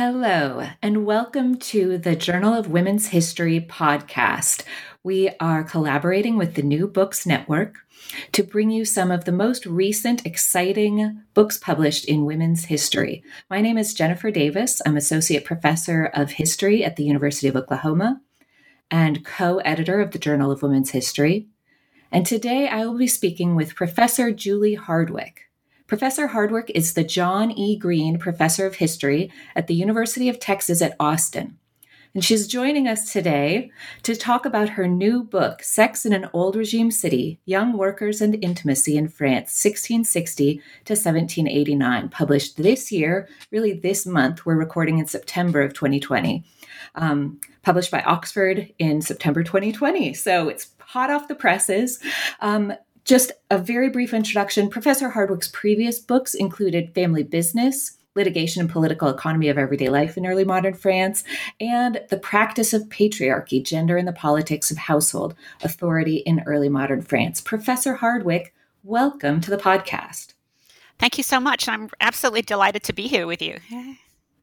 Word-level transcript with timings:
Hello, 0.00 0.64
and 0.80 1.04
welcome 1.04 1.56
to 1.56 1.98
the 1.98 2.14
Journal 2.14 2.54
of 2.54 2.70
Women's 2.70 3.08
History 3.08 3.60
podcast. 3.60 4.62
We 5.02 5.30
are 5.40 5.64
collaborating 5.64 6.36
with 6.36 6.54
the 6.54 6.62
New 6.62 6.86
Books 6.86 7.26
Network 7.26 7.78
to 8.30 8.44
bring 8.44 8.70
you 8.70 8.84
some 8.84 9.10
of 9.10 9.24
the 9.24 9.32
most 9.32 9.66
recent 9.66 10.24
exciting 10.24 11.20
books 11.34 11.58
published 11.58 12.04
in 12.04 12.24
women's 12.24 12.66
history. 12.66 13.24
My 13.50 13.60
name 13.60 13.76
is 13.76 13.92
Jennifer 13.92 14.30
Davis. 14.30 14.80
I'm 14.86 14.96
Associate 14.96 15.44
Professor 15.44 16.04
of 16.14 16.30
History 16.30 16.84
at 16.84 16.94
the 16.94 17.02
University 17.02 17.48
of 17.48 17.56
Oklahoma 17.56 18.20
and 18.92 19.24
co 19.24 19.56
editor 19.64 20.00
of 20.00 20.12
the 20.12 20.20
Journal 20.20 20.52
of 20.52 20.62
Women's 20.62 20.90
History. 20.90 21.48
And 22.12 22.24
today 22.24 22.68
I 22.68 22.86
will 22.86 22.98
be 22.98 23.08
speaking 23.08 23.56
with 23.56 23.74
Professor 23.74 24.30
Julie 24.30 24.74
Hardwick. 24.74 25.47
Professor 25.88 26.26
Hardwick 26.26 26.70
is 26.74 26.92
the 26.92 27.02
John 27.02 27.50
E. 27.50 27.74
Green 27.74 28.18
Professor 28.18 28.66
of 28.66 28.74
History 28.74 29.32
at 29.56 29.68
the 29.68 29.74
University 29.74 30.28
of 30.28 30.38
Texas 30.38 30.82
at 30.82 30.94
Austin. 31.00 31.56
And 32.12 32.22
she's 32.22 32.46
joining 32.46 32.86
us 32.86 33.10
today 33.10 33.70
to 34.02 34.14
talk 34.14 34.44
about 34.44 34.68
her 34.70 34.86
new 34.86 35.22
book, 35.22 35.62
Sex 35.62 36.04
in 36.04 36.12
an 36.12 36.28
Old 36.34 36.56
Regime 36.56 36.90
City 36.90 37.40
Young 37.46 37.78
Workers 37.78 38.20
and 38.20 38.36
Intimacy 38.44 38.98
in 38.98 39.08
France, 39.08 39.64
1660 39.64 40.56
to 40.84 40.92
1789, 40.92 42.10
published 42.10 42.58
this 42.58 42.92
year, 42.92 43.26
really 43.50 43.72
this 43.72 44.04
month. 44.04 44.44
We're 44.44 44.56
recording 44.56 44.98
in 44.98 45.06
September 45.06 45.62
of 45.62 45.72
2020. 45.72 46.44
Um, 46.96 47.40
published 47.62 47.90
by 47.90 48.02
Oxford 48.02 48.72
in 48.78 49.00
September 49.00 49.42
2020. 49.42 50.12
So 50.12 50.48
it's 50.48 50.68
hot 50.80 51.10
off 51.10 51.28
the 51.28 51.34
presses. 51.34 51.98
Um, 52.40 52.72
just 53.08 53.32
a 53.50 53.56
very 53.56 53.88
brief 53.88 54.12
introduction. 54.12 54.68
Professor 54.68 55.08
Hardwick's 55.08 55.48
previous 55.48 55.98
books 55.98 56.34
included 56.34 56.94
Family 56.94 57.22
Business, 57.22 57.96
Litigation 58.14 58.60
and 58.60 58.70
Political 58.70 59.08
Economy 59.08 59.48
of 59.48 59.56
Everyday 59.56 59.88
Life 59.88 60.18
in 60.18 60.26
Early 60.26 60.44
Modern 60.44 60.74
France, 60.74 61.24
and 61.58 62.02
The 62.10 62.18
Practice 62.18 62.74
of 62.74 62.82
Patriarchy, 62.90 63.64
Gender 63.64 63.96
and 63.96 64.06
the 64.06 64.12
Politics 64.12 64.70
of 64.70 64.76
Household 64.76 65.34
Authority 65.62 66.16
in 66.18 66.42
Early 66.44 66.68
Modern 66.68 67.00
France. 67.00 67.40
Professor 67.40 67.94
Hardwick, 67.94 68.52
welcome 68.84 69.40
to 69.40 69.50
the 69.50 69.56
podcast. 69.56 70.34
Thank 70.98 71.16
you 71.16 71.24
so 71.24 71.40
much. 71.40 71.66
I'm 71.66 71.88
absolutely 72.02 72.42
delighted 72.42 72.82
to 72.82 72.92
be 72.92 73.06
here 73.06 73.26
with 73.26 73.40
you. 73.40 73.56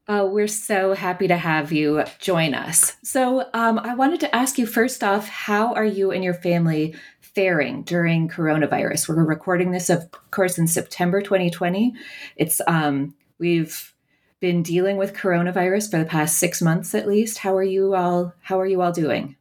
Uh, 0.08 0.24
we're 0.30 0.46
so 0.46 0.94
happy 0.94 1.26
to 1.26 1.36
have 1.36 1.72
you 1.72 2.04
join 2.20 2.54
us. 2.54 2.96
So, 3.02 3.48
um, 3.52 3.80
I 3.80 3.96
wanted 3.96 4.20
to 4.20 4.34
ask 4.34 4.56
you 4.56 4.64
first 4.64 5.02
off, 5.02 5.28
how 5.28 5.74
are 5.74 5.84
you 5.84 6.12
and 6.12 6.22
your 6.22 6.34
family 6.34 6.94
faring 7.36 7.82
during 7.82 8.30
coronavirus. 8.30 9.10
We're 9.10 9.22
recording 9.22 9.70
this, 9.70 9.90
of 9.90 10.10
course, 10.30 10.56
in 10.56 10.66
September 10.66 11.20
2020. 11.20 11.92
It's 12.36 12.62
um, 12.66 13.14
we've 13.38 13.94
been 14.40 14.62
dealing 14.62 14.96
with 14.96 15.12
coronavirus 15.12 15.90
for 15.90 15.98
the 15.98 16.06
past 16.06 16.38
six 16.38 16.62
months 16.62 16.94
at 16.94 17.06
least. 17.06 17.36
How 17.36 17.54
are 17.54 17.62
you 17.62 17.94
all? 17.94 18.32
How 18.40 18.58
are 18.58 18.66
you 18.66 18.80
all 18.80 18.90
doing? 18.90 19.36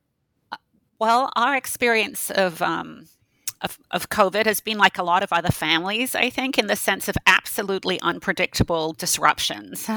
Well, 1.00 1.32
our 1.38 1.56
experience 1.56 2.32
of 2.32 2.62
um, 2.62 3.08
of, 3.62 3.80
of, 3.92 4.10
COVID 4.10 4.46
has 4.46 4.60
been 4.60 4.78
like 4.78 4.98
a 4.98 5.04
lot 5.04 5.24
of 5.24 5.32
other 5.32 5.52
families, 5.52 6.16
I 6.16 6.30
think, 6.30 6.60
in 6.60 6.68
the 6.68 6.76
sense 6.76 7.08
of 7.08 7.16
absolutely 7.26 8.02
unpredictable 8.02 8.92
disruptions. 8.92 9.88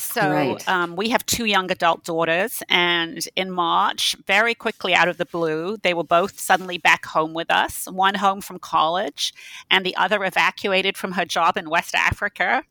So 0.00 0.30
right. 0.30 0.68
um, 0.68 0.96
we 0.96 1.10
have 1.10 1.24
two 1.26 1.44
young 1.44 1.70
adult 1.70 2.04
daughters, 2.04 2.62
and 2.68 3.26
in 3.36 3.50
March, 3.50 4.16
very 4.26 4.54
quickly 4.54 4.94
out 4.94 5.08
of 5.08 5.18
the 5.18 5.26
blue, 5.26 5.76
they 5.82 5.94
were 5.94 6.04
both 6.04 6.40
suddenly 6.40 6.78
back 6.78 7.04
home 7.06 7.34
with 7.34 7.50
us. 7.50 7.86
One 7.86 8.14
home 8.14 8.40
from 8.40 8.58
college, 8.58 9.32
and 9.70 9.84
the 9.84 9.96
other 9.96 10.24
evacuated 10.24 10.96
from 10.96 11.12
her 11.12 11.24
job 11.24 11.56
in 11.56 11.70
West 11.70 11.94
Africa. 11.94 12.64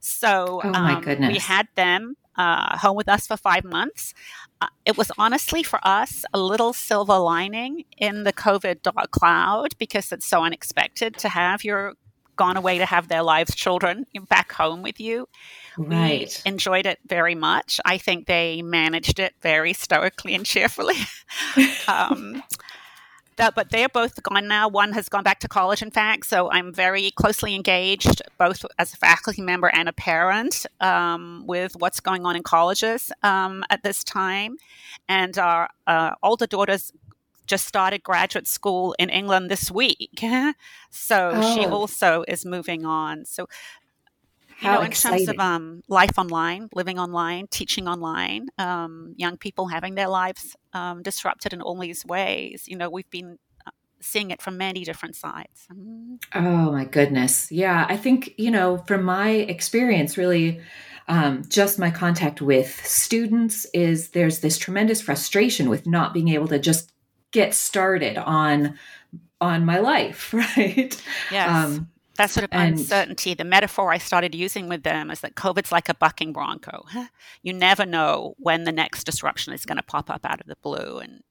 So 0.00 0.60
oh 0.64 0.72
um, 0.72 1.04
we 1.20 1.38
had 1.38 1.68
them 1.76 2.16
uh, 2.36 2.76
home 2.78 2.96
with 2.96 3.08
us 3.08 3.26
for 3.26 3.36
five 3.36 3.64
months. 3.64 4.14
Uh, 4.60 4.68
it 4.84 4.96
was 4.96 5.12
honestly 5.18 5.62
for 5.62 5.78
us 5.82 6.24
a 6.32 6.38
little 6.38 6.72
silver 6.72 7.18
lining 7.18 7.84
in 7.98 8.24
the 8.24 8.32
COVID 8.32 9.10
cloud 9.10 9.76
because 9.78 10.12
it's 10.12 10.26
so 10.26 10.42
unexpected 10.42 11.16
to 11.18 11.28
have 11.28 11.64
your 11.64 11.94
gone 12.36 12.56
away 12.56 12.78
to 12.78 12.86
have 12.86 13.08
their 13.08 13.22
lives 13.22 13.54
children 13.54 14.06
back 14.28 14.52
home 14.52 14.82
with 14.82 15.00
you. 15.00 15.28
Right. 15.76 16.40
We 16.44 16.50
enjoyed 16.50 16.86
it 16.86 16.98
very 17.06 17.34
much. 17.34 17.80
I 17.84 17.98
think 17.98 18.26
they 18.26 18.62
managed 18.62 19.18
it 19.18 19.34
very 19.42 19.72
stoically 19.72 20.34
and 20.34 20.46
cheerfully. 20.46 20.96
um, 21.88 22.42
that, 23.36 23.54
but 23.54 23.70
they 23.70 23.84
are 23.84 23.88
both 23.88 24.22
gone 24.22 24.48
now. 24.48 24.68
One 24.68 24.92
has 24.92 25.08
gone 25.08 25.22
back 25.22 25.40
to 25.40 25.48
college, 25.48 25.82
in 25.82 25.90
fact. 25.90 26.26
So 26.26 26.50
I'm 26.50 26.72
very 26.72 27.10
closely 27.12 27.54
engaged, 27.54 28.22
both 28.38 28.64
as 28.78 28.94
a 28.94 28.96
faculty 28.96 29.42
member 29.42 29.68
and 29.68 29.88
a 29.88 29.92
parent, 29.92 30.66
um, 30.80 31.44
with 31.46 31.76
what's 31.76 32.00
going 32.00 32.24
on 32.24 32.36
in 32.36 32.42
colleges 32.42 33.12
um, 33.22 33.62
at 33.70 33.82
this 33.82 34.02
time. 34.02 34.56
And 35.08 35.38
our 35.38 35.68
uh, 35.86 36.12
older 36.22 36.46
daughter's 36.46 36.92
just 37.46 37.66
started 37.66 38.02
graduate 38.02 38.46
school 38.46 38.94
in 38.98 39.10
England 39.10 39.50
this 39.50 39.70
week. 39.70 40.20
so 40.90 41.32
oh. 41.34 41.54
she 41.54 41.66
also 41.66 42.24
is 42.28 42.44
moving 42.44 42.84
on. 42.84 43.24
So 43.24 43.46
you 44.60 44.70
know, 44.70 44.80
in 44.80 44.86
exciting. 44.86 45.26
terms 45.26 45.28
of 45.28 45.38
um, 45.38 45.82
life 45.88 46.18
online, 46.18 46.68
living 46.74 46.98
online, 46.98 47.46
teaching 47.48 47.86
online, 47.88 48.48
um, 48.58 49.12
young 49.16 49.36
people 49.36 49.68
having 49.68 49.94
their 49.94 50.08
lives 50.08 50.56
um, 50.72 51.02
disrupted 51.02 51.52
in 51.52 51.60
all 51.60 51.78
these 51.78 52.06
ways, 52.06 52.66
you 52.66 52.76
know, 52.76 52.88
we've 52.88 53.10
been 53.10 53.38
uh, 53.66 53.70
seeing 54.00 54.30
it 54.30 54.40
from 54.40 54.56
many 54.56 54.84
different 54.84 55.14
sides. 55.14 55.66
Mm-hmm. 55.70 56.14
Oh 56.34 56.72
my 56.72 56.84
goodness. 56.84 57.52
Yeah. 57.52 57.86
I 57.88 57.96
think, 57.98 58.32
you 58.38 58.50
know, 58.50 58.78
from 58.86 59.02
my 59.02 59.28
experience, 59.28 60.16
really, 60.16 60.60
um, 61.08 61.44
just 61.48 61.78
my 61.78 61.90
contact 61.90 62.40
with 62.40 62.84
students 62.84 63.66
is 63.74 64.08
there's 64.08 64.40
this 64.40 64.58
tremendous 64.58 65.00
frustration 65.02 65.68
with 65.68 65.86
not 65.86 66.14
being 66.14 66.28
able 66.28 66.48
to 66.48 66.58
just 66.58 66.92
get 67.36 67.52
started 67.52 68.16
on 68.16 68.78
on 69.42 69.64
my 69.66 69.78
life 69.78 70.32
right? 70.56 71.02
Yes. 71.30 71.50
Um, 71.50 71.88
that 72.16 72.30
sort 72.30 72.44
of 72.44 72.50
and, 72.50 72.78
uncertainty 72.78 73.34
the 73.34 73.44
metaphor 73.44 73.92
i 73.92 73.98
started 73.98 74.34
using 74.34 74.70
with 74.70 74.84
them 74.84 75.10
is 75.10 75.20
that 75.20 75.34
covid's 75.34 75.70
like 75.70 75.90
a 75.90 75.94
bucking 75.94 76.32
bronco. 76.32 76.84
You 77.42 77.52
never 77.52 77.84
know 77.86 78.34
when 78.38 78.64
the 78.64 78.72
next 78.72 79.04
disruption 79.04 79.52
is 79.52 79.66
going 79.66 79.76
to 79.76 79.84
pop 79.84 80.10
up 80.10 80.24
out 80.24 80.40
of 80.40 80.46
the 80.46 80.56
blue. 80.62 80.98
And 80.98 81.22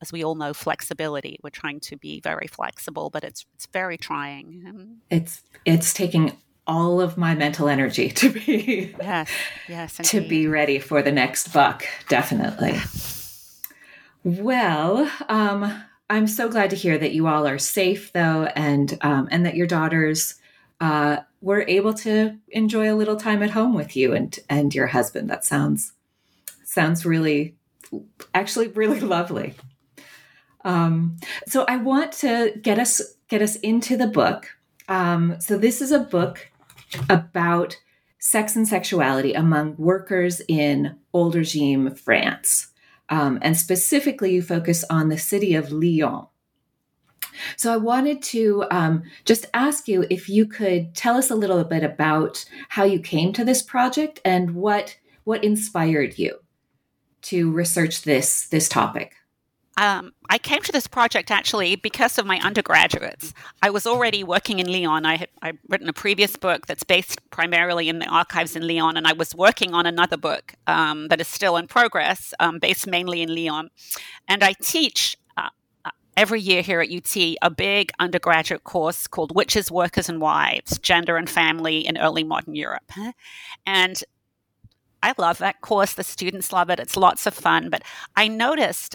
as 0.00 0.12
we 0.12 0.22
all 0.22 0.36
know 0.36 0.52
flexibility 0.52 1.40
we're 1.42 1.50
trying 1.50 1.80
to 1.80 1.96
be 1.96 2.20
very 2.20 2.46
flexible 2.46 3.08
but 3.08 3.24
it's 3.24 3.46
it's 3.54 3.66
very 3.72 3.96
trying. 3.96 5.00
It's 5.08 5.42
it's 5.64 5.94
taking 5.94 6.36
all 6.66 7.00
of 7.00 7.16
my 7.16 7.34
mental 7.34 7.66
energy 7.68 8.10
to 8.10 8.28
be 8.30 8.94
yes. 9.00 9.30
Yes 9.68 9.98
indeed. 9.98 10.10
to 10.22 10.28
be 10.28 10.46
ready 10.46 10.78
for 10.78 11.00
the 11.00 11.12
next 11.12 11.52
buck 11.54 11.86
definitely 12.08 12.74
well, 14.24 15.10
um, 15.28 15.82
I'm 16.08 16.26
so 16.26 16.48
glad 16.48 16.70
to 16.70 16.76
hear 16.76 16.98
that 16.98 17.12
you 17.12 17.26
all 17.26 17.46
are 17.46 17.58
safe, 17.58 18.12
though, 18.12 18.44
and 18.56 18.98
um, 19.00 19.28
and 19.30 19.46
that 19.46 19.56
your 19.56 19.66
daughters 19.66 20.34
uh, 20.80 21.18
were 21.40 21.64
able 21.68 21.94
to 21.94 22.36
enjoy 22.48 22.92
a 22.92 22.96
little 22.96 23.16
time 23.16 23.42
at 23.42 23.50
home 23.50 23.74
with 23.74 23.96
you 23.96 24.12
and 24.12 24.38
and 24.48 24.74
your 24.74 24.88
husband. 24.88 25.30
That 25.30 25.44
sounds 25.44 25.92
sounds 26.64 27.06
really, 27.06 27.54
actually, 28.34 28.68
really 28.68 29.00
lovely. 29.16 29.54
Um, 30.64 31.16
so 31.46 31.64
I 31.68 31.76
want 31.76 32.12
to 32.12 32.52
get 32.60 32.78
us 32.78 33.00
get 33.28 33.42
us 33.42 33.56
into 33.56 33.96
the 33.96 34.06
book. 34.06 34.48
Um, 34.88 35.36
so 35.40 35.56
this 35.56 35.80
is 35.80 35.92
a 35.92 36.00
book 36.00 36.50
about 37.08 37.78
sex 38.18 38.56
and 38.56 38.66
sexuality 38.66 39.32
among 39.32 39.76
workers 39.76 40.42
in 40.48 40.96
old 41.12 41.34
regime 41.34 41.94
France. 41.94 42.69
Um, 43.10 43.38
and 43.42 43.56
specifically, 43.56 44.32
you 44.32 44.42
focus 44.42 44.84
on 44.88 45.08
the 45.08 45.18
city 45.18 45.54
of 45.54 45.72
Lyon. 45.72 46.26
So 47.56 47.72
I 47.72 47.76
wanted 47.76 48.22
to 48.22 48.64
um, 48.70 49.02
just 49.24 49.46
ask 49.54 49.88
you 49.88 50.06
if 50.10 50.28
you 50.28 50.46
could 50.46 50.94
tell 50.94 51.16
us 51.16 51.30
a 51.30 51.34
little 51.36 51.62
bit 51.64 51.82
about 51.82 52.44
how 52.68 52.84
you 52.84 53.00
came 53.00 53.32
to 53.34 53.44
this 53.44 53.62
project 53.62 54.20
and 54.24 54.54
what 54.54 54.96
what 55.24 55.44
inspired 55.44 56.18
you 56.18 56.38
to 57.22 57.50
research 57.50 58.02
this 58.02 58.48
this 58.48 58.68
topic. 58.68 59.14
Um, 59.80 60.12
I 60.28 60.36
came 60.36 60.60
to 60.62 60.72
this 60.72 60.86
project 60.86 61.30
actually 61.30 61.74
because 61.74 62.18
of 62.18 62.26
my 62.26 62.38
undergraduates. 62.40 63.32
I 63.62 63.70
was 63.70 63.86
already 63.86 64.22
working 64.22 64.58
in 64.58 64.70
Lyon. 64.70 65.06
I 65.06 65.16
had 65.16 65.28
I'd 65.40 65.58
written 65.68 65.88
a 65.88 65.94
previous 65.94 66.36
book 66.36 66.66
that's 66.66 66.84
based 66.84 67.18
primarily 67.30 67.88
in 67.88 67.98
the 67.98 68.04
archives 68.04 68.54
in 68.54 68.68
Lyon, 68.68 68.98
and 68.98 69.06
I 69.06 69.14
was 69.14 69.34
working 69.34 69.72
on 69.72 69.86
another 69.86 70.18
book 70.18 70.52
um, 70.66 71.08
that 71.08 71.18
is 71.18 71.28
still 71.28 71.56
in 71.56 71.66
progress, 71.66 72.34
um, 72.40 72.58
based 72.58 72.86
mainly 72.86 73.22
in 73.22 73.34
Lyon. 73.34 73.70
And 74.28 74.44
I 74.44 74.52
teach 74.52 75.16
uh, 75.38 75.48
uh 75.86 75.90
every 76.14 76.42
year 76.42 76.60
here 76.60 76.82
at 76.82 76.90
UT 76.90 77.16
a 77.40 77.48
big 77.48 77.90
undergraduate 77.98 78.64
course 78.64 79.06
called 79.06 79.34
Witches, 79.34 79.70
Workers, 79.70 80.10
and 80.10 80.20
Wives 80.20 80.78
Gender 80.78 81.16
and 81.16 81.28
Family 81.28 81.86
in 81.86 81.96
Early 81.96 82.22
Modern 82.22 82.54
Europe. 82.54 82.92
And 83.64 84.04
I 85.02 85.14
love 85.16 85.38
that 85.38 85.62
course. 85.62 85.94
The 85.94 86.04
students 86.04 86.52
love 86.52 86.68
it. 86.68 86.78
It's 86.78 86.98
lots 86.98 87.26
of 87.26 87.32
fun. 87.32 87.70
But 87.70 87.82
I 88.14 88.28
noticed 88.28 88.94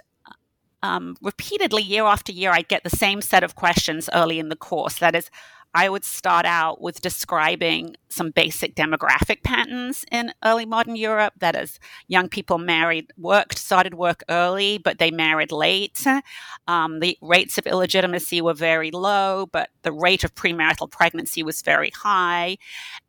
um, 0.83 1.15
repeatedly, 1.21 1.81
year 1.81 2.05
after 2.05 2.31
year, 2.31 2.51
I'd 2.51 2.67
get 2.67 2.83
the 2.83 2.89
same 2.89 3.21
set 3.21 3.43
of 3.43 3.55
questions 3.55 4.09
early 4.13 4.39
in 4.39 4.49
the 4.49 4.55
course. 4.55 4.99
That 4.99 5.15
is, 5.15 5.29
I 5.73 5.89
would 5.89 6.05
start 6.05 6.45
out 6.45 6.81
with 6.81 7.01
describing 7.01 7.97
some 8.07 8.31
basic 8.31 8.75
demographic 8.75 9.43
patterns 9.43 10.05
in 10.09 10.33
early 10.43 10.65
modern 10.65 10.95
Europe. 10.95 11.33
That 11.39 11.55
is, 11.55 11.79
young 12.07 12.29
people 12.29 12.57
married, 12.57 13.11
worked, 13.17 13.57
started 13.57 13.95
work 13.95 14.23
early, 14.29 14.77
but 14.77 14.99
they 14.99 15.11
married 15.11 15.51
late. 15.51 16.01
Um, 16.67 17.01
the 17.01 17.17
rates 17.21 17.57
of 17.57 17.67
illegitimacy 17.67 18.41
were 18.41 18.53
very 18.53 18.89
low, 18.89 19.47
but 19.51 19.69
the 19.81 19.91
rate 19.91 20.23
of 20.23 20.33
premarital 20.33 20.89
pregnancy 20.91 21.43
was 21.43 21.61
very 21.61 21.89
high. 21.89 22.57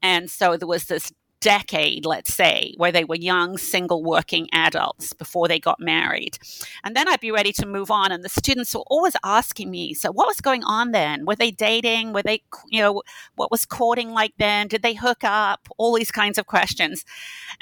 And 0.02 0.28
so 0.28 0.56
there 0.56 0.66
was 0.66 0.86
this 0.86 1.12
decade, 1.46 2.04
let's 2.04 2.34
say, 2.34 2.74
where 2.76 2.90
they 2.90 3.04
were 3.04 3.14
young, 3.14 3.56
single 3.56 4.02
working 4.02 4.48
adults 4.52 5.12
before 5.12 5.46
they 5.46 5.60
got 5.60 5.78
married. 5.78 6.36
And 6.82 6.96
then 6.96 7.06
I'd 7.06 7.20
be 7.20 7.30
ready 7.30 7.52
to 7.52 7.66
move 7.66 7.88
on. 7.88 8.10
And 8.10 8.24
the 8.24 8.28
students 8.28 8.74
were 8.74 8.82
always 8.88 9.14
asking 9.22 9.70
me, 9.70 9.94
so 9.94 10.10
what 10.10 10.26
was 10.26 10.40
going 10.40 10.64
on 10.64 10.90
then? 10.90 11.24
Were 11.24 11.36
they 11.36 11.52
dating? 11.52 12.12
Were 12.12 12.24
they, 12.24 12.42
you 12.68 12.80
know, 12.80 13.00
what 13.36 13.52
was 13.52 13.64
courting 13.64 14.10
like 14.10 14.34
then? 14.38 14.66
Did 14.66 14.82
they 14.82 14.94
hook 14.94 15.22
up? 15.22 15.68
All 15.78 15.94
these 15.94 16.10
kinds 16.10 16.36
of 16.36 16.46
questions. 16.46 17.04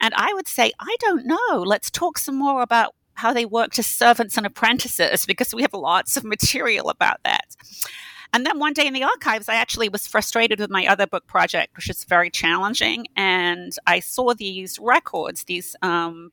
And 0.00 0.14
I 0.14 0.32
would 0.32 0.48
say, 0.48 0.72
I 0.80 0.96
don't 1.00 1.26
know. 1.26 1.62
Let's 1.62 1.90
talk 1.90 2.16
some 2.16 2.36
more 2.36 2.62
about 2.62 2.94
how 3.12 3.34
they 3.34 3.44
worked 3.44 3.78
as 3.78 3.86
servants 3.86 4.38
and 4.38 4.46
apprentices 4.46 5.26
because 5.26 5.54
we 5.54 5.60
have 5.60 5.74
lots 5.74 6.16
of 6.16 6.24
material 6.24 6.88
about 6.88 7.18
that. 7.24 7.54
And 8.34 8.44
then 8.44 8.58
one 8.58 8.72
day 8.72 8.84
in 8.88 8.92
the 8.92 9.04
archives, 9.04 9.48
I 9.48 9.54
actually 9.54 9.88
was 9.88 10.08
frustrated 10.08 10.58
with 10.58 10.68
my 10.68 10.88
other 10.88 11.06
book 11.06 11.24
project, 11.28 11.76
which 11.76 11.88
is 11.88 12.02
very 12.02 12.30
challenging. 12.30 13.06
And 13.14 13.72
I 13.86 14.00
saw 14.00 14.34
these 14.34 14.76
records, 14.80 15.44
these 15.44 15.76
um, 15.82 16.32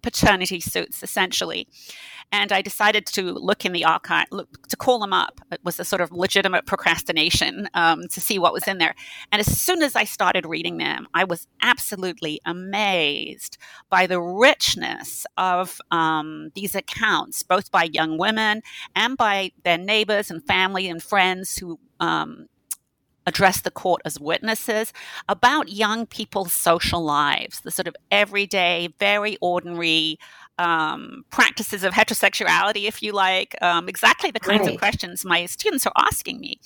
paternity 0.00 0.58
suits, 0.60 1.02
essentially. 1.02 1.68
And 2.32 2.52
I 2.52 2.62
decided 2.62 3.06
to 3.06 3.32
look 3.32 3.64
in 3.64 3.72
the 3.72 3.84
archive, 3.84 4.26
look, 4.30 4.66
to 4.68 4.76
call 4.76 4.98
them 4.98 5.12
up. 5.12 5.40
It 5.52 5.60
was 5.64 5.78
a 5.78 5.84
sort 5.84 6.00
of 6.00 6.12
legitimate 6.12 6.66
procrastination 6.66 7.68
um, 7.74 8.08
to 8.08 8.20
see 8.20 8.38
what 8.38 8.52
was 8.52 8.66
in 8.66 8.78
there. 8.78 8.94
And 9.32 9.40
as 9.40 9.60
soon 9.60 9.82
as 9.82 9.94
I 9.96 10.04
started 10.04 10.46
reading 10.46 10.78
them, 10.78 11.06
I 11.14 11.24
was 11.24 11.46
absolutely 11.62 12.40
amazed 12.44 13.58
by 13.88 14.06
the 14.06 14.20
richness 14.20 15.26
of 15.36 15.80
um, 15.90 16.50
these 16.54 16.74
accounts, 16.74 17.42
both 17.42 17.70
by 17.70 17.84
young 17.84 18.18
women 18.18 18.62
and 18.96 19.16
by 19.16 19.52
their 19.64 19.78
neighbors 19.78 20.30
and 20.30 20.44
family 20.44 20.88
and 20.88 21.02
friends 21.02 21.56
who 21.56 21.78
um, 22.00 22.48
address 23.26 23.60
the 23.60 23.70
court 23.70 24.02
as 24.04 24.20
witnesses 24.20 24.92
about 25.28 25.70
young 25.70 26.06
people's 26.06 26.52
social 26.52 27.02
lives, 27.02 27.60
the 27.60 27.70
sort 27.70 27.88
of 27.88 27.96
everyday, 28.10 28.88
very 28.98 29.36
ordinary 29.40 30.18
um, 30.58 31.24
practices 31.30 31.84
of 31.84 31.92
heterosexuality, 31.92 32.84
if 32.86 33.02
you 33.02 33.12
like, 33.12 33.56
um, 33.62 33.88
exactly 33.88 34.30
the 34.30 34.40
kinds 34.40 34.62
right. 34.62 34.74
of 34.74 34.78
questions 34.78 35.24
my 35.24 35.46
students 35.46 35.86
are 35.86 35.92
asking 35.96 36.40
me. 36.40 36.58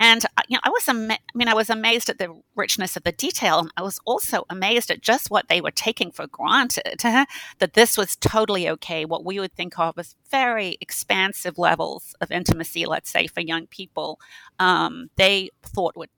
And 0.00 0.24
uh, 0.24 0.42
you 0.48 0.56
know, 0.56 0.60
I 0.62 0.70
was 0.70 0.88
ama- 0.88 1.12
I 1.12 1.18
mean, 1.34 1.48
I 1.48 1.54
was 1.54 1.68
amazed 1.68 2.08
at 2.08 2.18
the 2.18 2.34
richness 2.56 2.96
of 2.96 3.04
the 3.04 3.12
detail, 3.12 3.58
and 3.58 3.70
I 3.76 3.82
was 3.82 4.00
also 4.06 4.46
amazed 4.48 4.90
at 4.90 5.02
just 5.02 5.30
what 5.30 5.48
they 5.48 5.60
were 5.60 5.70
taking 5.70 6.10
for 6.10 6.26
granted 6.26 7.00
that 7.02 7.74
this 7.74 7.98
was 7.98 8.16
totally 8.16 8.68
okay. 8.70 9.04
What 9.04 9.24
we 9.24 9.38
would 9.38 9.52
think 9.52 9.78
of 9.78 9.98
as 9.98 10.16
very 10.30 10.78
expansive 10.80 11.58
levels 11.58 12.14
of 12.22 12.30
intimacy, 12.30 12.86
let's 12.86 13.10
say 13.10 13.26
for 13.26 13.40
young 13.40 13.66
people, 13.66 14.18
um, 14.58 15.10
they 15.16 15.50
thought 15.62 15.96
would 15.96 16.10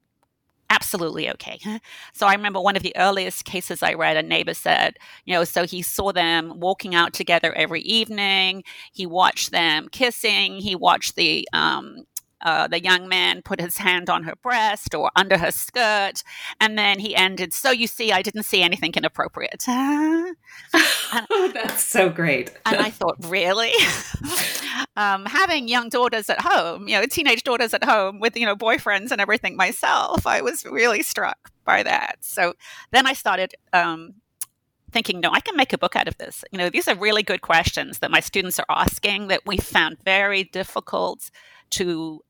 absolutely 0.72 1.30
okay. 1.30 1.58
So 2.14 2.26
I 2.26 2.34
remember 2.34 2.60
one 2.60 2.76
of 2.76 2.82
the 2.82 2.94
earliest 2.96 3.44
cases 3.44 3.82
I 3.82 3.94
read, 3.94 4.16
a 4.16 4.22
neighbor 4.22 4.54
said, 4.54 4.96
you 5.24 5.34
know, 5.34 5.44
so 5.44 5.64
he 5.64 5.82
saw 5.82 6.12
them 6.12 6.60
walking 6.60 6.94
out 6.94 7.12
together 7.12 7.52
every 7.54 7.80
evening. 7.82 8.62
He 8.92 9.06
watched 9.06 9.50
them 9.50 9.88
kissing. 9.90 10.56
He 10.56 10.74
watched 10.76 11.16
the 11.16 11.48
um, 11.52 12.04
uh, 12.42 12.66
the 12.68 12.82
young 12.82 13.08
man 13.08 13.42
put 13.42 13.60
his 13.60 13.78
hand 13.78 14.10
on 14.10 14.24
her 14.24 14.34
breast 14.42 14.94
or 14.94 15.10
under 15.16 15.38
her 15.38 15.50
skirt, 15.50 16.22
and 16.60 16.76
then 16.76 16.98
he 16.98 17.14
ended. 17.14 17.52
So 17.52 17.70
you 17.70 17.86
see, 17.86 18.12
I 18.12 18.22
didn't 18.22 18.44
see 18.44 18.62
anything 18.62 18.92
inappropriate. 18.94 19.64
and, 19.68 20.36
oh, 21.30 21.50
that's 21.54 21.84
so 21.84 22.08
great. 22.08 22.52
and 22.66 22.76
I 22.76 22.90
thought, 22.98 23.16
really, 23.20 23.72
um, 24.96 25.26
having 25.26 25.68
young 25.68 25.88
daughters 25.88 26.28
at 26.28 26.40
home, 26.40 26.88
you 26.88 26.98
know, 26.98 27.06
teenage 27.06 27.44
daughters 27.44 27.74
at 27.74 27.84
home 27.84 28.20
with 28.20 28.36
you 28.36 28.46
know 28.46 28.56
boyfriends 28.56 29.10
and 29.10 29.20
everything 29.20 29.56
myself, 29.56 30.26
I 30.26 30.40
was 30.40 30.64
really 30.64 31.02
struck 31.02 31.50
by 31.64 31.82
that. 31.82 32.16
So 32.20 32.54
then 32.90 33.06
I 33.06 33.12
started 33.12 33.54
um, 33.72 34.14
thinking, 34.90 35.20
no, 35.20 35.30
I 35.32 35.40
can 35.40 35.56
make 35.56 35.72
a 35.72 35.78
book 35.78 35.96
out 35.96 36.08
of 36.08 36.18
this. 36.18 36.44
You 36.52 36.58
know, 36.58 36.70
these 36.70 36.88
are 36.88 36.94
really 36.94 37.22
good 37.22 37.40
questions 37.40 38.00
that 38.00 38.10
my 38.10 38.20
students 38.20 38.58
are 38.58 38.66
asking 38.68 39.28
that 39.28 39.46
we 39.46 39.56
found 39.56 39.98
very 40.04 40.44
difficult 40.44 41.30
to 41.70 42.22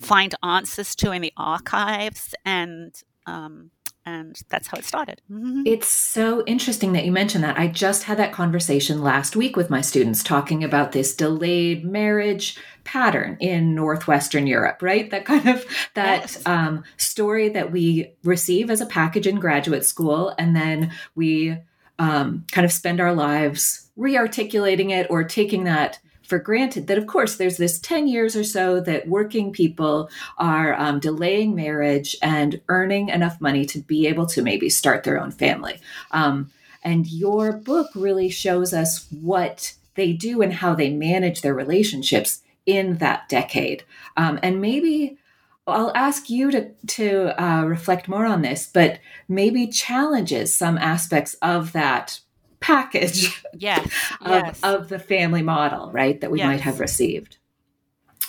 find 0.00 0.34
answers 0.42 0.94
to 0.96 1.12
in 1.12 1.22
the 1.22 1.32
archives 1.36 2.34
and 2.44 2.94
um, 3.26 3.70
and 4.06 4.42
that's 4.48 4.68
how 4.68 4.76
it 4.76 4.84
started. 4.84 5.22
Mm-hmm. 5.30 5.62
It's 5.64 5.88
so 5.88 6.44
interesting 6.44 6.92
that 6.92 7.06
you 7.06 7.12
mentioned 7.12 7.42
that. 7.44 7.58
I 7.58 7.68
just 7.68 8.02
had 8.04 8.18
that 8.18 8.32
conversation 8.32 9.02
last 9.02 9.34
week 9.34 9.56
with 9.56 9.70
my 9.70 9.80
students 9.80 10.22
talking 10.22 10.62
about 10.62 10.92
this 10.92 11.16
delayed 11.16 11.84
marriage 11.84 12.58
pattern 12.84 13.38
in 13.40 13.74
northwestern 13.74 14.46
Europe, 14.46 14.82
right? 14.82 15.10
That 15.10 15.24
kind 15.24 15.48
of 15.48 15.64
that 15.94 16.20
yes. 16.20 16.46
um, 16.46 16.84
story 16.98 17.48
that 17.50 17.72
we 17.72 18.12
receive 18.24 18.68
as 18.70 18.82
a 18.82 18.86
package 18.86 19.26
in 19.26 19.36
graduate 19.36 19.86
school, 19.86 20.34
and 20.38 20.54
then 20.54 20.92
we 21.14 21.56
um, 21.98 22.44
kind 22.52 22.64
of 22.64 22.72
spend 22.72 23.00
our 23.00 23.14
lives 23.14 23.90
re-articulating 23.96 24.90
it 24.90 25.06
or 25.08 25.24
taking 25.24 25.64
that 25.64 25.98
for 26.24 26.38
granted 26.38 26.86
that, 26.86 26.98
of 26.98 27.06
course, 27.06 27.36
there's 27.36 27.56
this 27.56 27.78
10 27.78 28.06
years 28.08 28.34
or 28.34 28.44
so 28.44 28.80
that 28.80 29.08
working 29.08 29.52
people 29.52 30.08
are 30.38 30.74
um, 30.74 31.00
delaying 31.00 31.54
marriage 31.54 32.16
and 32.22 32.60
earning 32.68 33.08
enough 33.08 33.40
money 33.40 33.64
to 33.66 33.80
be 33.80 34.06
able 34.06 34.26
to 34.26 34.42
maybe 34.42 34.68
start 34.68 35.04
their 35.04 35.20
own 35.20 35.30
family. 35.30 35.78
Um, 36.10 36.50
and 36.82 37.06
your 37.06 37.52
book 37.52 37.88
really 37.94 38.28
shows 38.28 38.72
us 38.74 39.06
what 39.10 39.74
they 39.94 40.12
do 40.12 40.42
and 40.42 40.52
how 40.52 40.74
they 40.74 40.90
manage 40.90 41.40
their 41.40 41.54
relationships 41.54 42.42
in 42.66 42.98
that 42.98 43.28
decade. 43.28 43.84
Um, 44.16 44.38
and 44.42 44.60
maybe 44.60 45.18
I'll 45.66 45.92
ask 45.94 46.28
you 46.28 46.50
to 46.50 46.70
to 46.86 47.42
uh, 47.42 47.64
reflect 47.64 48.08
more 48.08 48.26
on 48.26 48.42
this, 48.42 48.68
but 48.72 49.00
maybe 49.28 49.66
challenges 49.66 50.54
some 50.54 50.76
aspects 50.76 51.34
of 51.40 51.72
that 51.72 52.20
package 52.64 53.42
yes, 53.52 53.84
of, 54.22 54.30
yes. 54.30 54.60
of 54.62 54.88
the 54.88 54.98
family 54.98 55.42
model, 55.42 55.92
right, 55.92 56.20
that 56.22 56.30
we 56.30 56.38
yes. 56.38 56.46
might 56.46 56.60
have 56.62 56.80
received. 56.80 57.36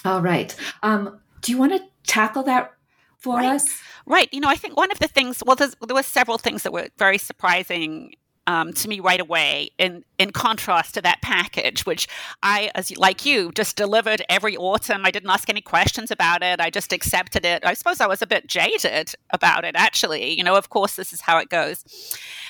All 0.03 0.21
right. 0.21 0.53
Um, 0.83 1.19
do 1.41 1.53
you 1.53 1.57
want 1.57 1.71
to 1.71 1.81
tackle 2.05 2.43
that 2.43 2.73
for 3.17 3.37
right. 3.37 3.55
us? 3.55 3.81
Right. 4.05 4.27
You 4.33 4.41
know, 4.41 4.49
I 4.49 4.55
think 4.55 4.75
one 4.75 4.91
of 4.91 4.99
the 4.99 5.07
things, 5.07 5.41
well, 5.45 5.55
there 5.55 5.95
were 5.95 6.03
several 6.03 6.37
things 6.37 6.63
that 6.63 6.73
were 6.73 6.89
very 6.97 7.17
surprising 7.17 8.13
um, 8.47 8.73
to 8.73 8.89
me 8.89 8.99
right 8.99 9.19
away 9.19 9.69
in 9.77 10.03
in 10.19 10.31
contrast 10.31 10.93
to 10.93 11.01
that 11.01 11.19
package 11.23 11.83
which 11.83 12.07
i 12.43 12.69
as 12.75 12.95
like 12.95 13.25
you 13.25 13.51
just 13.53 13.75
delivered 13.75 14.21
every 14.29 14.55
autumn 14.55 15.03
i 15.03 15.09
didn't 15.09 15.31
ask 15.31 15.49
any 15.49 15.61
questions 15.61 16.11
about 16.11 16.43
it 16.43 16.61
i 16.61 16.69
just 16.69 16.93
accepted 16.93 17.43
it 17.43 17.65
i 17.65 17.73
suppose 17.73 17.99
i 17.99 18.05
was 18.05 18.21
a 18.21 18.27
bit 18.27 18.45
jaded 18.45 19.15
about 19.31 19.65
it 19.65 19.73
actually 19.75 20.37
you 20.37 20.43
know 20.43 20.55
of 20.55 20.69
course 20.69 20.95
this 20.95 21.11
is 21.11 21.21
how 21.21 21.39
it 21.39 21.49
goes 21.49 21.83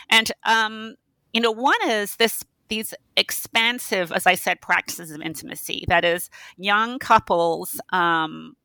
and 0.10 0.34
um, 0.44 0.96
you 1.36 1.42
know, 1.42 1.52
one 1.52 1.76
is 1.90 2.16
this 2.16 2.46
these 2.70 2.94
expansive, 3.18 4.12
as 4.12 4.26
I 4.26 4.36
said, 4.36 4.62
practices 4.62 5.12
of 5.12 5.22
intimacy. 5.22 5.84
That 5.88 6.06
is, 6.06 6.30
young 6.58 6.98
couples. 6.98 7.80
Um, 7.92 8.56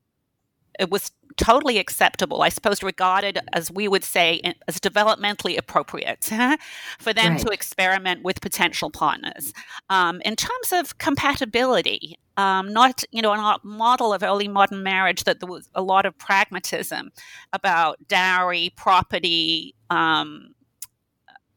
it 0.79 0.89
was 0.89 1.11
totally 1.37 1.79
acceptable, 1.79 2.43
I 2.43 2.49
suppose, 2.49 2.83
regarded 2.83 3.41
as 3.53 3.71
we 3.73 3.89
would 3.89 4.05
say 4.05 4.41
as 4.69 4.79
developmentally 4.79 5.59
appropriate 5.59 6.25
for 6.99 7.13
them 7.13 7.33
right. 7.33 7.41
to 7.41 7.49
experiment 7.49 8.23
with 8.23 8.41
potential 8.41 8.89
partners. 8.89 9.53
Um, 9.91 10.23
in 10.25 10.37
terms 10.37 10.73
of 10.73 10.97
compatibility, 10.99 12.19
um, 12.37 12.73
not 12.73 13.03
you 13.11 13.21
know 13.21 13.33
a 13.33 13.59
model 13.65 14.15
of 14.15 14.23
early 14.23 14.49
modern 14.49 14.85
marriage 14.85 15.25
that 15.25 15.41
there 15.41 15.51
was 15.51 15.69
a 15.75 15.83
lot 15.83 16.07
of 16.07 16.17
pragmatism 16.17 17.11
about 17.53 17.99
dowry, 18.07 18.73
property. 18.77 19.75
Um, 19.91 20.55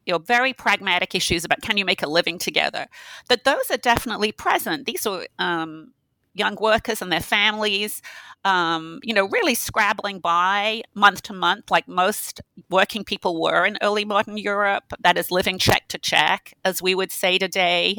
you 0.06 0.12
know 0.12 0.18
very 0.18 0.52
pragmatic 0.52 1.14
issues 1.14 1.44
about 1.44 1.62
can 1.62 1.76
you 1.76 1.84
make 1.84 2.02
a 2.02 2.08
living 2.08 2.38
together 2.38 2.86
that 3.28 3.44
those 3.44 3.70
are 3.70 3.76
definitely 3.76 4.32
present. 4.32 4.86
These 4.86 5.06
are 5.06 5.26
um, 5.38 5.92
young 6.34 6.56
workers 6.60 7.00
and 7.00 7.12
their 7.12 7.20
families 7.20 8.02
um, 8.44 9.00
you 9.02 9.14
know 9.14 9.28
really 9.28 9.54
scrabbling 9.54 10.18
by 10.18 10.82
month 10.94 11.22
to 11.22 11.32
month 11.32 11.70
like 11.70 11.88
most 11.88 12.40
working 12.70 13.04
people 13.04 13.40
were 13.40 13.64
in 13.64 13.78
early 13.82 14.04
modern 14.04 14.36
europe. 14.36 14.84
That 15.00 15.16
is 15.16 15.30
living 15.30 15.58
check 15.58 15.88
to 15.88 15.98
check 15.98 16.54
as 16.64 16.82
we 16.82 16.94
would 16.94 17.12
say 17.12 17.38
today. 17.38 17.96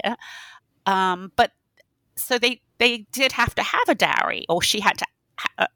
Um, 0.86 1.32
but 1.36 1.52
so 2.16 2.38
they 2.38 2.62
they 2.78 3.08
did 3.12 3.32
have 3.32 3.56
to 3.56 3.64
have 3.64 3.90
a 3.90 3.96
dowry 3.96 4.46
or 4.50 4.62
she 4.62 4.80
had 4.82 4.98
to 4.98 5.06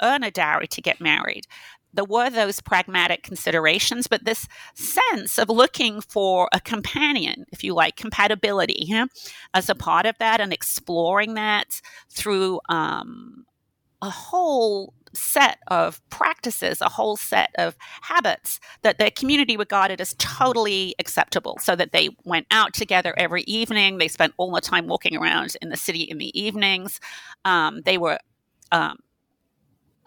earn 0.01 0.23
a 0.23 0.31
dowry 0.31 0.67
to 0.67 0.81
get 0.81 1.01
married 1.01 1.45
there 1.93 2.05
were 2.05 2.29
those 2.29 2.61
pragmatic 2.61 3.23
considerations, 3.23 4.07
but 4.07 4.25
this 4.25 4.47
sense 4.75 5.37
of 5.37 5.49
looking 5.49 6.01
for 6.01 6.49
a 6.53 6.59
companion, 6.59 7.45
if 7.51 7.63
you 7.63 7.73
like, 7.73 7.95
compatibility 7.95 8.85
yeah, 8.87 9.05
as 9.53 9.69
a 9.69 9.75
part 9.75 10.05
of 10.05 10.17
that 10.19 10.39
and 10.39 10.53
exploring 10.53 11.33
that 11.33 11.81
through 12.09 12.59
um, 12.69 13.45
a 14.01 14.09
whole 14.09 14.93
set 15.13 15.57
of 15.67 16.07
practices, 16.09 16.81
a 16.81 16.89
whole 16.89 17.17
set 17.17 17.49
of 17.57 17.75
habits 18.01 18.59
that 18.83 18.99
the 18.99 19.09
community 19.11 19.57
regarded 19.57 19.99
as 19.99 20.13
totally 20.19 20.93
acceptable. 20.99 21.57
So 21.59 21.75
that 21.75 21.91
they 21.91 22.09
went 22.23 22.47
out 22.51 22.73
together 22.73 23.13
every 23.17 23.43
evening, 23.43 23.97
they 23.97 24.07
spent 24.07 24.33
all 24.37 24.51
the 24.51 24.61
time 24.61 24.87
walking 24.87 25.15
around 25.17 25.55
in 25.61 25.69
the 25.69 25.77
city 25.77 26.03
in 26.03 26.19
the 26.19 26.39
evenings, 26.39 26.99
um, 27.45 27.81
they 27.81 27.97
were. 27.97 28.19
Um, 28.71 28.99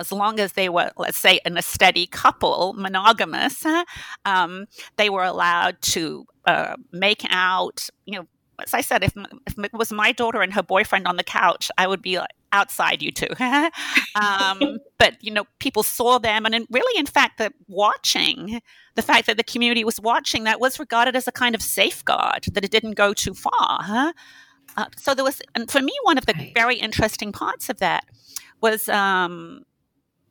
as 0.02 0.11
long 0.11 0.40
as 0.40 0.52
they 0.52 0.68
were, 0.68 0.90
let's 0.97 1.16
say, 1.16 1.40
in 1.47 1.56
a 1.56 1.62
steady 1.62 2.06
couple, 2.06 2.75
monogamous, 2.75 3.64
um, 4.25 4.66
they 4.97 5.09
were 5.09 5.23
allowed 5.23 5.80
to 5.82 6.26
uh, 6.44 6.75
make 6.90 7.25
out. 7.30 7.88
You 8.04 8.18
know, 8.18 8.26
as 8.61 8.75
I 8.75 8.80
said, 8.80 9.04
if, 9.04 9.12
if 9.47 9.56
it 9.59 9.73
was 9.73 9.92
my 9.92 10.11
daughter 10.11 10.42
and 10.42 10.52
her 10.54 10.62
boyfriend 10.62 11.06
on 11.06 11.16
the 11.16 11.25
couch, 11.25 11.71
I 11.78 11.87
would 11.87 12.02
be 12.02 12.18
like, 12.18 12.30
outside 12.52 13.00
you 13.00 13.12
two. 13.12 13.28
um, 14.21 14.78
but 14.99 15.16
you 15.21 15.30
know, 15.30 15.44
people 15.61 15.85
saw 15.85 16.18
them, 16.18 16.44
and 16.44 16.54
in, 16.54 16.66
really, 16.68 16.99
in 16.99 17.06
fact, 17.06 17.38
the 17.38 17.52
watching, 17.68 18.61
the 18.97 19.02
fact 19.02 19.26
that 19.26 19.37
the 19.37 19.44
community 19.44 19.85
was 19.85 20.00
watching, 20.00 20.44
that 20.44 20.61
was 20.61 20.78
regarded 20.78 21.14
as 21.16 21.28
a 21.28 21.32
kind 21.32 21.54
of 21.54 21.62
safeguard 21.62 22.44
that 22.52 22.64
it 22.64 22.73
didn't 22.73 22.94
go 22.94 23.14
too 23.14 23.35
far. 23.35 23.78
Huh? 23.82 24.12
Uh, 24.76 24.87
so 24.97 25.14
there 25.14 25.25
was, 25.25 25.40
and 25.54 25.71
for 25.71 25.80
me, 25.80 25.92
one 26.02 26.18
of 26.18 26.26
the 26.26 26.50
very 26.54 26.76
interesting 26.76 27.32
parts 27.32 27.68
of 27.68 27.78
that 27.78 28.04
was 28.61 28.88
um, 28.88 29.64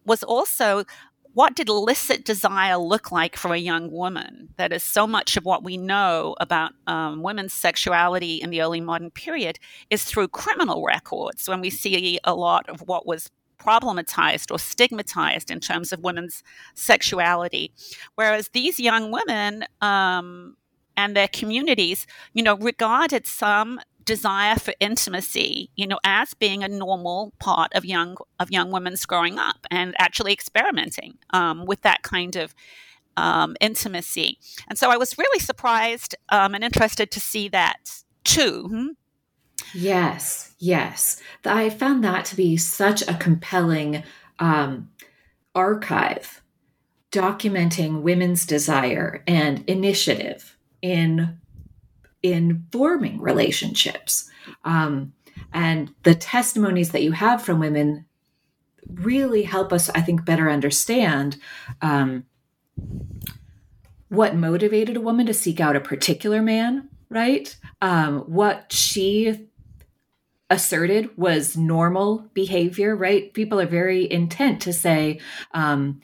was 0.06 0.24
also 0.24 0.86
what 1.34 1.56
did 1.56 1.70
illicit 1.70 2.26
desire 2.26 2.78
look 2.78 3.12
like 3.12 3.38
for 3.38 3.54
a 3.54 3.58
young 3.58 3.90
woman? 3.90 4.50
That 4.58 4.74
is 4.74 4.84
so 4.84 5.08
much 5.08 5.38
of 5.38 5.46
what 5.46 5.64
we 5.64 5.78
know 5.78 6.36
about 6.40 6.74
um, 6.88 7.24
women's 7.24 7.54
sexuality 7.54 8.36
in 8.36 8.50
the 8.50 8.62
early 8.62 8.82
modern 8.82 9.12
period 9.12 9.58
is 9.90 10.04
through 10.04 10.28
criminal 10.30 10.84
records 10.84 11.48
when 11.48 11.62
we 11.62 11.70
see 11.70 12.20
a 12.24 12.36
lot 12.36 12.68
of 12.68 12.82
what 12.82 13.06
was 13.06 13.30
problematized 13.58 14.52
or 14.52 14.60
stigmatized 14.60 15.52
in 15.52 15.60
terms 15.60 15.94
of 15.94 16.04
women's 16.04 16.44
sexuality. 16.74 17.72
Whereas 18.16 18.50
these 18.50 18.80
young 18.80 19.12
women 19.12 19.66
um, 19.82 20.58
and 20.98 21.16
their 21.16 21.28
communities, 21.28 22.08
you 22.34 22.44
know, 22.44 22.58
regarded 22.58 23.26
some 23.26 23.80
desire 24.06 24.56
for 24.56 24.74
intimacy, 24.80 25.70
you 25.76 25.88
know, 25.88 26.00
as 26.04 26.34
being 26.34 26.64
a 26.64 26.68
normal 26.68 27.34
part 27.40 27.72
of 27.74 27.86
young 27.86 28.18
of 28.40 28.52
young 28.52 28.72
women's 28.72 29.06
growing 29.06 29.40
up 29.40 29.66
and 29.70 29.96
actually 29.98 30.34
experimenting 30.34 31.18
um, 31.32 31.66
with 31.66 31.82
that 31.82 32.02
kind 32.04 32.36
of 32.36 32.54
um, 33.18 33.56
intimacy. 33.62 34.38
And 34.68 34.78
so 34.78 34.90
I 34.90 34.98
was 34.98 35.18
really 35.18 35.40
surprised 35.40 36.16
um, 36.30 36.56
and 36.56 36.64
interested 36.64 37.12
to 37.12 37.20
see 37.20 37.50
that 37.50 38.04
too. 38.24 38.68
Hmm? 38.70 38.88
Yes, 39.74 40.54
yes. 40.60 41.22
I 41.46 41.70
found 41.70 42.04
that 42.04 42.26
to 42.26 42.36
be 42.36 42.58
such 42.58 43.02
a 43.04 43.14
compelling 43.14 44.04
um, 44.40 44.90
archive 45.54 46.42
documenting 47.12 48.02
women's 48.02 48.46
desire 48.46 49.22
and 49.28 49.64
initiative 49.70 50.58
in 50.82 51.38
in 52.24 52.66
forming 52.72 53.20
relationships. 53.20 54.30
Um, 54.64 55.14
and 55.54 55.94
the 56.04 56.16
testimonies 56.16 56.92
that 56.92 57.04
you 57.04 57.12
have 57.14 57.42
from 57.42 57.60
women 57.60 58.06
really 58.94 59.44
help 59.44 59.72
us, 59.72 59.90
I 59.90 60.02
think, 60.02 60.26
better 60.26 60.50
understand 60.50 61.38
um, 61.82 62.26
what 64.10 64.36
motivated 64.36 64.98
a 64.98 65.02
woman 65.02 65.26
to 65.28 65.34
seek 65.34 65.60
out 65.60 65.76
a 65.76 65.82
particular 65.82 66.42
man, 66.42 66.90
right? 67.10 67.56
Um, 67.82 68.20
what 68.22 68.72
she 68.72 69.48
asserted 70.50 71.18
was 71.18 71.56
normal 71.56 72.30
behavior, 72.34 72.96
right? 72.96 73.34
People 73.34 73.60
are 73.60 73.66
very 73.66 74.12
intent 74.12 74.62
to 74.64 74.74
say, 74.74 75.20
um, 75.54 76.02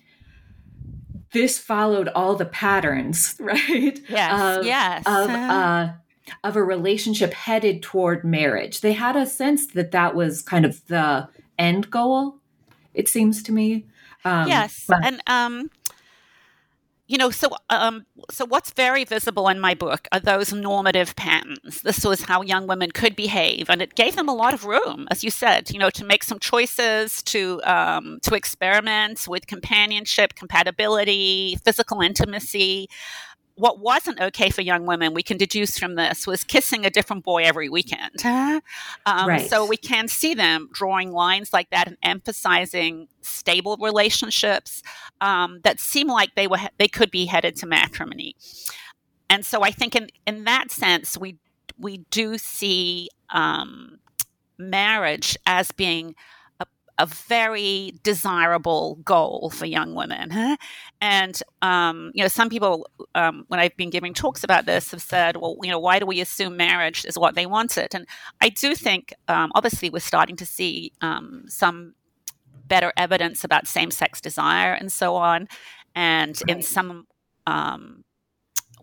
this 1.33 1.59
followed 1.59 2.07
all 2.09 2.35
the 2.35 2.45
patterns, 2.45 3.35
right? 3.39 3.99
Yes. 4.09 4.57
Of, 4.57 4.65
yes. 4.65 5.03
Of, 5.05 5.29
uh, 5.29 5.89
of 6.43 6.55
a 6.55 6.63
relationship 6.63 7.33
headed 7.33 7.81
toward 7.81 8.23
marriage. 8.23 8.81
They 8.81 8.93
had 8.93 9.15
a 9.15 9.25
sense 9.25 9.67
that 9.67 9.91
that 9.91 10.15
was 10.15 10.41
kind 10.41 10.65
of 10.65 10.85
the 10.87 11.27
end 11.57 11.89
goal, 11.89 12.37
it 12.93 13.07
seems 13.07 13.43
to 13.43 13.51
me. 13.51 13.85
Um, 14.25 14.47
yes. 14.47 14.85
But- 14.87 15.05
and, 15.05 15.21
um, 15.27 15.69
you 17.07 17.17
know, 17.17 17.29
so 17.29 17.47
um, 17.69 18.05
so 18.29 18.45
what's 18.45 18.71
very 18.71 19.05
visible 19.05 19.47
in 19.47 19.61
my 19.61 19.73
book 19.73 20.09
are 20.11 20.19
those 20.19 20.51
normative 20.51 21.15
patterns. 21.15 21.81
This 21.81 22.03
was 22.03 22.23
how 22.23 22.41
young 22.41 22.67
women 22.67 22.91
could 22.91 23.15
behave, 23.15 23.69
and 23.69 23.81
it 23.81 23.95
gave 23.95 24.17
them 24.17 24.27
a 24.27 24.33
lot 24.33 24.53
of 24.53 24.65
room, 24.65 25.07
as 25.09 25.23
you 25.23 25.31
said, 25.31 25.71
you 25.71 25.79
know, 25.79 25.89
to 25.91 26.03
make 26.03 26.21
some 26.23 26.37
choices, 26.37 27.23
to 27.23 27.61
um, 27.63 28.19
to 28.23 28.35
experiment 28.35 29.25
with 29.25 29.47
companionship, 29.47 30.35
compatibility, 30.35 31.57
physical 31.63 32.01
intimacy 32.01 32.89
what 33.57 33.79
wasn't 33.79 34.21
okay 34.21 34.49
for 34.49 34.61
young 34.61 34.85
women, 34.85 35.13
we 35.13 35.23
can 35.23 35.37
deduce 35.37 35.77
from 35.77 35.95
this, 35.95 36.27
was 36.27 36.43
kissing 36.43 36.85
a 36.85 36.89
different 36.89 37.23
boy 37.23 37.43
every 37.43 37.69
weekend. 37.69 38.11
um, 39.05 39.27
right. 39.27 39.49
So 39.49 39.65
we 39.65 39.77
can 39.77 40.07
see 40.07 40.33
them 40.33 40.69
drawing 40.71 41.11
lines 41.11 41.51
like 41.51 41.69
that 41.71 41.87
and 41.87 41.97
emphasizing 42.03 43.07
stable 43.21 43.75
relationships 43.81 44.83
um, 45.21 45.59
that 45.63 45.79
seem 45.79 46.07
like 46.07 46.35
they 46.35 46.47
were 46.47 46.59
they 46.77 46.87
could 46.87 47.11
be 47.11 47.25
headed 47.25 47.55
to 47.57 47.65
matrimony. 47.65 48.35
And 49.29 49.45
so 49.45 49.63
I 49.63 49.71
think 49.71 49.95
in 49.95 50.09
in 50.25 50.43
that 50.43 50.71
sense, 50.71 51.17
we 51.17 51.37
we 51.79 52.05
do 52.11 52.37
see 52.37 53.09
um, 53.31 53.99
marriage 54.57 55.37
as 55.45 55.71
being 55.71 56.15
a 56.99 57.05
very 57.05 57.93
desirable 58.03 58.99
goal 59.03 59.51
for 59.53 59.65
young 59.65 59.93
women. 59.93 60.57
And, 60.99 61.41
um, 61.61 62.11
you 62.13 62.23
know, 62.23 62.27
some 62.27 62.49
people, 62.49 62.89
um, 63.13 63.45
when 63.49 63.59
I've 63.59 63.77
been 63.77 63.89
giving 63.89 64.13
talks 64.13 64.43
about 64.43 64.65
this, 64.65 64.91
have 64.91 65.01
said, 65.01 65.37
well, 65.37 65.57
you 65.61 65.69
know, 65.69 65.79
why 65.79 65.99
do 65.99 66.05
we 66.05 66.21
assume 66.21 66.57
marriage 66.57 67.05
is 67.05 67.17
what 67.17 67.35
they 67.35 67.45
wanted? 67.45 67.93
And 67.93 68.07
I 68.41 68.49
do 68.49 68.73
think, 68.75 69.13
um, 69.27 69.51
obviously, 69.53 69.89
we're 69.89 69.99
starting 69.99 70.35
to 70.37 70.45
see 70.45 70.91
um, 71.01 71.43
some 71.47 71.93
better 72.67 72.91
evidence 72.97 73.43
about 73.43 73.67
same 73.67 73.91
sex 73.91 74.19
desire 74.19 74.73
and 74.73 74.91
so 74.91 75.15
on. 75.15 75.47
And 75.95 76.39
right. 76.47 76.57
in 76.57 76.63
some 76.63 77.07
um, 77.45 78.03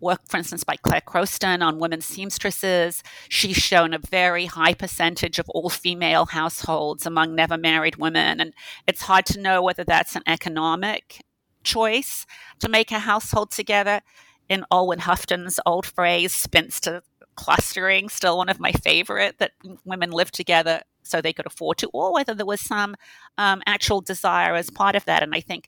work, 0.01 0.21
for 0.27 0.37
instance, 0.37 0.63
by 0.63 0.75
Clare 0.75 1.01
Crowston 1.01 1.61
on 1.61 1.79
women 1.79 2.01
seamstresses. 2.01 3.03
She's 3.29 3.57
shown 3.57 3.93
a 3.93 3.99
very 3.99 4.45
high 4.45 4.73
percentage 4.73 5.39
of 5.39 5.49
all 5.49 5.69
female 5.69 6.25
households 6.25 7.05
among 7.05 7.35
never 7.35 7.57
married 7.57 7.95
women. 7.95 8.39
And 8.39 8.53
it's 8.87 9.03
hard 9.03 9.25
to 9.27 9.39
know 9.39 9.61
whether 9.61 9.83
that's 9.83 10.15
an 10.15 10.23
economic 10.27 11.23
choice 11.63 12.25
to 12.59 12.69
make 12.69 12.91
a 12.91 12.99
household 12.99 13.51
together. 13.51 14.01
In 14.47 14.63
Olwen 14.71 14.99
Hufton's 14.99 15.59
old 15.65 15.87
phrase, 15.87 16.31
spinster 16.31 17.01
clustering, 17.35 18.09
still 18.09 18.37
one 18.37 18.49
of 18.49 18.59
my 18.59 18.71
favorite, 18.71 19.39
that 19.39 19.53
women 19.83 20.11
live 20.11 20.31
together 20.31 20.81
so 21.01 21.21
they 21.21 21.33
could 21.33 21.45
afford 21.45 21.77
to, 21.79 21.89
or 21.93 22.13
whether 22.13 22.33
there 22.33 22.45
was 22.45 22.61
some 22.61 22.95
um, 23.37 23.61
actual 23.65 24.01
desire 24.01 24.55
as 24.55 24.69
part 24.69 24.95
of 24.95 25.05
that. 25.05 25.23
And 25.23 25.33
I 25.33 25.41
think 25.41 25.67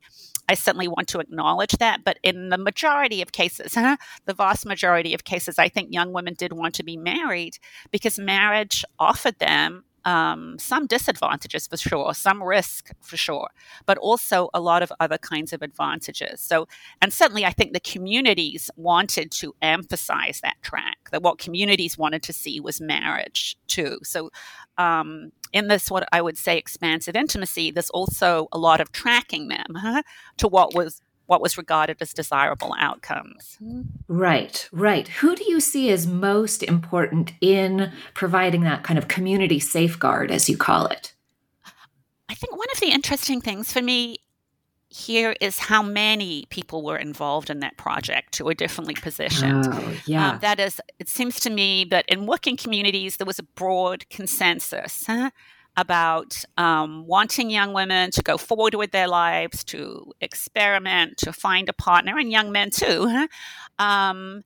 I 0.50 0.54
certainly 0.54 0.88
want 0.88 1.08
to 1.10 1.20
acknowledge 1.20 1.74
that. 1.74 2.04
But 2.04 2.20
in 2.24 2.50
the 2.50 2.58
majority 2.58 3.22
of 3.22 3.32
cases, 3.32 3.74
the 3.74 4.34
vast 4.34 4.66
majority 4.66 5.13
of 5.13 5.24
cases, 5.24 5.60
I 5.60 5.70
think 5.70 5.94
young 5.94 6.13
women 6.13 6.34
did 6.34 6.54
want 6.54 6.75
to 6.75 6.84
be 6.84 6.98
married 6.98 7.58
because 7.92 8.18
marriage 8.18 8.84
offered 9.00 9.39
them 9.39 9.84
um, 10.08 10.58
some 10.58 10.88
disadvantages 10.88 11.68
for 11.68 11.75
sure, 11.75 12.13
some 12.13 12.42
risk 12.42 12.92
for 13.01 13.18
sure, 13.18 13.50
but 13.86 13.98
also 13.98 14.50
a 14.54 14.62
lot 14.62 14.82
of 14.82 14.92
other 15.01 15.18
kinds 15.18 15.51
of 15.51 15.62
advantages. 15.62 16.39
So, 16.39 16.70
and 17.01 17.12
certainly 17.12 17.44
I 17.44 17.51
think 17.51 17.74
the 17.74 17.82
communities 17.82 18.72
wanted 18.77 19.32
to 19.32 19.54
emphasize 19.62 20.39
that 20.44 20.56
track, 20.62 20.98
that 21.12 21.24
what 21.24 21.39
communities 21.39 21.98
wanted 21.98 22.24
to 22.24 22.32
see 22.32 22.62
was 22.62 22.80
marriage 22.80 23.58
too. 23.68 24.00
So, 24.04 24.30
um, 24.77 25.34
in 25.54 25.68
this, 25.68 25.89
what 25.89 26.08
I 26.12 26.22
would 26.22 26.38
say 26.38 26.58
expansive 26.58 27.16
intimacy, 27.16 27.72
there's 27.72 27.89
also 27.89 28.48
a 28.51 28.58
lot 28.58 28.82
of 28.82 28.92
tracking 28.92 29.48
them 29.48 29.75
huh, 29.75 30.04
to 30.38 30.48
what 30.48 30.74
was 30.74 31.01
what 31.27 31.42
was 31.42 31.58
regarded 31.58 31.98
as 32.01 32.13
desirable 32.13 32.74
outcomes. 32.80 33.58
Right, 34.08 34.68
right. 34.72 35.08
Who 35.10 35.36
do 35.36 35.44
you 35.46 35.60
see 35.60 35.92
as 35.92 36.08
most 36.08 36.63
important 36.63 37.34
in 37.42 37.92
providing 38.13 38.62
that 38.62 38.84
kind 38.84 38.98
of 38.98 39.10
community 39.10 39.60
safeguard, 39.60 40.32
as 40.32 40.50
you 40.50 40.56
call 40.56 40.88
it? 40.88 41.13
I 42.30 42.34
think 42.34 42.58
one 42.58 42.70
of 42.74 42.80
the 42.80 42.92
interesting 42.92 43.42
things 43.42 43.72
for 43.72 43.82
me 43.82 44.20
here 44.89 45.36
is 45.41 45.60
how 45.60 45.84
many 45.84 46.46
people 46.50 46.84
were 46.84 46.98
involved 46.98 47.50
in 47.50 47.60
that 47.60 47.77
project 47.77 48.38
who 48.38 48.46
were 48.46 48.53
differently 48.53 48.94
positioned. 48.94 49.67
Oh, 49.70 49.94
yeah. 50.06 50.32
Um, 50.32 50.39
that 50.39 50.60
is, 50.60 50.79
it 50.98 51.10
seems 51.10 51.39
to 51.41 51.50
me 51.50 51.86
that 51.86 52.06
in 52.08 52.25
working 52.25 52.56
communities, 52.56 53.17
there 53.17 53.25
was 53.25 53.39
a 53.39 53.44
broad 53.44 54.10
consensus 54.10 55.03
huh, 55.06 55.32
about 55.75 56.44
um, 56.58 57.06
wanting 57.06 57.50
young 57.50 57.74
women 57.74 58.12
to 58.12 58.24
go 58.24 58.38
forward 58.38 58.75
with 58.75 58.91
their 58.91 59.08
lives, 59.08 59.63
to 59.65 60.13
experiment, 60.22 61.17
to 61.17 61.34
find 61.34 61.67
a 61.67 61.74
partner, 61.74 62.17
and 62.17 62.32
young 62.32 62.51
men 62.51 62.70
too. 62.70 63.08
Huh? 63.10 63.27
Um, 63.84 64.44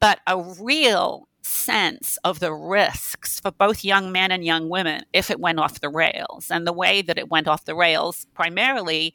but 0.00 0.18
a 0.26 0.42
real 0.60 1.28
sense 1.42 2.18
of 2.24 2.40
the 2.40 2.52
risks 2.52 3.38
for 3.38 3.50
both 3.50 3.84
young 3.84 4.10
men 4.10 4.32
and 4.32 4.44
young 4.44 4.68
women 4.68 5.04
if 5.12 5.30
it 5.30 5.38
went 5.38 5.60
off 5.60 5.80
the 5.80 5.88
rails. 5.88 6.50
And 6.50 6.66
the 6.66 6.72
way 6.72 7.02
that 7.02 7.18
it 7.18 7.30
went 7.30 7.48
off 7.48 7.64
the 7.64 7.74
rails, 7.74 8.26
primarily 8.34 9.14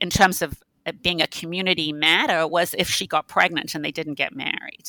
in 0.00 0.10
terms 0.10 0.42
of 0.42 0.62
being 1.02 1.20
a 1.20 1.26
community 1.26 1.92
matter 1.92 2.46
was 2.46 2.74
if 2.78 2.88
she 2.88 3.06
got 3.06 3.26
pregnant 3.26 3.74
and 3.74 3.84
they 3.84 3.90
didn't 3.90 4.14
get 4.14 4.34
married. 4.34 4.84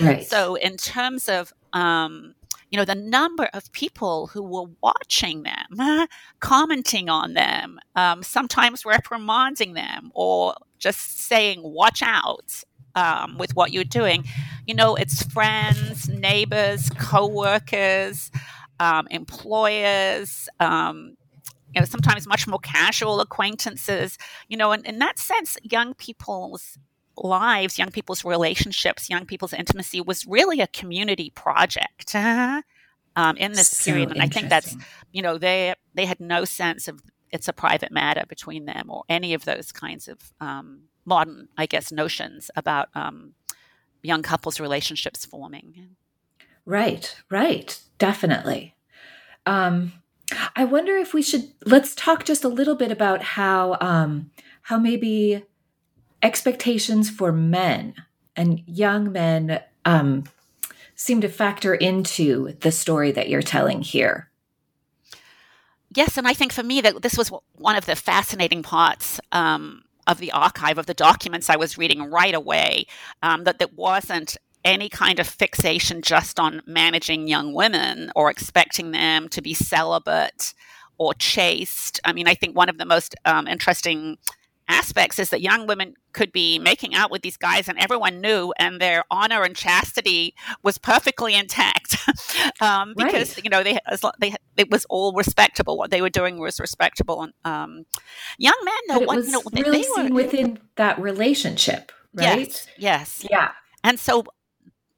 Right. 0.00 0.26
So, 0.26 0.54
in 0.56 0.76
terms 0.76 1.28
of 1.28 1.52
um, 1.72 2.34
you 2.70 2.76
know 2.76 2.84
the 2.84 2.94
number 2.94 3.48
of 3.52 3.70
people 3.72 4.28
who 4.28 4.42
were 4.42 4.70
watching 4.82 5.42
them, 5.42 6.06
commenting 6.40 7.08
on 7.08 7.34
them, 7.34 7.80
um, 7.96 8.22
sometimes 8.22 8.84
reprimanding 8.84 9.74
them, 9.74 10.10
or 10.14 10.54
just 10.78 11.20
saying 11.20 11.60
"watch 11.62 12.02
out" 12.02 12.62
um, 12.94 13.38
with 13.38 13.54
what 13.56 13.72
you're 13.72 13.84
doing. 13.84 14.24
You 14.66 14.74
know, 14.74 14.94
it's 14.94 15.22
friends, 15.22 16.08
neighbors, 16.08 16.90
coworkers, 16.90 18.30
um, 18.78 19.08
employers. 19.10 20.48
Um, 20.60 21.16
you 21.74 21.80
know, 21.80 21.84
sometimes 21.84 22.26
much 22.26 22.46
more 22.46 22.58
casual 22.58 23.20
acquaintances, 23.20 24.18
you 24.48 24.56
know, 24.56 24.72
and 24.72 24.84
in 24.86 24.98
that 24.98 25.18
sense, 25.18 25.56
young 25.62 25.94
people's 25.94 26.78
lives, 27.16 27.78
young 27.78 27.90
people's 27.90 28.24
relationships, 28.24 29.10
young 29.10 29.26
people's 29.26 29.52
intimacy 29.52 30.00
was 30.00 30.26
really 30.26 30.60
a 30.60 30.66
community 30.68 31.30
project 31.30 32.14
um, 32.14 33.36
in 33.36 33.52
this 33.52 33.70
so 33.70 33.92
period. 33.92 34.10
And 34.10 34.22
I 34.22 34.26
think 34.26 34.48
that's, 34.48 34.76
you 35.12 35.22
know, 35.22 35.38
they 35.38 35.74
they 35.94 36.06
had 36.06 36.20
no 36.20 36.44
sense 36.44 36.88
of 36.88 37.02
it's 37.30 37.48
a 37.48 37.52
private 37.52 37.92
matter 37.92 38.24
between 38.28 38.64
them 38.64 38.90
or 38.90 39.04
any 39.08 39.34
of 39.34 39.44
those 39.44 39.70
kinds 39.72 40.08
of 40.08 40.18
um, 40.40 40.82
modern, 41.04 41.48
I 41.56 41.66
guess, 41.66 41.92
notions 41.92 42.50
about 42.56 42.88
um, 42.94 43.34
young 44.02 44.22
couples' 44.22 44.58
relationships 44.58 45.24
forming. 45.24 45.96
Right, 46.64 47.16
right, 47.30 47.78
definitely. 47.98 48.74
Um, 49.46 49.92
I 50.54 50.64
wonder 50.64 50.96
if 50.96 51.14
we 51.14 51.22
should 51.22 51.48
let's 51.64 51.94
talk 51.94 52.24
just 52.24 52.44
a 52.44 52.48
little 52.48 52.74
bit 52.74 52.90
about 52.90 53.22
how 53.22 53.76
um, 53.80 54.30
how 54.62 54.78
maybe 54.78 55.44
expectations 56.22 57.10
for 57.10 57.32
men 57.32 57.94
and 58.36 58.62
young 58.66 59.12
men 59.12 59.60
um, 59.84 60.24
seem 60.94 61.20
to 61.22 61.28
factor 61.28 61.74
into 61.74 62.54
the 62.60 62.70
story 62.70 63.10
that 63.12 63.28
you're 63.28 63.42
telling 63.42 63.82
here. 63.82 64.30
Yes, 65.94 66.16
and 66.16 66.28
I 66.28 66.34
think 66.34 66.52
for 66.52 66.62
me 66.62 66.80
that 66.82 67.02
this 67.02 67.18
was 67.18 67.32
one 67.54 67.76
of 67.76 67.86
the 67.86 67.96
fascinating 67.96 68.62
parts 68.62 69.20
um, 69.32 69.82
of 70.06 70.18
the 70.18 70.30
archive 70.30 70.78
of 70.78 70.86
the 70.86 70.94
documents 70.94 71.50
I 71.50 71.56
was 71.56 71.78
reading 71.78 72.10
right 72.10 72.34
away. 72.34 72.86
Um, 73.22 73.44
that 73.44 73.58
that 73.58 73.74
wasn't 73.74 74.36
any 74.64 74.88
kind 74.88 75.18
of 75.18 75.26
fixation 75.26 76.02
just 76.02 76.38
on 76.38 76.62
managing 76.66 77.28
young 77.28 77.54
women 77.54 78.10
or 78.14 78.30
expecting 78.30 78.90
them 78.90 79.28
to 79.28 79.40
be 79.40 79.54
celibate 79.54 80.54
or 80.98 81.14
chaste. 81.14 82.00
I 82.04 82.12
mean, 82.12 82.28
I 82.28 82.34
think 82.34 82.56
one 82.56 82.68
of 82.68 82.78
the 82.78 82.84
most 82.84 83.14
um, 83.24 83.46
interesting 83.46 84.18
aspects 84.70 85.18
is 85.18 85.30
that 85.30 85.40
young 85.40 85.66
women 85.66 85.94
could 86.12 86.30
be 86.30 86.58
making 86.58 86.94
out 86.94 87.10
with 87.10 87.22
these 87.22 87.36
guys 87.36 87.68
and 87.68 87.78
everyone 87.78 88.20
knew 88.20 88.52
and 88.58 88.80
their 88.80 89.04
honor 89.10 89.42
and 89.42 89.56
chastity 89.56 90.34
was 90.62 90.78
perfectly 90.78 91.34
intact. 91.34 91.96
Um, 92.60 92.94
because 92.96 93.36
right. 93.36 93.44
you 93.44 93.50
know 93.50 93.62
they, 93.62 93.78
they 94.18 94.34
it 94.56 94.70
was 94.70 94.84
all 94.90 95.12
respectable. 95.12 95.78
What 95.78 95.90
they 95.90 96.02
were 96.02 96.10
doing 96.10 96.38
was 96.38 96.60
respectable 96.60 97.22
and 97.22 97.32
um, 97.44 97.86
young 98.38 98.54
men 98.64 99.00
it 99.00 99.08
was 99.08 99.26
you 99.26 99.32
know, 99.32 99.42
really 99.52 99.82
they, 99.96 100.02
were, 100.02 100.14
within 100.14 100.58
that 100.76 100.98
relationship 100.98 101.92
right? 102.14 102.38
yes, 102.38 102.66
yes. 102.76 103.26
Yeah. 103.30 103.52
And 103.82 103.98
so 103.98 104.24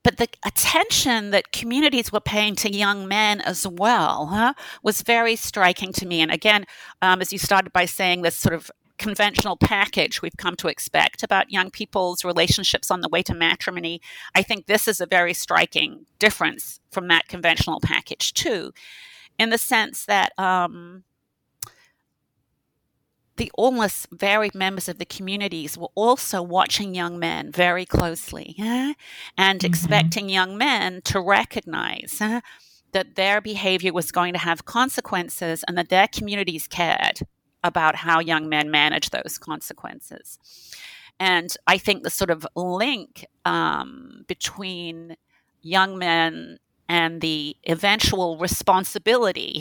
but 0.02 0.16
the 0.16 0.28
attention 0.44 1.30
that 1.30 1.52
communities 1.52 2.10
were 2.10 2.20
paying 2.20 2.56
to 2.56 2.72
young 2.72 3.06
men 3.06 3.40
as 3.40 3.66
well 3.66 4.26
huh, 4.26 4.54
was 4.82 5.02
very 5.02 5.36
striking 5.36 5.92
to 5.94 6.06
me. 6.06 6.20
And 6.20 6.30
again, 6.30 6.64
um, 7.00 7.20
as 7.20 7.32
you 7.32 7.38
started 7.38 7.72
by 7.72 7.84
saying, 7.84 8.22
this 8.22 8.36
sort 8.36 8.54
of 8.54 8.70
conventional 8.98 9.56
package 9.56 10.22
we've 10.22 10.36
come 10.36 10.54
to 10.56 10.68
expect 10.68 11.22
about 11.22 11.50
young 11.50 11.70
people's 11.70 12.24
relationships 12.24 12.90
on 12.90 13.00
the 13.00 13.08
way 13.08 13.22
to 13.22 13.34
matrimony, 13.34 14.00
I 14.34 14.42
think 14.42 14.66
this 14.66 14.86
is 14.86 15.00
a 15.00 15.06
very 15.06 15.34
striking 15.34 16.06
difference 16.18 16.80
from 16.90 17.08
that 17.08 17.28
conventional 17.28 17.80
package, 17.80 18.32
too, 18.32 18.72
in 19.38 19.50
the 19.50 19.58
sense 19.58 20.04
that. 20.06 20.38
Um, 20.38 21.04
the 23.42 23.50
almost 23.54 24.06
varied 24.12 24.54
members 24.54 24.88
of 24.88 24.98
the 24.98 25.04
communities 25.04 25.76
were 25.76 25.90
also 25.96 26.40
watching 26.40 26.94
young 26.94 27.18
men 27.18 27.50
very 27.50 27.84
closely 27.84 28.54
and 29.36 29.58
mm-hmm. 29.58 29.66
expecting 29.66 30.28
young 30.28 30.56
men 30.56 31.02
to 31.02 31.20
recognize 31.20 32.22
that 32.92 33.16
their 33.16 33.40
behavior 33.40 33.92
was 33.92 34.12
going 34.12 34.32
to 34.32 34.38
have 34.38 34.64
consequences 34.64 35.64
and 35.66 35.76
that 35.76 35.88
their 35.88 36.06
communities 36.06 36.68
cared 36.68 37.18
about 37.64 37.96
how 37.96 38.20
young 38.20 38.48
men 38.48 38.70
manage 38.70 39.10
those 39.10 39.38
consequences. 39.38 40.38
And 41.18 41.52
I 41.66 41.78
think 41.78 42.04
the 42.04 42.10
sort 42.10 42.30
of 42.30 42.46
link 42.54 43.26
um, 43.44 44.24
between 44.28 45.16
young 45.62 45.98
men 45.98 46.58
and 46.88 47.20
the 47.20 47.56
eventual 47.68 48.38
responsibility 48.38 49.58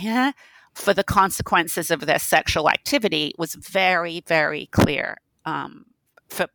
for 0.73 0.93
the 0.93 1.03
consequences 1.03 1.91
of 1.91 2.01
their 2.01 2.19
sexual 2.19 2.69
activity 2.69 3.33
was 3.37 3.55
very, 3.55 4.23
very 4.25 4.67
clear 4.67 5.17
um, 5.45 5.85
for 6.29 6.47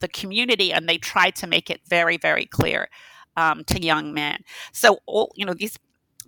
the 0.00 0.08
community, 0.08 0.72
and 0.72 0.88
they 0.88 0.98
tried 0.98 1.36
to 1.36 1.46
make 1.46 1.70
it 1.70 1.80
very, 1.86 2.16
very 2.16 2.46
clear 2.46 2.88
um, 3.36 3.64
to 3.64 3.82
young 3.82 4.12
men. 4.12 4.42
So, 4.72 4.98
all 5.06 5.32
you 5.36 5.44
know, 5.46 5.54
these 5.54 5.78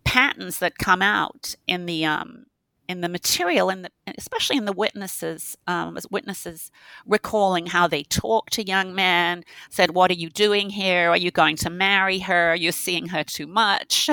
patterns 0.05 0.59
that 0.59 0.79
come 0.79 1.03
out 1.03 1.55
in 1.67 1.87
the 1.87 2.05
um, 2.05 2.47
in 2.89 3.01
the 3.01 3.09
material, 3.09 3.71
and 3.71 3.89
especially 4.19 4.57
in 4.57 4.67
the 4.67 4.73
witnesses, 4.73 5.57
um, 5.67 5.97
as 5.97 6.07
witnesses 6.11 6.71
recalling 7.07 7.67
how 7.67 7.87
they 7.87 8.03
talked 8.03 8.53
to 8.55 8.67
young 8.67 8.95
men, 8.95 9.45
said, 9.71 9.93
"What 9.93 10.11
are 10.11 10.15
you 10.15 10.31
doing 10.31 10.71
here? 10.71 11.11
Are 11.11 11.17
you 11.17 11.31
going 11.31 11.57
to 11.57 11.71
marry 11.71 12.21
her? 12.21 12.55
You're 12.55 12.73
seeing 12.73 13.09
her 13.09 13.25
too 13.25 13.47
much." 13.47 14.09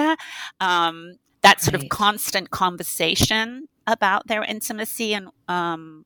That 1.42 1.62
sort 1.62 1.76
right. 1.76 1.84
of 1.84 1.90
constant 1.90 2.52
conversation 2.52 3.68
about 3.88 4.28
their 4.28 4.44
intimacy 4.44 5.14
and 5.14 5.30
um, 5.48 6.06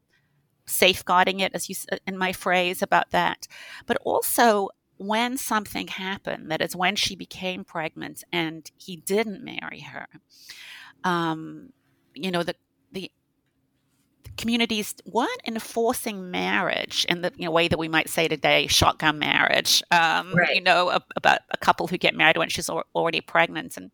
safeguarding 0.65 1.39
it, 1.39 1.53
as 1.53 1.69
you 1.69 1.75
in 2.07 2.17
my 2.17 2.31
phrase 2.31 2.81
about 2.81 3.11
that, 3.11 3.47
but 3.85 3.97
also 4.03 4.69
when 4.97 5.37
something 5.37 5.87
happened, 5.87 6.49
that 6.51 6.61
is 6.61 6.75
when 6.75 6.95
she 6.95 7.15
became 7.15 7.63
pregnant 7.63 8.23
and 8.31 8.71
he 8.77 8.95
didn't 8.95 9.43
marry 9.43 9.81
her. 9.81 10.07
Um, 11.03 11.73
you 12.15 12.31
know 12.31 12.43
the 12.43 12.55
the 12.91 13.11
communities 14.37 14.95
weren't 15.05 15.41
enforcing 15.45 16.31
marriage 16.31 17.05
in 17.09 17.21
the 17.21 17.31
you 17.37 17.45
know, 17.45 17.51
way 17.51 17.67
that 17.67 17.77
we 17.77 17.87
might 17.87 18.09
say 18.09 18.27
today, 18.27 18.67
shotgun 18.67 19.19
marriage. 19.19 19.83
Um, 19.91 20.33
right. 20.33 20.55
You 20.55 20.61
know, 20.61 20.89
a, 20.89 21.01
about 21.15 21.39
a 21.51 21.57
couple 21.57 21.87
who 21.87 21.97
get 21.97 22.15
married 22.15 22.37
when 22.37 22.49
she's 22.49 22.69
already 22.69 23.21
pregnant, 23.21 23.77
and 23.77 23.91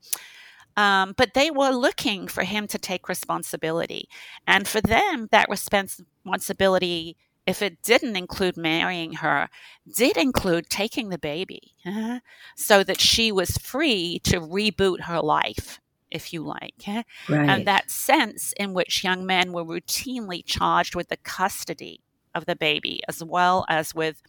um, 0.80 1.14
but 1.18 1.34
they 1.34 1.52
were 1.52 1.72
looking 1.72 2.28
for 2.28 2.44
him 2.44 2.66
to 2.68 2.78
take 2.78 3.10
responsibility, 3.10 4.08
and 4.48 4.68
for 4.68 4.82
them, 4.82 5.28
that 5.32 5.50
responsibility. 5.50 7.18
If 7.48 7.64
it 7.64 7.82
didn't 7.82 8.16
include 8.16 8.58
marrying 8.58 9.14
her, 9.14 9.50
did 9.96 10.18
include 10.18 10.70
taking 10.70 11.10
the 11.10 11.18
baby 11.18 11.74
uh, 11.84 12.20
so 12.56 12.84
that 12.84 13.02
she 13.02 13.32
was 13.32 13.58
free 13.58 14.20
to 14.26 14.40
reboot 14.40 15.02
her 15.02 15.20
life 15.20 15.80
if 16.12 16.32
you 16.32 16.44
like. 16.44 16.76
Right. 16.86 17.50
And 17.50 17.66
that 17.66 17.90
sense 17.90 18.54
in 18.58 18.74
which 18.74 19.04
young 19.04 19.26
men 19.26 19.52
were 19.52 19.66
routinely 19.66 20.44
charged 20.46 20.96
with 20.96 21.10
the 21.10 21.18
custody 21.18 22.02
of 22.36 22.46
the 22.46 22.56
baby, 22.56 23.02
as 23.08 23.24
well 23.24 23.66
as 23.68 23.96
with 23.96 24.22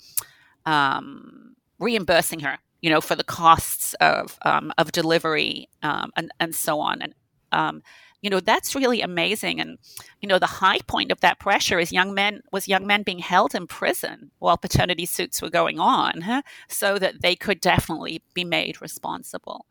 um, 0.67 1.57
reimbursing 1.79 2.41
her, 2.41 2.59
you 2.81 2.90
know, 2.90 3.01
for 3.01 3.14
the 3.14 3.25
costs 3.25 3.95
of 3.95 4.38
um, 4.43 4.73
of 4.79 4.93
delivery 4.93 5.69
um, 5.83 6.11
and 6.16 6.31
and 6.40 6.55
so 6.55 6.81
on. 6.81 7.03
And 7.03 7.14
um, 7.53 7.83
you 8.23 8.29
know 8.29 8.40
that's 8.40 8.75
really 8.75 9.01
amazing 9.01 9.61
and 9.61 9.79
you 10.21 10.29
know 10.29 10.38
the 10.38 10.47
high 10.47 10.79
point 10.87 11.11
of 11.11 11.21
that 11.21 11.38
pressure 11.38 11.79
is 11.79 11.93
young 11.93 12.14
men 12.14 12.43
was 12.53 12.69
young 12.69 12.87
men 12.87 13.03
being 13.03 13.19
held 13.19 13.55
in 13.55 13.66
prison 13.66 14.31
while 14.38 14.57
paternity 14.57 15.07
suits 15.07 15.40
were 15.40 15.51
going 15.51 15.79
on 15.79 16.23
huh? 16.23 16.43
so 16.69 16.99
that 16.99 17.23
they 17.23 17.35
could 17.35 17.61
definitely 17.61 18.23
be 18.35 18.45
made 18.45 18.81
responsible 18.81 19.66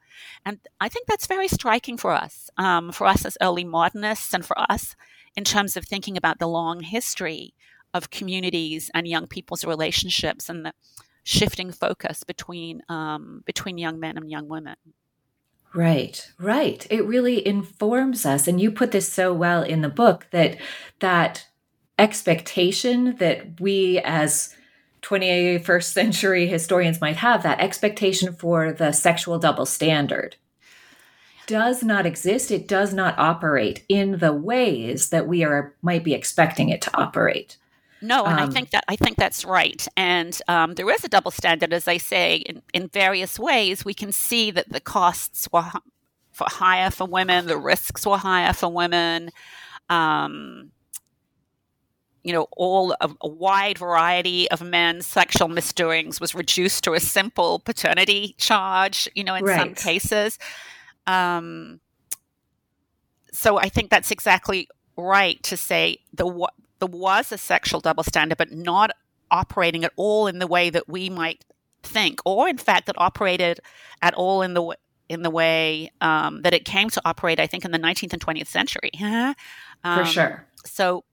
and 0.46 0.60
i 0.80 0.90
think 0.90 1.08
that's 1.08 1.28
very 1.28 1.48
striking 1.48 1.98
for 1.98 2.12
us 2.12 2.50
um, 2.58 2.92
for 2.92 3.06
us 3.06 3.26
as 3.26 3.38
early 3.42 3.64
modernists 3.64 4.34
and 4.34 4.46
for 4.46 4.60
us 4.60 4.96
in 5.36 5.44
terms 5.44 5.78
of 5.78 5.86
thinking 5.86 6.18
about 6.18 6.40
the 6.40 6.48
long 6.48 6.82
history 6.82 7.54
of 7.94 8.10
communities 8.10 8.90
and 8.94 9.08
young 9.08 9.28
people's 9.28 9.66
relationships 9.66 10.50
and 10.50 10.66
the 10.66 10.74
shifting 11.30 11.72
focus 11.72 12.24
between 12.24 12.82
um, 12.90 13.44
between 13.46 13.78
young 13.78 14.00
men 14.00 14.18
and 14.18 14.30
young 14.30 14.48
women 14.48 14.76
Right, 15.74 16.32
right. 16.40 16.88
It 16.90 17.06
really 17.06 17.46
informs 17.46 18.26
us. 18.26 18.48
And 18.48 18.60
you 18.60 18.72
put 18.72 18.92
this 18.92 19.12
so 19.12 19.34
well 19.34 19.62
in 19.62 19.82
the 19.82 19.90
book 19.90 20.26
that 20.32 20.58
that 21.00 21.46
expectation 22.00 23.18
that 23.18 23.62
we 23.62 24.00
as 24.00 24.56
21st 25.04 25.84
century 25.84 26.48
historians 26.48 27.00
might 27.00 27.18
have, 27.18 27.44
that 27.44 27.60
expectation 27.60 28.34
for 28.34 28.72
the 28.72 28.92
sexual 28.92 29.38
double 29.38 29.66
standard 29.66 30.38
does 31.46 31.84
not 31.84 32.06
exist. 32.06 32.52
It 32.52 32.68
does 32.68 32.94
not 32.94 33.18
operate 33.18 33.84
in 33.90 34.18
the 34.18 34.34
ways 34.34 35.10
that 35.10 35.28
we 35.28 35.44
are 35.44 35.76
might 35.82 36.04
be 36.04 36.14
expecting 36.14 36.70
it 36.70 36.82
to 36.84 36.98
operate. 36.98 37.58
No, 38.02 38.26
and 38.26 38.40
um, 38.40 38.50
I 38.50 38.52
think 38.52 38.72
that 38.72 38.84
I 38.88 38.96
think 38.96 39.18
that's 39.18 39.44
right. 39.44 39.86
And 39.98 40.40
um, 40.48 40.76
there 40.76 40.90
is 40.90 41.04
a 41.04 41.10
double 41.10 41.32
standard, 41.32 41.74
as 41.74 41.88
I 41.88 41.98
say, 41.98 42.38
in, 42.38 42.62
in 42.74 42.88
various 42.88 43.38
ways. 43.38 43.84
We 43.84 43.94
can 43.94 44.12
see 44.12 44.52
that 44.52 44.70
the 44.70 44.80
costs 44.80 45.48
were 45.52 45.66
for 46.32 46.48
higher 46.50 46.90
for 46.90 47.06
women, 47.06 47.48
the 47.48 47.58
risks 47.58 48.06
were 48.06 48.18
higher 48.18 48.54
for 48.54 48.70
women. 48.70 49.32
Um, 49.90 50.72
you 52.24 52.34
know, 52.34 52.48
all 52.56 52.96
a, 53.02 53.10
a 53.22 53.28
wide 53.28 53.78
variety 53.78 54.50
of 54.52 54.62
men's 54.62 55.06
sexual 55.06 55.48
misdoings 55.48 56.22
was 56.22 56.36
reduced 56.36 56.84
to 56.86 56.94
a 56.94 57.00
simple 57.00 57.60
paternity 57.60 58.36
charge. 58.38 59.10
You 59.16 59.24
know, 59.26 59.36
in 59.36 59.44
right. 59.44 59.60
some 59.60 59.74
cases. 59.74 60.40
Um, 61.08 61.82
so 63.32 63.58
I 63.58 63.70
think 63.70 63.90
that's 63.90 64.12
exactly 64.12 64.70
right 64.96 65.42
to 65.44 65.58
say 65.58 66.00
the 66.14 66.28
what 66.28 66.54
there 66.80 66.90
was 66.90 67.32
a 67.32 67.38
sexual 67.38 67.80
double 67.80 68.04
standard, 68.04 68.38
but 68.38 68.52
not 68.52 68.92
operating 69.32 69.84
at 69.84 69.92
all 69.96 70.28
in 70.28 70.40
the 70.40 70.48
way 70.48 70.70
that 70.70 70.90
we 70.90 71.10
might 71.10 71.46
think, 71.84 72.20
or 72.26 72.48
in 72.50 72.58
fact, 72.58 72.88
that 72.88 72.96
operated 72.98 73.60
at 74.02 74.14
all 74.14 74.42
in 74.42 74.54
the 74.54 74.76
in 75.08 75.24
the 75.24 75.30
way 75.30 75.92
um, 76.02 76.44
that 76.44 76.54
it 76.54 76.66
came 76.66 76.90
to 76.92 77.02
operate. 77.06 77.40
I 77.40 77.48
think 77.48 77.66
in 77.66 77.72
the 77.72 77.80
19th 77.80 78.14
and 78.14 78.26
20th 78.26 78.48
century. 78.48 78.92
um, 79.02 79.36
For 79.84 80.06
sure. 80.06 80.48
So, 80.66 81.04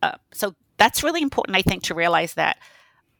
uh, 0.00 0.12
so 0.32 0.54
that's 0.78 1.02
really 1.02 1.20
important. 1.20 1.56
I 1.56 1.62
think 1.62 1.82
to 1.84 1.94
realize 1.94 2.34
that. 2.34 2.58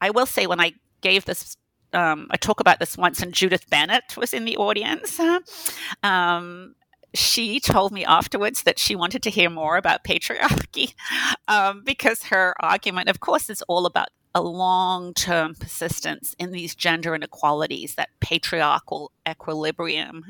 I 0.00 0.10
will 0.10 0.26
say 0.26 0.48
when 0.48 0.60
I 0.60 0.72
gave 1.00 1.26
this 1.26 1.56
um, 1.92 2.26
I 2.30 2.36
talk 2.36 2.60
about 2.60 2.80
this 2.80 2.96
once, 2.96 3.20
and 3.20 3.32
Judith 3.32 3.68
Bennett 3.68 4.16
was 4.16 4.32
in 4.32 4.44
the 4.44 4.56
audience. 4.56 5.20
Um, 6.02 6.74
she 7.14 7.60
told 7.60 7.92
me 7.92 8.04
afterwards 8.04 8.62
that 8.62 8.78
she 8.78 8.96
wanted 8.96 9.22
to 9.22 9.30
hear 9.30 9.50
more 9.50 9.76
about 9.76 10.04
patriarchy 10.04 10.94
um, 11.48 11.82
because 11.84 12.24
her 12.24 12.54
argument, 12.60 13.08
of 13.08 13.20
course, 13.20 13.50
is 13.50 13.62
all 13.62 13.86
about 13.86 14.08
a 14.34 14.42
long 14.42 15.12
term 15.12 15.54
persistence 15.54 16.34
in 16.38 16.52
these 16.52 16.74
gender 16.74 17.14
inequalities, 17.14 17.94
that 17.96 18.08
patriarchal 18.20 19.12
equilibrium. 19.28 20.24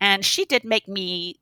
And 0.00 0.24
she 0.24 0.44
did 0.44 0.64
make 0.64 0.88
me 0.88 1.36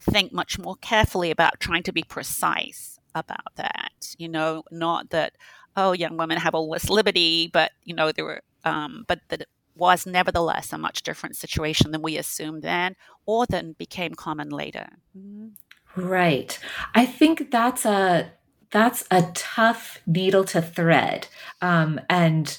think 0.00 0.32
much 0.32 0.58
more 0.58 0.76
carefully 0.76 1.30
about 1.30 1.60
trying 1.60 1.82
to 1.82 1.92
be 1.92 2.02
precise 2.02 2.98
about 3.14 3.54
that. 3.56 4.14
You 4.16 4.28
know, 4.28 4.64
not 4.70 5.10
that, 5.10 5.34
oh, 5.76 5.92
young 5.92 6.16
women 6.16 6.38
have 6.38 6.54
all 6.54 6.70
this 6.70 6.88
liberty, 6.88 7.50
but, 7.52 7.72
you 7.84 7.94
know, 7.94 8.12
there 8.12 8.24
were, 8.24 8.40
um, 8.64 9.04
but 9.06 9.20
that 9.28 9.46
was 9.76 10.06
nevertheless 10.06 10.72
a 10.72 10.78
much 10.78 11.02
different 11.02 11.36
situation 11.36 11.90
than 11.90 12.02
we 12.02 12.16
assumed 12.16 12.62
then 12.62 12.94
or 13.26 13.46
than 13.46 13.72
became 13.72 14.14
common 14.14 14.50
later. 14.50 14.86
Mm-hmm. 15.16 15.48
Right. 15.96 16.58
I 16.94 17.06
think 17.06 17.50
that's 17.50 17.84
a 17.84 18.32
that's 18.70 19.04
a 19.10 19.30
tough 19.34 20.00
needle 20.06 20.44
to 20.44 20.60
thread. 20.60 21.28
Um, 21.62 22.00
and 22.10 22.58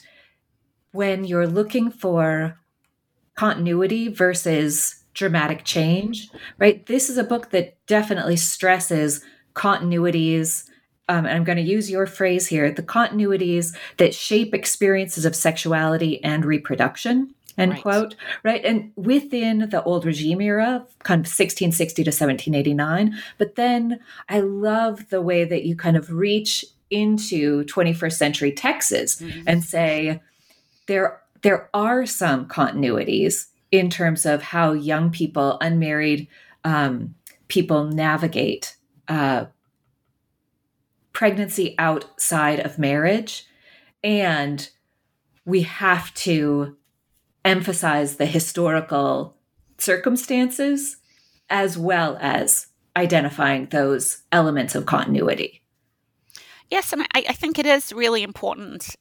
when 0.91 1.25
you're 1.25 1.47
looking 1.47 1.91
for 1.91 2.57
continuity 3.35 4.07
versus 4.07 5.03
dramatic 5.13 5.65
change, 5.65 6.29
right? 6.57 6.85
This 6.85 7.09
is 7.09 7.17
a 7.17 7.23
book 7.23 7.49
that 7.49 7.85
definitely 7.85 8.37
stresses 8.37 9.21
continuities 9.53 10.69
um, 11.07 11.25
and 11.25 11.35
I'm 11.35 11.43
going 11.43 11.57
to 11.57 11.63
use 11.63 11.91
your 11.91 12.07
phrase 12.07 12.47
here 12.47 12.71
the 12.71 12.83
continuities 12.83 13.75
that 13.97 14.15
shape 14.15 14.53
experiences 14.53 15.25
of 15.25 15.35
sexuality 15.35 16.23
and 16.23 16.43
reproduction. 16.43 17.35
End 17.57 17.71
right. 17.71 17.81
quote. 17.81 18.15
Right. 18.43 18.63
And 18.65 18.91
within 18.95 19.69
the 19.69 19.83
old 19.83 20.05
regime 20.05 20.41
era, 20.41 20.85
kind 21.03 21.19
of 21.19 21.31
1660 21.31 22.03
to 22.03 22.09
1789. 22.09 23.17
But 23.37 23.55
then 23.55 23.99
I 24.29 24.41
love 24.41 25.09
the 25.09 25.21
way 25.21 25.45
that 25.45 25.63
you 25.63 25.75
kind 25.75 25.95
of 25.95 26.11
reach 26.11 26.65
into 26.89 27.63
21st 27.65 28.13
century 28.13 28.51
Texas 28.51 29.21
mm-hmm. 29.21 29.41
and 29.47 29.63
say 29.63 30.21
there 30.87 31.21
there 31.41 31.69
are 31.73 32.05
some 32.05 32.47
continuities 32.47 33.47
in 33.71 33.89
terms 33.89 34.25
of 34.25 34.41
how 34.41 34.71
young 34.71 35.11
people, 35.11 35.57
unmarried 35.61 36.27
um, 36.63 37.13
people 37.47 37.85
navigate 37.85 38.75
uh, 39.07 39.45
pregnancy 41.13 41.75
outside 41.77 42.59
of 42.59 42.79
marriage. 42.79 43.45
And 44.03 44.67
we 45.45 45.61
have 45.63 46.13
to 46.15 46.75
emphasize 47.45 48.17
the 48.17 48.25
historical 48.25 49.37
circumstances 49.77 50.97
as 51.49 51.77
well 51.77 52.17
as 52.19 52.67
identifying 52.97 53.67
those 53.67 54.23
elements 54.31 54.73
of 54.75 54.85
continuity. 54.85 55.61
Yes, 56.69 56.91
and 56.91 57.03
I, 57.13 57.25
I, 57.29 57.33
think 57.33 57.59
it 57.59 57.65
is 57.65 57.93
really 57.93 58.23
important 58.23 58.95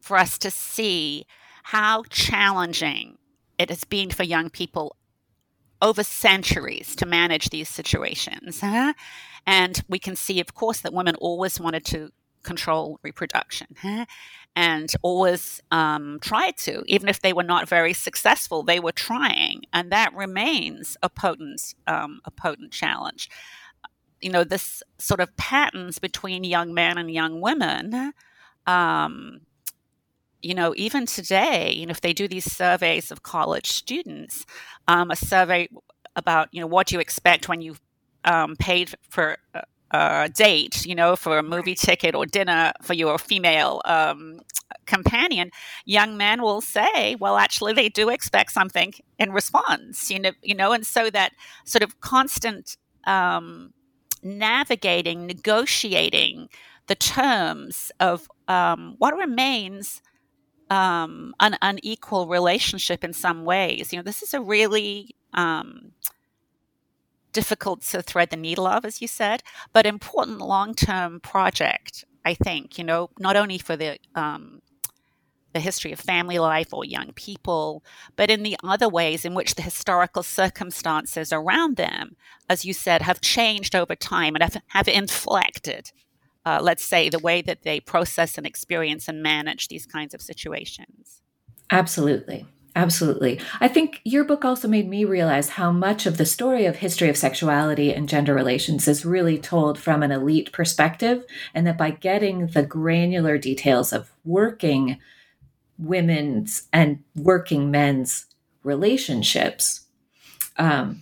for 0.00 0.16
us 0.16 0.38
to 0.38 0.50
see 0.50 1.26
how 1.64 2.04
challenging 2.10 3.18
it 3.58 3.70
has 3.70 3.84
been 3.84 4.10
for 4.10 4.22
young 4.22 4.50
people 4.50 4.96
over 5.82 6.04
centuries 6.04 6.94
to 6.96 7.06
manage 7.06 7.50
these 7.50 7.68
situations. 7.68 8.60
Huh? 8.60 8.94
And 9.46 9.82
we 9.88 9.98
can 9.98 10.14
see, 10.14 10.40
of 10.40 10.54
course, 10.54 10.80
that 10.80 10.92
women 10.92 11.14
always 11.16 11.58
wanted 11.58 11.84
to 11.86 12.12
control 12.48 12.98
reproduction 13.02 13.68
and 14.56 14.88
always 15.02 15.62
um, 15.70 16.18
tried 16.20 16.56
to, 16.66 16.82
even 16.86 17.08
if 17.08 17.20
they 17.20 17.32
were 17.32 17.48
not 17.54 17.68
very 17.68 17.92
successful, 17.92 18.62
they 18.62 18.80
were 18.80 18.96
trying, 19.08 19.62
and 19.72 19.92
that 19.92 20.10
remains 20.14 20.96
a 21.02 21.08
potent, 21.08 21.74
um, 21.86 22.20
a 22.24 22.30
potent 22.30 22.72
challenge. 22.72 23.30
You 24.20 24.30
know, 24.32 24.44
this 24.44 24.82
sort 24.98 25.20
of 25.20 25.36
patterns 25.36 26.00
between 26.00 26.42
young 26.42 26.74
men 26.74 26.98
and 26.98 27.08
young 27.10 27.40
women. 27.40 28.12
Um, 28.66 29.42
you 30.42 30.54
know, 30.54 30.74
even 30.76 31.06
today, 31.06 31.72
you 31.72 31.86
know, 31.86 31.90
if 31.90 32.00
they 32.00 32.12
do 32.12 32.28
these 32.28 32.50
surveys 32.50 33.10
of 33.12 33.22
college 33.22 33.68
students, 33.68 34.46
um, 34.86 35.10
a 35.10 35.16
survey 35.16 35.68
about, 36.16 36.48
you 36.52 36.60
know, 36.60 36.66
what 36.66 36.86
do 36.88 36.94
you 36.96 37.00
expect 37.00 37.48
when 37.48 37.60
you've 37.60 37.80
um, 38.24 38.56
paid 38.56 38.94
for 39.08 39.38
a, 39.90 40.24
a, 40.24 40.28
date, 40.28 40.86
you 40.86 40.94
know, 40.94 41.16
for 41.16 41.38
a 41.38 41.42
movie 41.42 41.74
ticket 41.74 42.14
or 42.14 42.26
dinner 42.26 42.72
for 42.82 42.94
your 42.94 43.18
female 43.18 43.80
um, 43.84 44.40
companion, 44.86 45.50
young 45.84 46.16
men 46.16 46.42
will 46.42 46.60
say, 46.60 47.16
well, 47.16 47.36
actually, 47.36 47.72
they 47.72 47.88
do 47.88 48.08
expect 48.08 48.52
something 48.52 48.94
in 49.18 49.32
response, 49.32 50.10
you 50.10 50.18
know, 50.18 50.32
you 50.42 50.54
know, 50.54 50.72
and 50.72 50.86
so 50.86 51.10
that 51.10 51.32
sort 51.64 51.82
of 51.82 52.00
constant 52.00 52.76
um, 53.04 53.72
navigating, 54.22 55.26
negotiating 55.26 56.48
the 56.86 56.94
terms 56.94 57.92
of 58.00 58.28
um, 58.48 58.94
what 58.98 59.16
remains 59.16 60.02
um, 60.70 61.34
an 61.40 61.56
unequal 61.62 62.26
relationship 62.26 63.04
in 63.04 63.12
some 63.12 63.44
ways. 63.44 63.92
You 63.92 63.98
know, 63.98 64.02
this 64.02 64.22
is 64.22 64.34
a 64.34 64.40
really 64.40 65.14
um, 65.34 65.92
difficult 67.32 67.82
to 67.82 68.02
thread 68.02 68.30
the 68.30 68.36
needle 68.36 68.66
of, 68.66 68.84
as 68.84 69.00
you 69.00 69.08
said, 69.08 69.42
but 69.72 69.86
important 69.86 70.40
long 70.40 70.74
term 70.74 71.20
project. 71.20 72.04
I 72.24 72.34
think 72.34 72.78
you 72.78 72.84
know 72.84 73.10
not 73.18 73.36
only 73.36 73.58
for 73.58 73.76
the 73.76 73.98
um, 74.14 74.60
the 75.54 75.60
history 75.60 75.92
of 75.92 76.00
family 76.00 76.38
life 76.38 76.74
or 76.74 76.84
young 76.84 77.12
people, 77.14 77.82
but 78.16 78.30
in 78.30 78.42
the 78.42 78.56
other 78.62 78.88
ways 78.88 79.24
in 79.24 79.34
which 79.34 79.54
the 79.54 79.62
historical 79.62 80.22
circumstances 80.22 81.32
around 81.32 81.76
them, 81.76 82.16
as 82.50 82.64
you 82.66 82.74
said, 82.74 83.00
have 83.02 83.20
changed 83.22 83.74
over 83.74 83.96
time 83.96 84.34
and 84.34 84.42
have, 84.42 84.62
have 84.68 84.88
inflected 84.88 85.90
uh, 86.48 86.60
let's 86.62 86.84
say, 86.84 87.10
the 87.10 87.18
way 87.18 87.42
that 87.42 87.62
they 87.62 87.78
process 87.78 88.38
and 88.38 88.46
experience 88.46 89.06
and 89.06 89.22
manage 89.22 89.68
these 89.68 89.84
kinds 89.84 90.14
of 90.14 90.22
situations. 90.22 91.20
Absolutely. 91.70 92.46
Absolutely. 92.76 93.40
I 93.60 93.66
think 93.66 94.00
your 94.04 94.24
book 94.24 94.44
also 94.44 94.68
made 94.68 94.88
me 94.88 95.04
realize 95.04 95.48
how 95.48 95.72
much 95.72 96.06
of 96.06 96.16
the 96.16 96.26
story 96.26 96.64
of 96.64 96.76
history 96.76 97.08
of 97.08 97.16
sexuality 97.16 97.92
and 97.92 98.08
gender 98.08 98.34
relations 98.34 98.86
is 98.86 99.04
really 99.04 99.36
told 99.36 99.78
from 99.78 100.02
an 100.02 100.12
elite 100.12 100.52
perspective, 100.52 101.24
and 101.54 101.66
that 101.66 101.78
by 101.78 101.90
getting 101.90 102.48
the 102.48 102.62
granular 102.62 103.36
details 103.36 103.92
of 103.92 104.12
working 104.24 104.98
women's 105.78 106.68
and 106.72 107.02
working 107.16 107.70
men's 107.70 108.26
relationships, 108.62 109.86
um, 110.56 111.00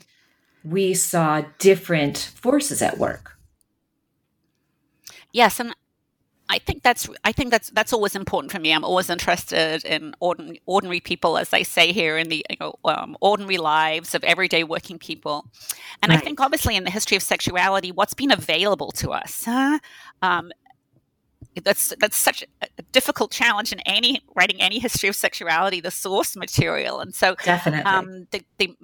we 0.65 0.95
saw 0.95 1.43
different 1.59 2.33
forces 2.37 2.81
at 2.81 2.99
work. 2.99 3.39
Yes, 5.33 5.61
and 5.61 5.75
I 6.49 6.59
think 6.59 6.83
that's 6.83 7.09
I 7.25 7.33
think 7.33 7.51
that's 7.51 7.71
that's 7.71 7.93
always 7.93 8.15
important 8.15 8.53
for 8.53 8.59
me. 8.59 8.73
I'm 8.73 8.85
always 8.85 9.11
interested 9.11 9.85
in 9.85 10.15
ordinary, 10.21 10.63
ordinary 10.67 11.01
people, 11.01 11.39
as 11.39 11.51
they 11.51 11.65
say 11.65 11.93
here, 11.93 12.17
in 12.19 12.29
the 12.29 12.45
you 12.49 12.57
know, 12.61 12.75
um, 12.85 13.17
ordinary 13.21 13.59
lives 13.59 14.15
of 14.15 14.23
everyday 14.23 14.63
working 14.63 14.99
people. 14.99 15.47
And 16.03 16.11
right. 16.11 16.19
I 16.19 16.25
think, 16.25 16.41
obviously, 16.41 16.77
in 16.77 16.85
the 16.85 16.91
history 16.91 17.17
of 17.17 17.23
sexuality, 17.23 17.91
what's 17.91 18.15
been 18.15 18.31
available 18.31 18.93
to 18.93 19.11
us. 19.11 19.45
Huh? 19.45 19.79
Um, 20.23 20.53
that's 21.65 21.95
that's 21.99 22.17
such 22.17 22.45
a 22.63 22.83
difficult 22.93 23.31
challenge 23.31 23.73
in 23.73 23.81
any 23.81 24.23
writing 24.35 24.61
any 24.61 24.79
history 24.79 25.09
of 25.09 25.17
sexuality, 25.17 25.81
the 25.81 25.91
source 25.91 26.37
material, 26.37 27.01
and 27.01 27.15
so 27.15 27.35
definitely 27.45 27.91
um, 27.91 28.27
the, 28.31 28.43
the 28.59 28.77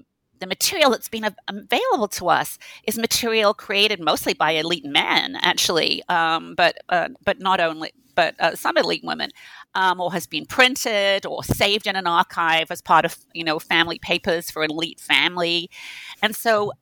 the 0.43 0.47
material 0.49 0.91
that's 0.91 1.09
been 1.09 1.25
available 1.49 2.09
to 2.09 2.29
us 2.29 2.59
is 2.85 2.99
material 2.99 3.55
created 3.55 4.01
mostly 4.01 4.35
by 4.35 4.51
elite 4.51 4.85
men, 4.85 5.37
actually, 5.41 6.03
um, 6.09 6.55
but 6.57 6.79
uh, 6.89 7.09
but 7.25 7.39
not 7.39 7.61
only, 7.61 7.93
but 8.17 8.35
uh, 8.41 8.57
some 8.57 8.77
elite 8.77 9.05
women, 9.05 9.31
um, 9.77 10.01
or 10.01 10.13
has 10.13 10.27
been 10.27 10.45
printed 10.45 11.25
or 11.25 11.45
saved 11.45 11.87
in 11.87 11.95
an 11.95 12.09
archive 12.09 12.73
as 12.73 12.83
part 12.83 13.05
of 13.05 13.17
you 13.33 13.45
know 13.45 13.61
family 13.61 14.01
papers 14.01 14.51
for 14.51 14.65
an 14.65 14.71
elite 14.71 15.01
family, 15.01 15.71
and 16.21 16.35
so. 16.37 16.73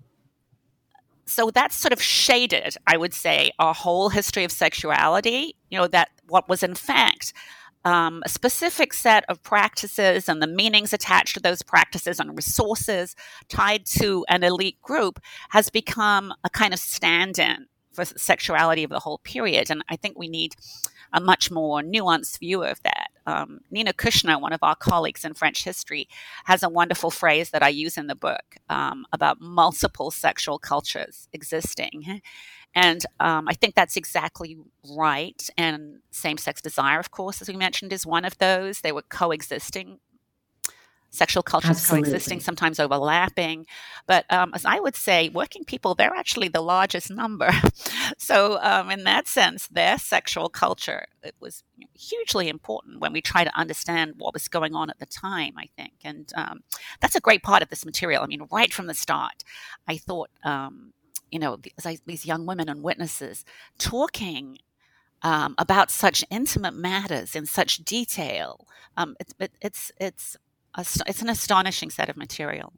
So 1.27 1.49
that's 1.49 1.77
sort 1.77 1.92
of 1.92 2.03
shaded, 2.03 2.75
I 2.88 2.96
would 2.96 3.14
say, 3.14 3.53
our 3.61 3.73
whole 3.73 4.09
history 4.09 4.42
of 4.42 4.51
sexuality. 4.51 5.55
You 5.70 5.79
know 5.79 5.87
that 5.87 6.09
what 6.27 6.49
was 6.49 6.64
in 6.64 6.75
fact 6.75 7.33
um, 7.85 8.23
a 8.25 8.29
specific 8.29 8.93
set 8.93 9.25
of 9.29 9.43
practices 9.43 10.29
and 10.29 10.43
the 10.43 10.47
meanings 10.47 10.93
attached 10.93 11.35
to 11.35 11.40
those 11.40 11.62
practices 11.62 12.21
and 12.21 12.37
resources 12.37 13.16
tied 13.49 13.87
to 13.87 14.25
an 14.29 14.45
elite 14.45 14.81
group 14.83 15.21
has 15.51 15.71
become 15.71 16.33
a 16.45 16.51
kind 16.51 16.75
of 16.75 16.81
stand 16.81 17.38
in 17.38 17.66
for 17.93 18.05
sexuality 18.05 18.85
of 18.85 18.90
the 18.90 19.01
whole 19.01 19.19
period. 19.19 19.71
And 19.71 19.83
I 19.88 19.97
think 19.97 20.19
we 20.19 20.29
need 20.29 20.55
a 21.12 21.21
much 21.21 21.51
more 21.51 21.83
nuanced 21.83 22.38
view 22.38 22.62
of 22.62 22.81
that. 22.83 23.09
Um, 23.27 23.61
Nina 23.71 23.93
Kushner, 23.93 24.40
one 24.40 24.53
of 24.53 24.62
our 24.62 24.77
colleagues 24.77 25.25
in 25.25 25.35
French 25.35 25.64
history, 25.64 26.09
has 26.45 26.62
a 26.62 26.69
wonderful 26.69 27.11
phrase 27.11 27.51
that 27.51 27.62
I 27.62 27.69
use 27.69 27.97
in 27.99 28.07
the 28.07 28.14
book 28.14 28.57
um, 28.69 29.07
about 29.12 29.40
multiple 29.40 30.11
sexual 30.11 30.59
cultures 30.59 31.29
existing. 31.33 32.21
And 32.75 33.05
um, 33.19 33.49
I 33.49 33.55
think 33.55 33.75
that's 33.75 33.97
exactly 33.97 34.57
right. 34.97 35.49
And 35.57 36.01
same 36.11 36.39
sex 36.39 36.63
desire, 36.63 37.01
of 37.01 37.11
course, 37.11 37.43
as 37.43 37.49
we 37.49 37.57
mentioned, 37.57 37.93
is 37.93 38.07
one 38.07 38.25
of 38.25 38.39
those. 38.39 38.81
They 38.81 38.93
were 38.93 39.03
coexisting. 39.03 39.99
Sexual 41.13 41.43
cultures 41.43 41.71
Absolutely. 41.71 42.11
coexisting, 42.11 42.39
sometimes 42.39 42.79
overlapping. 42.79 43.67
But 44.07 44.33
um, 44.33 44.53
as 44.55 44.65
I 44.65 44.79
would 44.79 44.95
say, 44.95 45.29
working 45.29 45.65
people, 45.65 45.97
they're 45.97 46.15
actually 46.15 46.47
the 46.47 46.61
largest 46.61 47.11
number. 47.11 47.51
so, 48.17 48.61
um, 48.63 48.93
in 48.93 49.03
that 49.03 49.27
sense, 49.27 49.67
their 49.67 49.99
sexual 49.99 50.49
culture 50.49 51.07
it 51.23 51.35
was 51.41 51.65
hugely 51.95 52.49
important 52.49 53.01
when 53.01 53.13
we 53.13 53.21
try 53.21 53.45
to 53.45 53.59
understand 53.59 54.15
what 54.19 54.33
was 54.33 54.49
going 54.49 54.75
on 54.75 54.89
at 54.89 54.99
the 54.99 55.07
time, 55.07 55.55
I 55.59 55.69
think. 55.77 55.95
And 56.05 56.33
um, 56.37 56.61
that's 57.01 57.17
a 57.17 57.21
great 57.21 57.43
part 57.43 57.63
of 57.63 57.69
this 57.69 57.85
material. 57.85 58.23
I 58.23 58.27
mean, 58.27 58.47
right 58.51 58.73
from 58.73 58.87
the 58.87 58.95
start, 58.95 59.45
I 59.87 59.97
thought 59.97 60.31
um, 60.45 60.93
you 61.31 61.38
know, 61.38 61.59
these 62.07 62.27
young 62.27 62.47
women 62.47 62.69
and 62.69 62.83
witnesses 62.83 63.45
talking 63.79 64.59
um, 65.23 65.55
about 65.59 65.90
such 65.90 66.25
intimate 66.31 66.75
matters 66.75 67.35
in 67.35 67.47
such 67.47 67.79
detail. 67.79 68.66
Um, 68.97 69.16
it, 69.21 69.35
it, 69.38 69.53
it's 69.61 69.93
it's 69.99 70.37
it's 70.77 71.23
an 71.23 71.29
astonishing 71.29 71.90
set 71.90 72.09
of 72.09 72.16
material. 72.16 72.73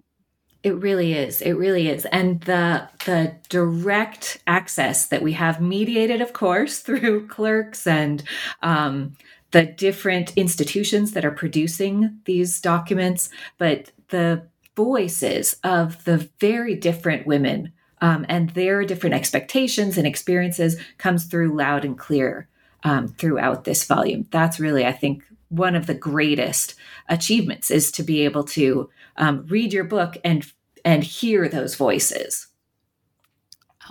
It 0.62 0.77
really 0.77 1.15
is. 1.15 1.41
It 1.41 1.53
really 1.53 1.88
is. 1.88 2.05
And 2.07 2.41
the 2.43 2.88
the 3.05 3.35
direct 3.49 4.38
access 4.47 5.07
that 5.07 5.23
we 5.23 5.33
have, 5.33 5.61
mediated, 5.61 6.21
of 6.21 6.33
course, 6.33 6.79
through 6.81 7.29
clerks 7.29 7.87
and 7.87 8.23
um, 8.62 9.17
the 9.51 9.67
different 9.67 10.37
institutions 10.37 11.12
that 11.12 11.25
are 11.25 11.31
producing 11.31 12.19
these 12.25 12.61
documents, 12.61 13.29
but 13.59 13.91
the 14.09 14.47
voices 14.75 15.57
of 15.65 16.03
the 16.05 16.29
very 16.41 16.75
different 16.75 17.27
women 17.27 17.73
um, 18.03 18.27
and 18.29 18.51
their 18.51 18.85
different 18.85 19.15
expectations 19.15 19.97
and 19.97 20.07
experiences 20.07 20.77
comes 20.99 21.25
through 21.25 21.57
loud 21.57 21.85
and 21.85 21.97
clear 21.97 22.49
um, 22.83 23.09
throughout 23.09 23.65
this 23.65 23.85
volume. 23.85 24.27
That's 24.31 24.59
really, 24.61 24.85
I 24.85 24.93
think, 24.93 25.23
one 25.49 25.77
of 25.77 25.87
the 25.87 25.95
greatest 25.95 26.75
achievements 27.09 27.71
is 27.71 27.93
to 27.93 28.03
be 28.03 28.25
able 28.25 28.43
to 28.45 28.91
um, 29.17 29.47
read 29.47 29.73
your 29.73 29.85
book 29.85 30.19
and 30.25 30.45
and 30.85 31.05
hear 31.05 31.49
those 31.49 31.77
voices. 31.77 32.49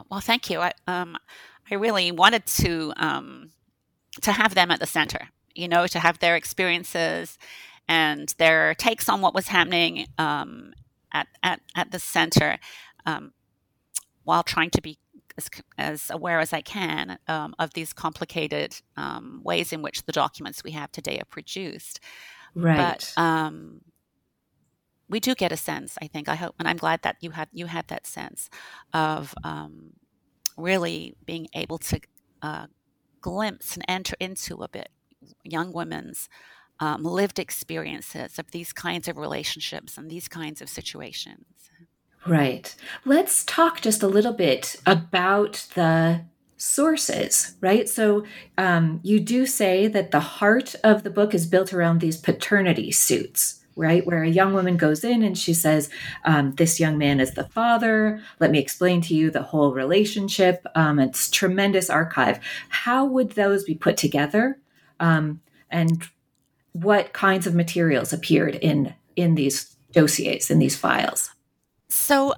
Well, 0.09 0.19
thank 0.19 0.49
you. 0.49 0.59
I 0.59 0.73
um, 0.87 1.17
I 1.69 1.75
really 1.75 2.11
wanted 2.11 2.45
to 2.47 2.93
um, 2.97 3.51
to 4.21 4.33
have 4.33 4.55
them 4.55 4.71
at 4.71 4.81
the 4.81 4.87
center. 4.87 5.29
You 5.55 5.67
know, 5.67 5.87
to 5.87 5.99
have 5.99 6.19
their 6.19 6.35
experiences 6.35 7.37
and 7.87 8.33
their 8.37 8.73
takes 8.75 9.07
on 9.07 9.21
what 9.21 9.33
was 9.33 9.47
happening 9.47 10.07
um, 10.17 10.73
at, 11.13 11.27
at 11.43 11.61
at 11.75 11.91
the 11.91 11.99
center. 11.99 12.57
Um, 13.05 13.31
while 14.23 14.43
trying 14.43 14.69
to 14.71 14.81
be 14.81 14.97
as, 15.37 15.49
as 15.77 16.09
aware 16.09 16.39
as 16.39 16.53
I 16.53 16.61
can 16.61 17.17
um, 17.27 17.55
of 17.57 17.73
these 17.73 17.93
complicated 17.93 18.81
um, 18.97 19.41
ways 19.43 19.73
in 19.73 19.81
which 19.81 20.03
the 20.03 20.11
documents 20.11 20.63
we 20.63 20.71
have 20.71 20.91
today 20.91 21.19
are 21.19 21.25
produced. 21.25 21.99
Right. 22.53 22.77
But 22.77 23.13
um, 23.21 23.81
we 25.09 25.19
do 25.19 25.35
get 25.35 25.51
a 25.51 25.57
sense, 25.57 25.97
I 26.01 26.07
think. 26.07 26.29
I 26.29 26.35
hope, 26.35 26.55
and 26.59 26.67
I'm 26.67 26.77
glad 26.77 27.01
that 27.03 27.17
you 27.21 27.31
had 27.31 27.49
you 27.51 27.65
had 27.65 27.87
that 27.87 28.07
sense 28.07 28.49
of 28.93 29.33
um, 29.43 29.93
really 30.57 31.15
being 31.25 31.47
able 31.53 31.77
to 31.79 31.99
uh, 32.41 32.67
glimpse 33.21 33.75
and 33.75 33.85
enter 33.87 34.15
into 34.19 34.63
a 34.63 34.67
bit 34.67 34.89
young 35.43 35.71
women's 35.71 36.29
um, 36.79 37.03
lived 37.03 37.39
experiences 37.39 38.39
of 38.39 38.51
these 38.51 38.73
kinds 38.73 39.07
of 39.07 39.17
relationships 39.17 39.97
and 39.97 40.09
these 40.09 40.27
kinds 40.27 40.61
of 40.61 40.69
situations. 40.69 41.70
Right. 42.25 42.75
Let's 43.03 43.43
talk 43.43 43.81
just 43.81 44.03
a 44.03 44.07
little 44.07 44.33
bit 44.33 44.75
about 44.85 45.67
the 45.73 46.21
sources, 46.55 47.55
right? 47.59 47.89
So 47.89 48.25
um, 48.57 48.99
you 49.03 49.19
do 49.19 49.47
say 49.47 49.87
that 49.87 50.11
the 50.11 50.19
heart 50.19 50.75
of 50.83 51.01
the 51.03 51.09
book 51.09 51.33
is 51.33 51.47
built 51.47 51.73
around 51.73 51.99
these 51.99 52.17
paternity 52.17 52.91
suits. 52.91 53.57
Right, 53.77 54.05
where 54.05 54.21
a 54.21 54.29
young 54.29 54.53
woman 54.53 54.75
goes 54.75 55.05
in 55.05 55.23
and 55.23 55.35
she 55.35 55.53
says, 55.53 55.89
um, 56.25 56.51
This 56.55 56.77
young 56.77 56.97
man 56.97 57.21
is 57.21 57.31
the 57.31 57.45
father. 57.45 58.21
Let 58.41 58.51
me 58.51 58.59
explain 58.59 58.99
to 59.03 59.15
you 59.15 59.31
the 59.31 59.41
whole 59.41 59.73
relationship. 59.73 60.67
Um, 60.75 60.99
it's 60.99 61.29
tremendous 61.29 61.89
archive. 61.89 62.41
How 62.67 63.05
would 63.05 63.31
those 63.31 63.63
be 63.63 63.73
put 63.73 63.95
together? 63.95 64.59
Um, 64.99 65.39
and 65.69 66.03
what 66.73 67.13
kinds 67.13 67.47
of 67.47 67.55
materials 67.55 68.11
appeared 68.11 68.55
in 68.55 68.93
in 69.15 69.35
these 69.35 69.73
dossiers, 69.93 70.51
in 70.51 70.59
these 70.59 70.75
files? 70.75 71.31
So, 71.91 72.33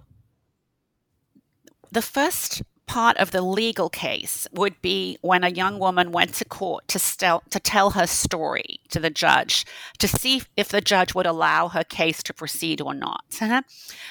the 1.92 2.02
first 2.02 2.64
part 2.88 3.18
of 3.18 3.30
the 3.30 3.42
legal 3.44 3.88
case 3.88 4.48
would 4.52 4.82
be 4.82 5.18
when 5.22 5.44
a 5.44 5.50
young 5.50 5.78
woman 5.78 6.12
went 6.12 6.34
to 6.34 6.46
court 6.46 6.88
to, 6.88 6.98
stel- 6.98 7.44
to 7.52 7.60
tell 7.60 7.92
her 7.92 8.08
story 8.08 8.80
to 8.90 9.00
the 9.00 9.12
judge 9.12 9.64
to 10.00 10.08
see 10.08 10.42
if 10.58 10.70
the 10.70 10.82
judge 10.82 11.14
would 11.14 11.28
allow 11.28 11.68
her 11.68 11.84
case 11.84 12.24
to 12.24 12.34
proceed 12.34 12.82
or 12.82 12.96
not. 12.96 13.24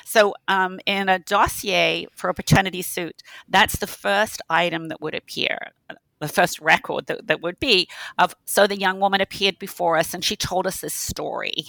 so, 0.04 0.34
um, 0.46 0.78
in 0.86 1.08
a 1.08 1.18
dossier 1.18 2.06
for 2.14 2.30
a 2.30 2.34
paternity 2.34 2.82
suit, 2.82 3.24
that's 3.48 3.78
the 3.78 3.88
first 3.88 4.40
item 4.48 4.88
that 4.88 5.00
would 5.00 5.14
appear. 5.14 5.58
The 6.20 6.28
first 6.28 6.60
record 6.60 7.06
that, 7.06 7.26
that 7.26 7.42
would 7.42 7.58
be 7.58 7.88
of 8.16 8.36
so 8.44 8.68
the 8.68 8.78
young 8.78 9.00
woman 9.00 9.20
appeared 9.20 9.58
before 9.58 9.96
us 9.96 10.14
and 10.14 10.24
she 10.24 10.36
told 10.36 10.68
us 10.68 10.80
this 10.80 10.94
story. 10.94 11.64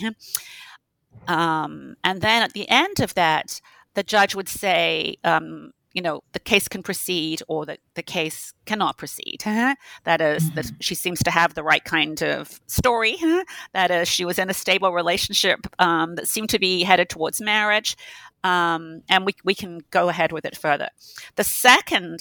Um, 1.28 1.95
and 2.04 2.21
then 2.21 2.43
at 2.43 2.54
the 2.54 2.69
end 2.69 2.99
of 2.99 3.13
that, 3.15 3.62
the 3.93 4.04
judge 4.04 4.36
would 4.36 4.49
say, 4.49 5.15
um, 5.23 5.71
you 5.93 6.02
know, 6.02 6.23
the 6.32 6.39
case 6.39 6.67
can 6.67 6.82
proceed 6.82 7.41
or 7.47 7.65
that 7.65 7.80
the 7.93 8.02
case 8.02 8.54
cannot 8.65 8.97
proceed. 8.97 9.38
that 9.45 10.21
is, 10.21 10.45
mm-hmm. 10.45 10.56
that 10.56 10.71
she 10.80 10.95
seems 10.95 11.21
to 11.23 11.32
have 11.32 11.54
the 11.54 11.63
right 11.63 11.84
kind 11.84 12.21
of 12.23 12.60
story. 12.67 13.17
that 13.73 13.91
is, 13.91 14.08
she 14.08 14.26
was 14.26 14.39
in 14.39 14.49
a 14.49 14.54
stable 14.54 14.91
relationship 14.91 15.67
um, 15.80 16.15
that 16.15 16.28
seemed 16.28 16.49
to 16.49 16.60
be 16.60 16.84
headed 16.84 17.10
towards 17.10 17.39
marriage. 17.39 17.95
Um, 18.43 19.04
and 19.08 19.26
we, 19.26 19.36
we 19.43 19.56
can 19.56 19.82
go 19.91 20.10
ahead 20.10 20.32
with 20.32 20.45
it 20.45 20.58
further. 20.58 20.89
The 21.36 21.43
second 21.43 22.19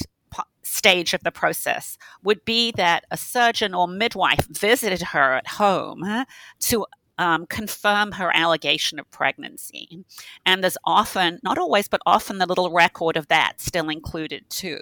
stage 0.62 1.12
of 1.12 1.22
the 1.22 1.30
process 1.30 1.98
would 2.22 2.44
be 2.44 2.72
that 2.72 3.04
a 3.10 3.16
surgeon 3.16 3.74
or 3.74 3.88
midwife 3.88 4.46
visited 4.48 5.02
her 5.02 5.34
at 5.34 5.46
home 5.46 6.24
to 6.60 6.86
um, 7.22 7.46
confirm 7.46 8.10
her 8.10 8.32
allegation 8.34 8.98
of 8.98 9.08
pregnancy. 9.12 10.04
And 10.44 10.60
there's 10.60 10.76
often, 10.84 11.38
not 11.44 11.56
always, 11.56 11.86
but 11.86 12.00
often 12.04 12.38
the 12.38 12.46
little 12.46 12.72
record 12.72 13.16
of 13.16 13.28
that 13.28 13.60
still 13.60 13.88
included 13.88 14.44
too. 14.50 14.80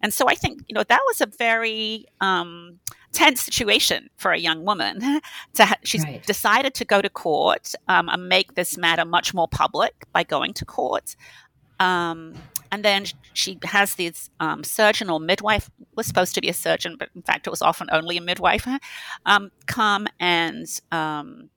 And 0.00 0.14
so 0.14 0.26
I 0.26 0.34
think, 0.34 0.62
you 0.66 0.74
know, 0.74 0.84
that 0.84 1.02
was 1.04 1.20
a 1.20 1.26
very 1.26 2.06
um, 2.22 2.80
tense 3.12 3.42
situation 3.42 4.08
for 4.16 4.32
a 4.32 4.38
young 4.38 4.64
woman. 4.64 4.98
to 5.54 5.64
ha- 5.66 5.76
she's 5.84 6.04
right. 6.04 6.24
decided 6.24 6.72
to 6.72 6.86
go 6.86 7.02
to 7.02 7.10
court 7.10 7.74
um, 7.86 8.08
and 8.08 8.30
make 8.30 8.54
this 8.54 8.78
matter 8.78 9.04
much 9.04 9.34
more 9.34 9.46
public 9.46 10.06
by 10.10 10.22
going 10.22 10.54
to 10.54 10.64
court. 10.64 11.16
Um, 11.80 12.32
and 12.72 12.82
then 12.82 13.04
she 13.34 13.58
has 13.64 13.96
this 13.96 14.30
um, 14.40 14.64
surgeon 14.64 15.10
or 15.10 15.20
midwife 15.20 15.70
was 15.96 16.06
supposed 16.06 16.34
to 16.36 16.40
be 16.40 16.48
a 16.48 16.54
surgeon, 16.54 16.96
but 16.98 17.10
in 17.14 17.20
fact 17.20 17.46
it 17.46 17.50
was 17.50 17.60
often 17.60 17.88
only 17.92 18.16
a 18.16 18.22
midwife 18.22 18.66
um, 19.26 19.50
come 19.66 20.08
and 20.18 20.66
um, 20.90 21.50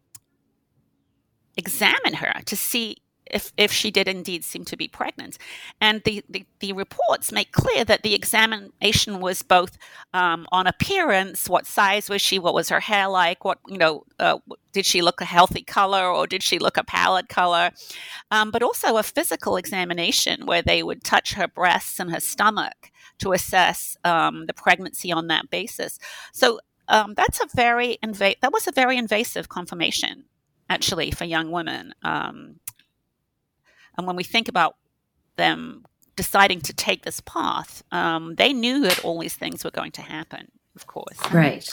examine 1.57 2.13
her 2.13 2.41
to 2.45 2.55
see 2.55 2.97
if, 3.31 3.51
if 3.57 3.71
she 3.71 3.91
did 3.91 4.07
indeed 4.07 4.43
seem 4.43 4.65
to 4.65 4.77
be 4.77 4.87
pregnant. 4.87 5.37
And 5.81 6.01
the, 6.03 6.23
the, 6.29 6.45
the 6.59 6.73
reports 6.73 7.31
make 7.31 7.51
clear 7.51 7.83
that 7.85 8.03
the 8.03 8.13
examination 8.13 9.19
was 9.19 9.41
both 9.41 9.77
um, 10.13 10.47
on 10.51 10.67
appearance, 10.67 11.49
what 11.49 11.67
size 11.67 12.09
was 12.09 12.21
she, 12.21 12.39
what 12.39 12.53
was 12.53 12.69
her 12.69 12.79
hair 12.79 13.07
like, 13.07 13.43
what, 13.43 13.59
you 13.67 13.77
know, 13.77 14.03
uh, 14.19 14.37
did 14.71 14.85
she 14.85 15.01
look 15.01 15.21
a 15.21 15.25
healthy 15.25 15.63
color 15.63 16.05
or 16.05 16.27
did 16.27 16.43
she 16.43 16.59
look 16.59 16.77
a 16.77 16.83
pallid 16.83 17.29
color, 17.29 17.71
um, 18.31 18.51
but 18.51 18.63
also 18.63 18.97
a 18.97 19.03
physical 19.03 19.57
examination 19.57 20.45
where 20.45 20.61
they 20.61 20.83
would 20.83 21.03
touch 21.03 21.33
her 21.33 21.47
breasts 21.47 21.99
and 21.99 22.11
her 22.11 22.19
stomach 22.19 22.91
to 23.19 23.33
assess 23.33 23.97
um, 24.03 24.45
the 24.45 24.53
pregnancy 24.53 25.11
on 25.11 25.27
that 25.27 25.49
basis. 25.49 25.99
So 26.31 26.59
um, 26.87 27.13
that's 27.15 27.41
a 27.41 27.47
very 27.55 27.97
inva- 28.03 28.39
that 28.41 28.53
was 28.53 28.67
a 28.67 28.71
very 28.71 28.97
invasive 28.97 29.49
confirmation 29.49 30.25
actually 30.69 31.11
for 31.11 31.25
young 31.25 31.51
women 31.51 31.93
um, 32.03 32.59
and 33.97 34.05
when 34.05 34.15
we 34.15 34.23
think 34.23 34.47
about 34.47 34.75
them 35.35 35.85
deciding 36.15 36.61
to 36.61 36.73
take 36.73 37.03
this 37.03 37.19
path, 37.21 37.83
um, 37.91 38.35
they 38.35 38.53
knew 38.53 38.81
that 38.81 39.03
all 39.03 39.19
these 39.19 39.35
things 39.35 39.63
were 39.63 39.71
going 39.71 39.91
to 39.91 40.01
happen, 40.01 40.51
of 40.75 40.87
course. 40.87 41.17
Right. 41.31 41.67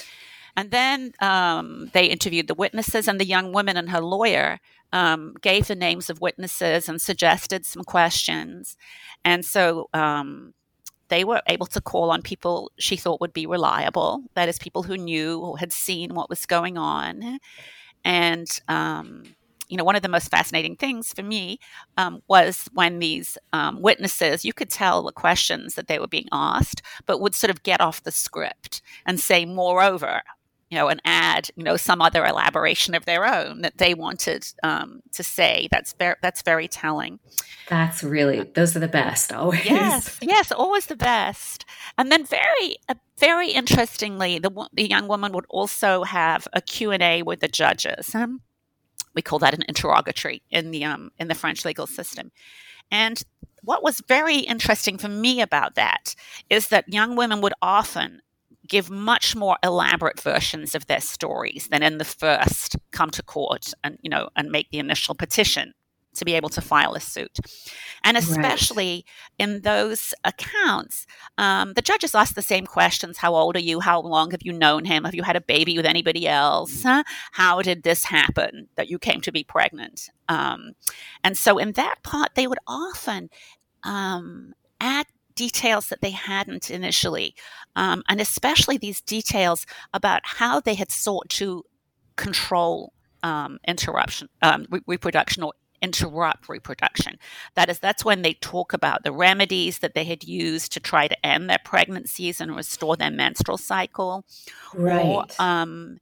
And 0.56 0.70
then 0.70 1.12
um, 1.20 1.90
they 1.92 2.06
interviewed 2.06 2.46
the 2.46 2.54
witnesses, 2.54 3.08
and 3.08 3.20
the 3.20 3.26
young 3.26 3.52
woman 3.52 3.76
and 3.76 3.90
her 3.90 4.00
lawyer 4.00 4.60
um, 4.92 5.34
gave 5.40 5.66
the 5.66 5.74
names 5.74 6.08
of 6.08 6.20
witnesses 6.20 6.88
and 6.88 7.00
suggested 7.00 7.66
some 7.66 7.82
questions. 7.82 8.76
And 9.24 9.44
so 9.44 9.88
um, 9.92 10.54
they 11.08 11.24
were 11.24 11.42
able 11.48 11.66
to 11.66 11.80
call 11.80 12.10
on 12.10 12.22
people 12.22 12.70
she 12.78 12.96
thought 12.96 13.20
would 13.20 13.32
be 13.32 13.46
reliable 13.46 14.22
that 14.34 14.48
is, 14.48 14.58
people 14.58 14.84
who 14.84 14.96
knew 14.96 15.40
or 15.40 15.58
had 15.58 15.72
seen 15.72 16.14
what 16.14 16.30
was 16.30 16.46
going 16.46 16.78
on. 16.78 17.40
And 18.04 18.48
um, 18.68 19.24
you 19.68 19.76
know, 19.76 19.84
one 19.84 19.96
of 19.96 20.02
the 20.02 20.08
most 20.08 20.30
fascinating 20.30 20.76
things 20.76 21.12
for 21.12 21.22
me 21.22 21.58
um, 21.96 22.22
was 22.28 22.68
when 22.74 22.98
these 22.98 23.38
um, 23.52 23.80
witnesses, 23.80 24.44
you 24.44 24.52
could 24.52 24.70
tell 24.70 25.02
the 25.02 25.12
questions 25.12 25.74
that 25.74 25.88
they 25.88 25.98
were 25.98 26.06
being 26.06 26.28
asked, 26.32 26.82
but 27.06 27.20
would 27.20 27.34
sort 27.34 27.50
of 27.50 27.62
get 27.62 27.80
off 27.80 28.02
the 28.02 28.10
script 28.10 28.82
and 29.06 29.18
say, 29.18 29.44
moreover, 29.44 30.22
you 30.74 30.80
know, 30.80 30.88
and 30.88 31.00
add, 31.04 31.50
you 31.54 31.62
know, 31.62 31.76
some 31.76 32.02
other 32.02 32.26
elaboration 32.26 32.96
of 32.96 33.04
their 33.04 33.24
own 33.24 33.60
that 33.60 33.78
they 33.78 33.94
wanted 33.94 34.44
um, 34.64 35.02
to 35.12 35.22
say. 35.22 35.68
That's 35.70 35.92
very, 35.92 36.16
that's 36.20 36.42
very 36.42 36.66
telling. 36.66 37.20
That's 37.68 38.02
really, 38.02 38.42
those 38.42 38.74
are 38.74 38.80
the 38.80 38.88
best 38.88 39.32
always. 39.32 39.64
Yes, 39.64 40.18
yes, 40.20 40.50
always 40.50 40.86
the 40.86 40.96
best. 40.96 41.64
And 41.96 42.10
then 42.10 42.26
very, 42.26 42.74
uh, 42.88 42.94
very 43.18 43.52
interestingly, 43.52 44.40
the, 44.40 44.50
the 44.72 44.88
young 44.88 45.06
woman 45.06 45.30
would 45.30 45.46
also 45.48 46.02
have 46.02 46.48
a 46.52 46.60
Q&A 46.60 47.22
with 47.22 47.38
the 47.38 47.46
judges. 47.46 48.12
Um, 48.12 48.40
we 49.14 49.22
call 49.22 49.38
that 49.38 49.54
an 49.54 49.62
interrogatory 49.68 50.42
in 50.50 50.72
the 50.72 50.84
um, 50.84 51.12
in 51.20 51.28
the 51.28 51.36
French 51.36 51.64
legal 51.64 51.86
system. 51.86 52.32
And 52.90 53.22
what 53.62 53.84
was 53.84 54.02
very 54.08 54.38
interesting 54.38 54.98
for 54.98 55.08
me 55.08 55.40
about 55.40 55.76
that 55.76 56.16
is 56.50 56.68
that 56.68 56.92
young 56.92 57.14
women 57.14 57.40
would 57.42 57.54
often 57.62 58.22
give 58.66 58.90
much 58.90 59.36
more 59.36 59.56
elaborate 59.62 60.20
versions 60.20 60.74
of 60.74 60.86
their 60.86 61.00
stories 61.00 61.68
than 61.70 61.82
in 61.82 61.98
the 61.98 62.04
first 62.04 62.76
come 62.92 63.10
to 63.10 63.22
court 63.22 63.72
and 63.82 63.98
you 64.02 64.10
know 64.10 64.28
and 64.36 64.50
make 64.50 64.70
the 64.70 64.78
initial 64.78 65.14
petition 65.14 65.74
to 66.14 66.24
be 66.24 66.34
able 66.34 66.48
to 66.48 66.60
file 66.60 66.94
a 66.94 67.00
suit. 67.00 67.38
And 68.02 68.16
especially 68.16 69.04
right. 69.40 69.48
in 69.48 69.60
those 69.62 70.14
accounts, 70.24 71.06
um, 71.38 71.72
the 71.74 71.82
judges 71.82 72.14
ask 72.14 72.34
the 72.34 72.42
same 72.42 72.66
questions 72.66 73.18
How 73.18 73.34
old 73.34 73.56
are 73.56 73.60
you? 73.60 73.80
How 73.80 74.00
long 74.00 74.30
have 74.30 74.42
you 74.42 74.52
known 74.52 74.84
him? 74.84 75.04
Have 75.04 75.14
you 75.14 75.22
had 75.22 75.36
a 75.36 75.40
baby 75.40 75.76
with 75.76 75.86
anybody 75.86 76.26
else? 76.28 76.78
Mm-hmm. 76.78 76.88
Huh? 76.88 77.04
How 77.32 77.62
did 77.62 77.82
this 77.82 78.04
happen 78.04 78.68
that 78.76 78.88
you 78.88 78.98
came 78.98 79.20
to 79.22 79.32
be 79.32 79.44
pregnant? 79.44 80.08
Um, 80.28 80.72
and 81.22 81.36
so 81.36 81.58
in 81.58 81.72
that 81.72 82.02
part, 82.02 82.34
they 82.34 82.46
would 82.46 82.58
often 82.66 83.30
um, 83.82 84.54
add 84.80 85.06
details 85.34 85.88
that 85.88 86.00
they 86.00 86.10
hadn't 86.10 86.70
initially, 86.70 87.34
um, 87.76 88.02
and 88.08 88.20
especially 88.20 88.78
these 88.78 89.00
details 89.00 89.66
about 89.92 90.20
how 90.24 90.60
they 90.60 90.74
had 90.74 90.90
sought 90.90 91.28
to 91.28 91.64
control 92.16 92.92
um, 93.22 93.58
interruption, 93.66 94.28
um, 94.42 94.66
re- 94.70 94.82
reproduction, 94.86 95.42
or 95.42 95.52
interrupt 95.82 96.48
reproduction. 96.48 97.18
That 97.54 97.68
is, 97.68 97.78
that's 97.78 98.04
when 98.04 98.22
they 98.22 98.34
talk 98.34 98.72
about 98.72 99.04
the 99.04 99.12
remedies 99.12 99.80
that 99.80 99.94
they 99.94 100.04
had 100.04 100.24
used 100.24 100.72
to 100.72 100.80
try 100.80 101.08
to 101.08 101.26
end 101.26 101.50
their 101.50 101.58
pregnancies 101.64 102.40
and 102.40 102.56
restore 102.56 102.96
their 102.96 103.10
menstrual 103.10 103.58
cycle. 103.58 104.24
Right. 104.74 105.04
Or, 105.04 105.26
um, 105.38 105.98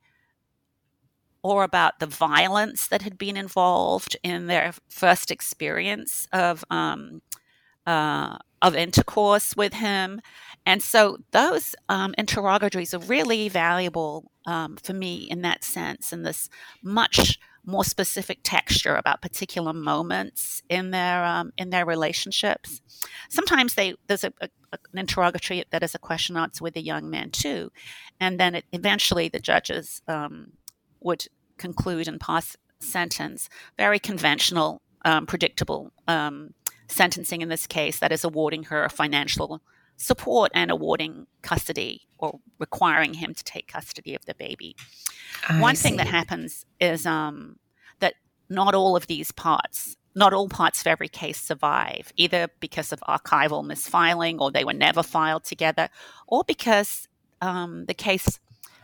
or 1.42 1.64
about 1.64 1.98
the 1.98 2.06
violence 2.06 2.86
that 2.86 3.02
had 3.02 3.18
been 3.18 3.36
involved 3.36 4.16
in 4.22 4.46
their 4.46 4.72
first 4.88 5.30
experience 5.30 6.28
of 6.32 6.64
um, 6.70 7.20
uh, 7.86 8.38
of 8.60 8.74
intercourse 8.76 9.56
with 9.56 9.74
him, 9.74 10.20
and 10.64 10.82
so 10.82 11.18
those 11.32 11.74
um, 11.88 12.14
interrogatories 12.16 12.94
are 12.94 13.00
really 13.00 13.48
valuable 13.48 14.30
um, 14.46 14.76
for 14.76 14.92
me 14.92 15.26
in 15.30 15.42
that 15.42 15.64
sense, 15.64 16.12
in 16.12 16.22
this 16.22 16.48
much 16.82 17.38
more 17.64 17.84
specific 17.84 18.40
texture 18.42 18.96
about 18.96 19.22
particular 19.22 19.72
moments 19.72 20.62
in 20.68 20.90
their 20.90 21.24
um, 21.24 21.52
in 21.56 21.70
their 21.70 21.86
relationships. 21.86 22.80
Sometimes 23.28 23.74
they 23.74 23.94
there's 24.06 24.24
a, 24.24 24.32
a, 24.40 24.48
an 24.92 24.98
interrogatory 24.98 25.64
that 25.70 25.82
is 25.82 25.94
a 25.94 25.98
question 25.98 26.36
answer 26.36 26.64
with 26.64 26.76
a 26.76 26.82
young 26.82 27.10
man 27.10 27.30
too, 27.30 27.70
and 28.20 28.38
then 28.38 28.54
it, 28.56 28.64
eventually 28.72 29.28
the 29.28 29.38
judges 29.40 30.02
um, 30.08 30.52
would 31.00 31.26
conclude 31.56 32.08
and 32.08 32.20
pass 32.20 32.56
sentence. 32.80 33.48
Very 33.78 33.98
conventional, 33.98 34.82
um, 35.04 35.26
predictable 35.26 35.92
um, 36.08 36.54
sentencing 36.92 37.40
in 37.42 37.48
this 37.48 37.66
case. 37.66 37.98
That 37.98 38.12
is 38.12 38.24
awarding 38.24 38.64
her 38.64 38.88
financial 38.88 39.62
support 39.96 40.50
and 40.54 40.70
awarding 40.70 41.26
custody 41.42 42.02
or 42.18 42.40
requiring 42.58 43.14
him 43.14 43.34
to 43.34 43.44
take 43.44 43.68
custody 43.68 44.14
of 44.14 44.24
the 44.26 44.34
baby. 44.34 44.76
I 45.48 45.60
One 45.60 45.76
see. 45.76 45.88
thing 45.88 45.96
that 45.96 46.06
happens 46.06 46.64
is 46.80 47.06
um, 47.06 47.58
that 48.00 48.14
not 48.48 48.74
all 48.74 48.96
of 48.96 49.06
these 49.06 49.32
parts, 49.32 49.96
not 50.14 50.32
all 50.32 50.48
parts 50.48 50.80
of 50.80 50.86
every 50.86 51.08
case 51.08 51.40
survive, 51.40 52.12
either 52.16 52.48
because 52.60 52.92
of 52.92 53.00
archival 53.00 53.64
misfiling 53.64 54.40
or 54.40 54.50
they 54.50 54.64
were 54.64 54.72
never 54.72 55.02
filed 55.02 55.44
together, 55.44 55.88
or 56.26 56.44
because 56.44 57.08
um, 57.40 57.86
the 57.86 57.94
case 57.94 58.40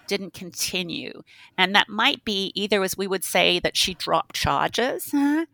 didn't 0.09 0.35
continue. 0.35 1.23
And 1.57 1.75
that 1.77 1.89
might 1.89 2.25
be 2.25 2.51
either 2.57 2.83
as 2.83 2.97
we 2.97 3.07
would 3.07 3.23
say 3.23 3.61
that 3.61 3.77
she 3.77 3.95
dropped 3.95 4.35
charges, 4.35 5.15
uh, 5.15 5.45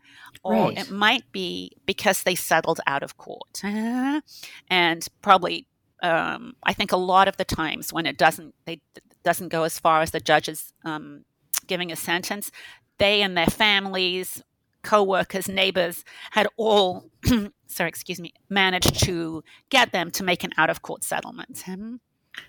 or 0.43 0.53
right. 0.53 0.79
it 0.79 0.90
might 0.90 1.31
be 1.33 1.73
because 1.85 2.23
they 2.23 2.35
settled 2.35 2.81
out 2.87 3.03
of 3.03 3.19
court. 3.19 3.61
Uh, 3.62 4.23
and 4.71 5.07
probably, 5.21 5.67
um, 6.03 6.55
I 6.62 6.73
think 6.73 6.93
a 6.93 6.97
lot 6.97 7.29
of 7.29 7.37
the 7.37 7.45
times 7.45 7.93
when 7.93 8.07
it 8.07 8.17
doesn't, 8.17 8.55
they 8.64 8.81
doesn't 9.25 9.49
go 9.49 9.64
as 9.64 9.79
far 9.79 10.01
as 10.03 10.12
the 10.12 10.21
judges 10.21 10.73
um, 10.85 11.25
giving 11.67 11.90
a 11.90 11.97
sentence, 11.97 12.51
they 12.99 13.23
and 13.23 13.37
their 13.37 13.47
families, 13.47 14.43
co-workers, 14.83 15.49
neighbors 15.49 16.05
had 16.31 16.47
all, 16.57 17.11
sorry, 17.67 17.88
excuse 17.88 18.21
me, 18.21 18.33
managed 18.49 19.03
to 19.05 19.43
get 19.71 19.93
them 19.93 20.11
to 20.12 20.23
make 20.23 20.45
an 20.45 20.53
out-of-court 20.57 21.03
settlement. 21.03 21.62
Hmm? 21.67 21.97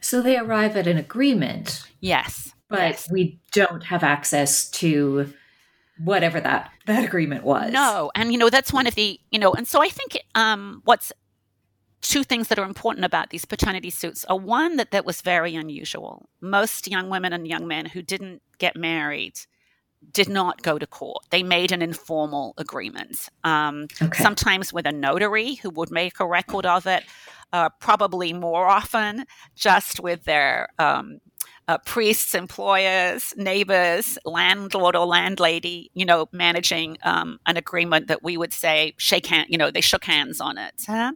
So 0.02 0.22
they 0.22 0.38
arrive 0.38 0.78
at 0.78 0.88
an 0.88 0.98
agreement. 0.98 1.84
Yes. 2.00 2.54
But 2.68 2.80
yes. 2.80 3.12
we 3.12 3.40
don't 3.52 3.84
have 3.84 4.04
access 4.04 4.70
to 4.72 5.32
whatever 6.04 6.40
that 6.42 6.72
that 6.88 7.04
agreement 7.04 7.44
was. 7.44 7.72
No, 7.72 8.12
and 8.16 8.32
you 8.32 8.38
know 8.38 8.50
that's 8.50 8.74
one 8.74 8.88
of 8.88 8.96
the 8.96 9.20
you 9.32 9.40
know, 9.40 9.54
and 9.54 9.68
so 9.68 9.82
I 9.82 9.90
think 9.90 10.18
um, 10.34 10.82
what's 10.86 11.14
two 12.02 12.24
things 12.24 12.48
that 12.50 12.60
are 12.60 12.66
important 12.66 13.06
about 13.06 13.30
these 13.30 13.46
paternity 13.46 13.90
suits 13.90 14.26
are 14.26 14.38
one 14.38 14.78
that 14.78 14.92
that 14.92 15.06
was 15.06 15.22
very 15.22 15.56
unusual. 15.56 16.30
Most 16.42 16.88
young 16.88 17.10
women 17.10 17.34
and 17.34 17.48
young 17.48 17.68
men 17.68 17.86
who 17.88 18.02
didn't 18.02 18.42
get 18.58 18.76
married 18.76 19.40
did 20.12 20.30
not 20.30 20.62
go 20.62 20.78
to 20.78 20.86
court. 20.86 21.24
They 21.32 21.42
made 21.42 21.72
an 21.72 21.82
informal 21.82 22.54
agreement, 22.58 23.28
um, 23.44 23.88
okay. 24.02 24.22
sometimes 24.22 24.72
with 24.72 24.86
a 24.86 24.92
notary 24.92 25.56
who 25.56 25.72
would 25.72 25.90
make 25.90 26.20
a 26.20 26.28
record 26.28 26.66
of 26.66 26.86
it, 26.86 27.04
uh, 27.54 27.70
probably 27.80 28.34
more 28.34 28.68
often 28.68 29.26
just 29.56 30.00
with 30.00 30.24
their 30.24 30.70
um, 30.80 31.20
uh, 31.68 31.78
priests, 31.80 32.36
employers, 32.36 33.34
neighbors, 33.38 34.18
landlord 34.26 34.96
or 34.96 35.06
landlady, 35.06 35.90
you 35.94 36.06
know, 36.06 36.28
managing 36.32 36.98
um, 37.04 37.40
an 37.46 37.58
agreement 37.58 38.08
that 38.08 38.24
we 38.24 38.38
would 38.38 38.54
say 38.54 38.94
shake 38.98 39.26
hand, 39.26 39.48
you 39.50 39.58
know, 39.58 39.72
they 39.72 39.82
shook 39.82 40.06
hands 40.06 40.40
on 40.40 40.58
it. 40.58 40.84
Huh? 40.86 41.14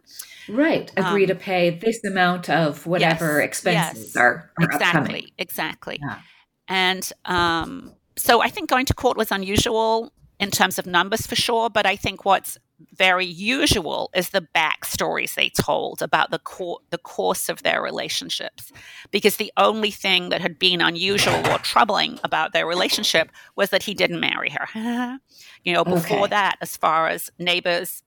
Right. 0.48 0.90
Agree 0.96 1.24
um, 1.24 1.28
to 1.28 1.34
pay 1.34 1.70
this 1.70 2.02
amount 2.04 2.50
of 2.50 2.86
whatever 2.86 3.38
yes, 3.38 3.46
expenses 3.46 4.06
yes, 4.06 4.16
are, 4.16 4.50
are, 4.58 4.64
exactly, 4.64 5.00
upcoming. 5.00 5.30
Exactly. 5.38 5.98
Yeah. 6.02 6.18
And 6.66 7.12
um, 7.26 7.92
so 8.16 8.40
I 8.40 8.48
think 8.48 8.68
going 8.68 8.86
to 8.86 8.94
court 8.94 9.16
was 9.16 9.30
unusual 9.30 10.12
in 10.40 10.50
terms 10.50 10.78
of 10.78 10.86
numbers 10.86 11.26
for 11.26 11.36
sure, 11.36 11.70
but 11.70 11.86
I 11.86 11.96
think 11.96 12.24
what's 12.24 12.58
very 12.94 13.26
usual 13.26 14.10
is 14.14 14.30
the 14.30 14.46
backstories 14.54 15.34
they 15.34 15.50
told 15.50 16.02
about 16.02 16.30
the 16.30 16.38
cor- 16.38 16.80
the 16.90 16.98
course 16.98 17.48
of 17.48 17.62
their 17.62 17.82
relationships, 17.82 18.72
because 19.10 19.36
the 19.36 19.52
only 19.56 19.90
thing 19.90 20.28
that 20.30 20.40
had 20.40 20.58
been 20.58 20.80
unusual 20.80 21.46
or 21.48 21.58
troubling 21.58 22.18
about 22.24 22.52
their 22.52 22.66
relationship 22.66 23.30
was 23.56 23.70
that 23.70 23.82
he 23.82 23.94
didn't 23.94 24.20
marry 24.20 24.50
her. 24.50 25.18
you 25.64 25.72
know, 25.72 25.84
before 25.84 26.20
okay. 26.20 26.30
that, 26.30 26.56
as 26.60 26.76
far 26.76 27.08
as 27.08 27.30
neighbors, 27.38 28.02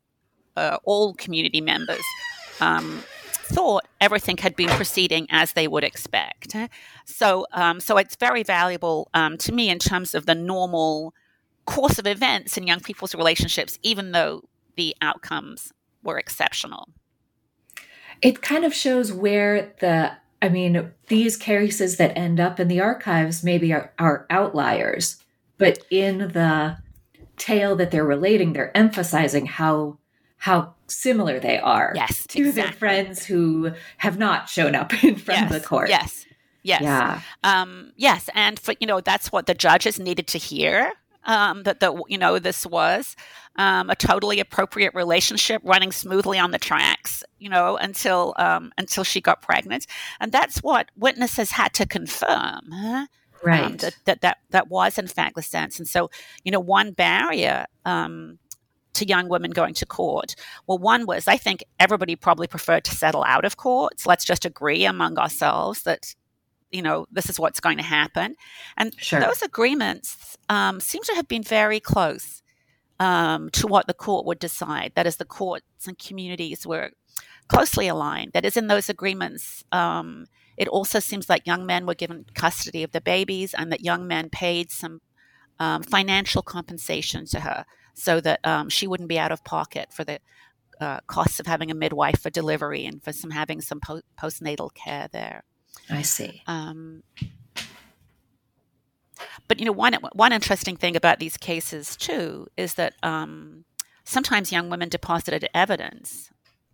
uh, 0.56 0.78
all 0.84 1.14
community 1.14 1.62
members. 1.62 2.04
Um, 2.62 3.04
thought 3.46 3.86
everything 4.00 4.38
had 4.38 4.56
been 4.56 4.70
proceeding 4.70 5.28
as 5.30 5.54
they 5.54 5.68
would 5.68 5.84
expect. 5.84 6.56
So, 7.06 7.46
um, 7.52 7.82
so 7.82 7.98
it's 7.98 8.16
very 8.16 8.42
valuable 8.42 9.10
um, 9.14 9.38
to 9.40 9.52
me 9.52 9.70
in 9.70 9.80
terms 9.80 10.16
of 10.16 10.26
the 10.26 10.34
normal 10.34 11.14
course 11.66 12.00
of 12.00 12.08
events 12.08 12.58
in 12.58 12.68
young 12.68 12.80
people's 12.80 13.16
relationships, 13.16 13.78
even 13.84 14.12
though 14.12 14.44
the 14.76 14.96
outcomes 15.02 15.72
were 16.04 16.18
exceptional. 16.18 16.90
It 18.22 18.42
kind 18.42 18.64
of 18.66 18.74
shows 18.74 19.12
where 19.12 19.74
the, 19.80 20.14
I 20.42 20.50
mean, 20.50 20.92
these 21.08 21.36
cases 21.38 21.98
that 21.98 22.18
end 22.18 22.40
up 22.40 22.60
in 22.60 22.68
the 22.68 22.80
archives 22.80 23.44
maybe 23.44 23.74
are, 23.74 23.92
are 24.00 24.26
outliers, 24.30 25.18
but 25.58 25.80
in 25.90 26.20
the 26.20 26.78
tale 27.38 27.76
that 27.76 27.92
they're 27.92 28.06
relating, 28.06 28.54
they're 28.54 28.76
emphasizing 28.76 29.46
how 29.46 29.98
how 30.38 30.74
similar 30.88 31.40
they 31.40 31.58
are 31.58 31.94
yes, 31.96 32.28
to 32.28 32.40
exactly. 32.40 32.62
their 32.62 32.72
friends 32.74 33.26
who 33.26 33.72
have 34.00 34.18
not 34.18 34.50
shown 34.50 34.76
up 34.76 34.92
in 35.04 35.16
front 35.16 35.40
yes, 35.40 35.54
of 35.56 35.62
the 35.62 35.66
court. 35.66 35.88
Yes. 35.88 36.26
Yes. 36.64 36.82
Yeah. 36.82 37.22
Um, 37.46 37.94
yes. 37.96 38.30
And 38.36 38.60
for, 38.60 38.74
you 38.82 38.88
know, 38.88 39.00
that's 39.00 39.32
what 39.32 39.46
the 39.46 39.54
judges 39.54 40.02
needed 40.02 40.28
to 40.28 40.38
hear 40.38 40.92
um, 41.26 41.64
that 41.64 41.80
the 41.80 42.02
you 42.08 42.18
know 42.18 42.40
this 42.40 42.66
was 42.66 43.16
um, 43.56 43.90
a 43.90 43.96
totally 43.96 44.40
appropriate 44.40 44.94
relationship 44.94 45.62
running 45.64 45.92
smoothly 45.92 46.40
on 46.40 46.52
the 46.52 46.60
tracks 46.60 47.24
you 47.40 47.50
know 47.50 47.78
until 47.78 48.34
um, 48.38 48.72
until 48.78 49.04
she 49.04 49.22
got 49.22 49.42
pregnant 49.42 49.86
and 50.20 50.32
that's 50.32 50.60
what 50.60 50.90
witnesses 50.98 51.52
had 51.52 51.74
to 51.74 51.86
confirm 51.86 52.62
huh? 52.72 53.06
right 53.44 53.64
um, 53.64 53.78
that, 53.78 53.96
that 54.06 54.22
that 54.22 54.38
that 54.50 54.68
was 54.70 54.98
in 54.98 55.08
fact 55.08 55.36
the 55.36 55.42
sense 55.42 55.78
and 55.80 55.88
so 55.88 56.10
you 56.44 56.52
know 56.52 56.60
one 56.60 56.92
barrier 56.92 57.66
um, 57.86 58.40
to 58.94 59.08
young 59.08 59.28
women 59.28 59.52
going 59.52 59.74
to 59.76 59.86
court? 59.86 60.36
Well, 60.68 60.78
one 60.78 61.06
was 61.06 61.28
I 61.28 61.38
think 61.38 61.64
everybody 61.80 62.16
probably 62.16 62.48
preferred 62.48 62.84
to 62.86 62.96
settle 62.96 63.24
out 63.24 63.46
of 63.46 63.58
court. 63.58 64.00
So 64.00 64.10
let's 64.10 64.26
just 64.26 64.46
agree 64.46 64.86
among 64.86 65.18
ourselves 65.18 65.84
that 65.84 66.16
you 66.74 66.82
know, 66.82 67.06
this 67.12 67.30
is 67.30 67.40
what's 67.40 67.60
going 67.60 67.78
to 67.78 67.84
happen. 67.84 68.36
And 68.76 68.94
sure. 68.98 69.20
those 69.20 69.42
agreements 69.42 70.38
um, 70.50 70.80
seem 70.80 71.04
to 71.04 71.14
have 71.16 71.28
been 71.28 71.44
very 71.44 71.80
close 71.80 72.42
um, 73.00 73.50
to 73.52 73.68
what 73.68 73.88
the 73.88 73.94
court 73.94 74.26
would 74.26 74.40
decide. 74.40 74.94
That 74.96 75.08
is, 75.08 75.18
the 75.18 75.26
courts 75.26 75.88
and 75.88 75.98
communities 75.98 76.66
were 76.66 76.92
closely 77.48 77.88
aligned. 77.88 78.34
That 78.34 78.46
is, 78.46 78.58
in 78.58 78.68
those 78.68 78.90
agreements, 78.90 79.64
um, 79.72 80.26
it 80.58 80.68
also 80.68 81.00
seems 81.00 81.30
like 81.30 81.48
young 81.48 81.66
men 81.66 81.86
were 81.86 81.96
given 81.96 82.26
custody 82.34 82.84
of 82.84 82.92
the 82.92 83.02
babies 83.02 83.54
and 83.54 83.72
that 83.72 83.82
young 83.82 84.08
men 84.08 84.30
paid 84.30 84.72
some 84.72 85.02
um, 85.60 85.84
financial 85.84 86.42
compensation 86.42 87.26
to 87.28 87.42
her 87.42 87.66
so 87.94 88.20
that 88.22 88.40
um, 88.44 88.70
she 88.70 88.88
wouldn't 88.88 89.10
be 89.10 89.20
out 89.20 89.32
of 89.32 89.44
pocket 89.44 89.94
for 89.94 90.04
the 90.04 90.20
uh, 90.80 91.00
costs 91.08 91.40
of 91.40 91.46
having 91.46 91.70
a 91.70 91.76
midwife 91.76 92.20
for 92.22 92.30
delivery 92.30 92.86
and 92.86 93.04
for 93.04 93.14
some 93.14 93.32
having 93.32 93.62
some 93.62 93.80
po- 93.80 94.02
postnatal 94.20 94.74
care 94.74 95.08
there. 95.12 95.44
I 95.90 96.02
see. 96.02 96.42
Um, 96.48 97.04
but 99.48 99.60
you 99.60 99.66
know, 99.66 99.72
one 99.72 99.94
one 100.14 100.34
interesting 100.34 100.78
thing 100.78 100.96
about 100.96 101.20
these 101.20 101.38
cases 101.38 101.96
too 101.96 102.48
is 102.58 102.76
that 102.76 102.96
um, 103.04 103.66
sometimes 104.04 104.52
young 104.52 104.70
women 104.70 104.90
deposited 104.90 105.48
evidence 105.54 106.30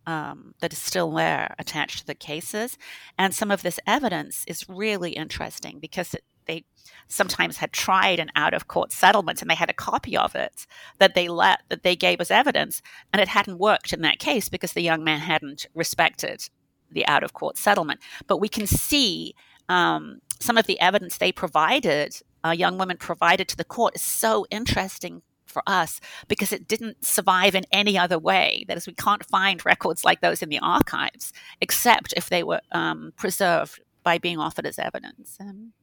um, 0.06 0.54
that 0.62 0.74
is 0.74 0.80
still 0.80 1.12
there 1.12 1.56
attached 1.60 2.00
to 2.00 2.08
the 2.08 2.16
cases, 2.16 2.78
and 3.18 3.34
some 3.34 3.52
of 3.52 3.64
this 3.64 3.80
evidence 3.86 4.44
is 4.48 4.70
really 4.70 5.12
interesting 5.12 5.80
because 5.80 6.14
it, 6.14 6.24
they 6.46 6.64
sometimes 7.08 7.58
had 7.58 7.72
tried 7.72 8.20
an 8.20 8.32
out 8.36 8.54
of 8.54 8.68
court 8.68 8.92
settlement 8.92 9.42
and 9.42 9.50
they 9.50 9.56
had 9.56 9.70
a 9.70 9.74
copy 9.74 10.16
of 10.18 10.36
it 10.36 10.66
that 11.00 11.16
they 11.16 11.28
let 11.28 11.62
that 11.70 11.84
they 11.84 11.96
gave 11.96 12.22
as 12.22 12.32
evidence, 12.32 12.82
and 13.12 13.22
it 13.22 13.28
hadn't 13.28 13.60
worked 13.60 13.94
in 13.94 14.02
that 14.02 14.20
case 14.20 14.48
because 14.48 14.74
the 14.74 14.82
young 14.82 15.04
man 15.04 15.20
hadn't 15.20 15.68
respected 15.74 16.50
the 16.92 17.06
out 17.08 17.24
of 17.24 17.34
court 17.34 17.58
settlement. 17.58 18.00
But 18.28 18.38
we 18.38 18.50
can 18.50 18.68
see 18.68 19.36
um, 19.68 20.20
some 20.40 20.58
of 20.58 20.66
the 20.66 20.80
evidence 20.80 21.18
they 21.18 21.32
provided, 21.32 22.22
uh, 22.44 22.52
young 22.52 22.78
women 22.78 22.98
provided 22.98 23.48
to 23.50 23.58
the 23.58 23.64
court, 23.64 23.96
is 23.96 24.02
so 24.02 24.46
interesting 24.50 25.22
for 25.46 25.64
us 25.66 26.00
because 26.28 26.52
it 26.52 26.68
didn't 26.68 27.04
survive 27.04 27.56
in 27.56 27.66
any 27.72 27.98
other 27.98 28.20
way. 28.20 28.66
That 28.68 28.78
is, 28.78 28.88
we 28.88 28.94
can't 28.94 29.26
find 29.26 29.66
records 29.66 30.06
like 30.06 30.22
those 30.22 30.42
in 30.42 30.50
the 30.50 30.60
archives 30.60 31.34
except 31.60 32.14
if 32.16 32.30
they 32.30 32.44
were 32.44 32.62
um, 32.72 33.14
preserved 33.18 33.82
by 34.04 34.18
being 34.18 34.40
offered 34.40 34.66
as 34.66 34.80
evidence. 34.80 35.38
Um, 35.40 35.74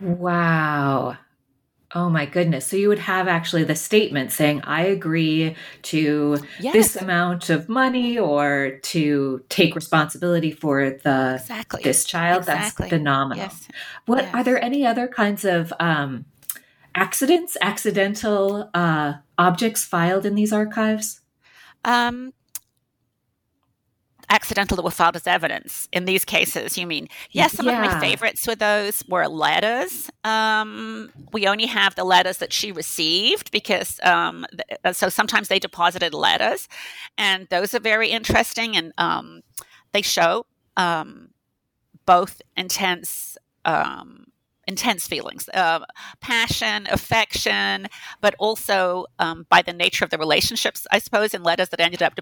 wow. 0.00 1.16
Oh 1.94 2.08
my 2.08 2.24
goodness. 2.24 2.66
So 2.66 2.76
you 2.76 2.88
would 2.88 3.00
have 3.00 3.28
actually 3.28 3.64
the 3.64 3.74
statement 3.74 4.32
saying, 4.32 4.62
I 4.62 4.84
agree 4.84 5.56
to 5.82 6.38
yes. 6.58 6.72
this 6.72 6.96
amount 6.96 7.50
of 7.50 7.68
money 7.68 8.18
or 8.18 8.78
to 8.82 9.44
take 9.50 9.74
responsibility 9.74 10.50
for 10.50 10.90
the 10.90 11.34
exactly. 11.40 11.82
this 11.82 12.04
child. 12.04 12.40
Exactly. 12.40 12.84
That's 12.84 12.90
phenomenal. 12.90 13.44
Yes. 13.44 13.68
What 14.06 14.24
yes. 14.24 14.34
are 14.34 14.42
there 14.42 14.62
any 14.64 14.86
other 14.86 15.06
kinds 15.06 15.44
of 15.44 15.72
um, 15.78 16.24
accidents, 16.94 17.58
accidental 17.60 18.70
uh, 18.72 19.14
objects 19.36 19.84
filed 19.84 20.24
in 20.24 20.34
these 20.34 20.52
archives? 20.52 21.20
Um, 21.84 22.32
accidental 24.32 24.76
that 24.76 24.82
were 24.82 24.90
filed 24.90 25.14
as 25.14 25.26
evidence 25.26 25.88
in 25.92 26.06
these 26.06 26.24
cases 26.24 26.78
you 26.78 26.86
mean 26.86 27.06
yes 27.32 27.52
some 27.52 27.66
yeah. 27.66 27.84
of 27.84 27.92
my 27.92 28.00
favorites 28.00 28.46
were 28.46 28.54
those 28.54 29.04
were 29.06 29.28
letters 29.28 30.10
um, 30.24 31.10
we 31.32 31.46
only 31.46 31.66
have 31.66 31.94
the 31.96 32.04
letters 32.04 32.38
that 32.38 32.50
she 32.50 32.72
received 32.72 33.50
because 33.50 34.00
um, 34.02 34.46
th- 34.50 34.80
uh, 34.84 34.92
so 34.92 35.10
sometimes 35.10 35.48
they 35.48 35.58
deposited 35.58 36.14
letters 36.14 36.66
and 37.18 37.46
those 37.50 37.74
are 37.74 37.80
very 37.80 38.08
interesting 38.08 38.74
and 38.74 38.92
um, 38.96 39.42
they 39.92 40.00
show 40.00 40.46
um, 40.78 41.28
both 42.06 42.40
intense 42.56 43.36
um, 43.66 44.31
intense 44.66 45.06
feelings, 45.06 45.48
uh, 45.54 45.80
passion, 46.20 46.86
affection, 46.90 47.88
but 48.20 48.34
also 48.38 49.06
um, 49.18 49.46
by 49.48 49.62
the 49.62 49.72
nature 49.72 50.04
of 50.04 50.10
the 50.10 50.18
relationships, 50.18 50.86
I 50.90 50.98
suppose, 50.98 51.34
in 51.34 51.42
letters 51.42 51.70
that 51.70 51.80
ended 51.80 52.02
up 52.02 52.14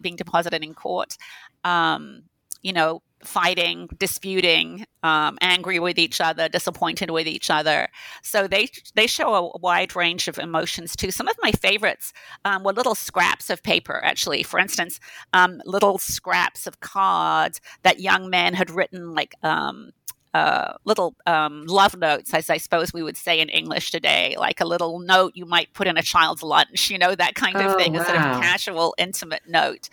being 0.00 0.16
deposited 0.16 0.62
in 0.62 0.74
court. 0.74 1.16
Um, 1.64 2.22
you 2.62 2.72
know, 2.72 3.02
fighting, 3.22 3.88
disputing, 3.98 4.84
um, 5.02 5.38
angry 5.40 5.78
with 5.78 5.98
each 5.98 6.20
other, 6.20 6.48
disappointed 6.48 7.10
with 7.10 7.26
each 7.26 7.50
other. 7.50 7.88
So 8.22 8.46
they 8.46 8.68
they 8.94 9.06
show 9.06 9.34
a 9.34 9.58
wide 9.58 9.96
range 9.96 10.28
of 10.28 10.38
emotions 10.38 10.96
too. 10.96 11.10
Some 11.10 11.28
of 11.28 11.36
my 11.42 11.52
favorites 11.52 12.12
um, 12.44 12.62
were 12.64 12.72
little 12.72 12.94
scraps 12.94 13.50
of 13.50 13.62
paper. 13.62 14.00
Actually, 14.04 14.42
for 14.42 14.58
instance, 14.58 15.00
um, 15.32 15.60
little 15.64 15.98
scraps 15.98 16.66
of 16.66 16.80
cards 16.80 17.60
that 17.82 18.00
young 18.00 18.30
men 18.30 18.54
had 18.54 18.70
written, 18.70 19.14
like 19.14 19.34
um, 19.42 19.90
uh, 20.34 20.74
little 20.84 21.14
um, 21.26 21.64
love 21.66 21.96
notes, 21.96 22.34
as 22.34 22.50
I 22.50 22.58
suppose 22.58 22.92
we 22.92 23.02
would 23.02 23.16
say 23.16 23.40
in 23.40 23.48
English 23.48 23.90
today, 23.90 24.36
like 24.38 24.60
a 24.60 24.64
little 24.64 24.98
note 24.98 25.32
you 25.34 25.46
might 25.46 25.72
put 25.72 25.86
in 25.86 25.96
a 25.96 26.02
child's 26.02 26.42
lunch, 26.42 26.90
you 26.90 26.98
know, 26.98 27.14
that 27.14 27.34
kind 27.34 27.56
of 27.56 27.72
oh, 27.72 27.78
thing, 27.78 27.94
wow. 27.94 28.02
a 28.02 28.04
sort 28.04 28.16
of 28.16 28.40
casual, 28.40 28.94
intimate 28.98 29.42
note. 29.48 29.88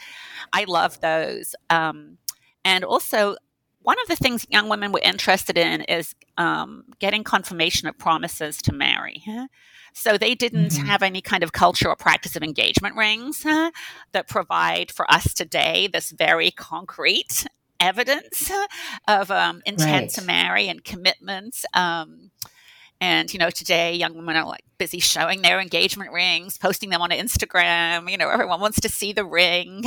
I 0.53 0.65
love 0.65 0.99
those. 1.01 1.55
Um, 1.69 2.17
and 2.63 2.83
also, 2.83 3.35
one 3.81 3.97
of 4.01 4.07
the 4.07 4.15
things 4.15 4.45
young 4.49 4.67
women 4.67 4.91
were 4.91 5.01
interested 5.03 5.57
in 5.57 5.81
is 5.81 6.15
um, 6.37 6.85
getting 6.99 7.23
confirmation 7.23 7.87
of 7.87 7.97
promises 7.97 8.57
to 8.63 8.73
marry. 8.73 9.23
So 9.93 10.17
they 10.17 10.35
didn't 10.35 10.71
mm-hmm. 10.71 10.87
have 10.87 11.03
any 11.03 11.21
kind 11.21 11.43
of 11.43 11.53
culture 11.53 11.87
or 11.87 11.95
practice 11.95 12.35
of 12.35 12.43
engagement 12.43 12.95
rings 12.95 13.43
huh, 13.43 13.71
that 14.11 14.27
provide 14.27 14.91
for 14.91 15.09
us 15.09 15.33
today 15.33 15.87
this 15.87 16.11
very 16.11 16.51
concrete 16.51 17.45
evidence 17.79 18.51
of 19.07 19.31
um, 19.31 19.61
intent 19.65 19.89
right. 19.89 20.09
to 20.11 20.21
marry 20.23 20.67
and 20.67 20.83
commitments. 20.83 21.65
Um, 21.73 22.31
and 23.01 23.31
you 23.33 23.39
know, 23.39 23.49
today 23.49 23.93
young 23.93 24.15
women 24.15 24.35
are 24.35 24.45
like 24.45 24.63
busy 24.77 24.99
showing 24.99 25.41
their 25.41 25.59
engagement 25.59 26.11
rings, 26.11 26.57
posting 26.57 26.89
them 26.89 27.01
on 27.01 27.09
Instagram. 27.09 28.09
You 28.09 28.17
know, 28.17 28.29
everyone 28.29 28.61
wants 28.61 28.79
to 28.81 28.89
see 28.89 29.11
the 29.11 29.25
ring. 29.25 29.83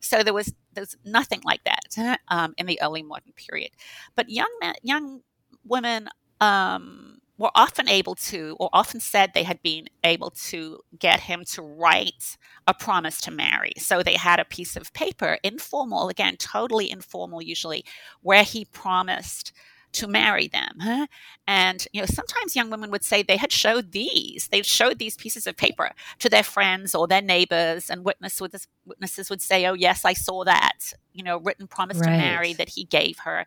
So 0.00 0.22
there 0.22 0.34
was 0.34 0.52
there's 0.74 0.96
nothing 1.04 1.40
like 1.44 1.60
that 1.64 2.18
um, 2.28 2.54
in 2.56 2.66
the 2.66 2.80
early 2.82 3.02
modern 3.02 3.32
period. 3.36 3.70
But 4.16 4.28
young 4.28 4.50
men, 4.60 4.74
young 4.82 5.20
women 5.64 6.08
um, 6.40 7.17
were 7.38 7.50
often 7.54 7.88
able 7.88 8.16
to, 8.16 8.56
or 8.58 8.68
often 8.72 9.00
said 9.00 9.32
they 9.32 9.44
had 9.44 9.62
been 9.62 9.88
able 10.02 10.30
to 10.30 10.80
get 10.98 11.20
him 11.20 11.44
to 11.44 11.62
write 11.62 12.36
a 12.66 12.74
promise 12.74 13.20
to 13.22 13.30
marry. 13.30 13.72
So 13.78 14.02
they 14.02 14.16
had 14.16 14.40
a 14.40 14.44
piece 14.44 14.76
of 14.76 14.92
paper, 14.92 15.38
informal, 15.42 16.08
again, 16.08 16.36
totally 16.36 16.90
informal 16.90 17.40
usually, 17.40 17.84
where 18.20 18.42
he 18.42 18.64
promised 18.64 19.52
to 19.90 20.06
marry 20.06 20.48
them. 20.48 20.74
Huh? 20.80 21.06
And 21.46 21.86
you 21.92 22.00
know, 22.00 22.06
sometimes 22.06 22.54
young 22.54 22.70
women 22.70 22.90
would 22.90 23.04
say 23.04 23.22
they 23.22 23.36
had 23.36 23.52
showed 23.52 23.92
these. 23.92 24.48
They 24.48 24.62
showed 24.62 24.98
these 24.98 25.16
pieces 25.16 25.46
of 25.46 25.56
paper 25.56 25.92
to 26.18 26.28
their 26.28 26.42
friends 26.42 26.94
or 26.94 27.06
their 27.06 27.22
neighbors, 27.22 27.88
and 27.88 28.04
witness 28.04 28.40
would, 28.40 28.54
witnesses 28.84 29.30
would 29.30 29.40
say, 29.40 29.64
"Oh, 29.66 29.72
yes, 29.72 30.04
I 30.04 30.12
saw 30.12 30.44
that." 30.44 30.92
You 31.14 31.24
know, 31.24 31.38
written 31.38 31.66
promise 31.66 31.98
right. 31.98 32.10
to 32.10 32.18
marry 32.18 32.52
that 32.52 32.68
he 32.68 32.84
gave 32.84 33.20
her, 33.20 33.46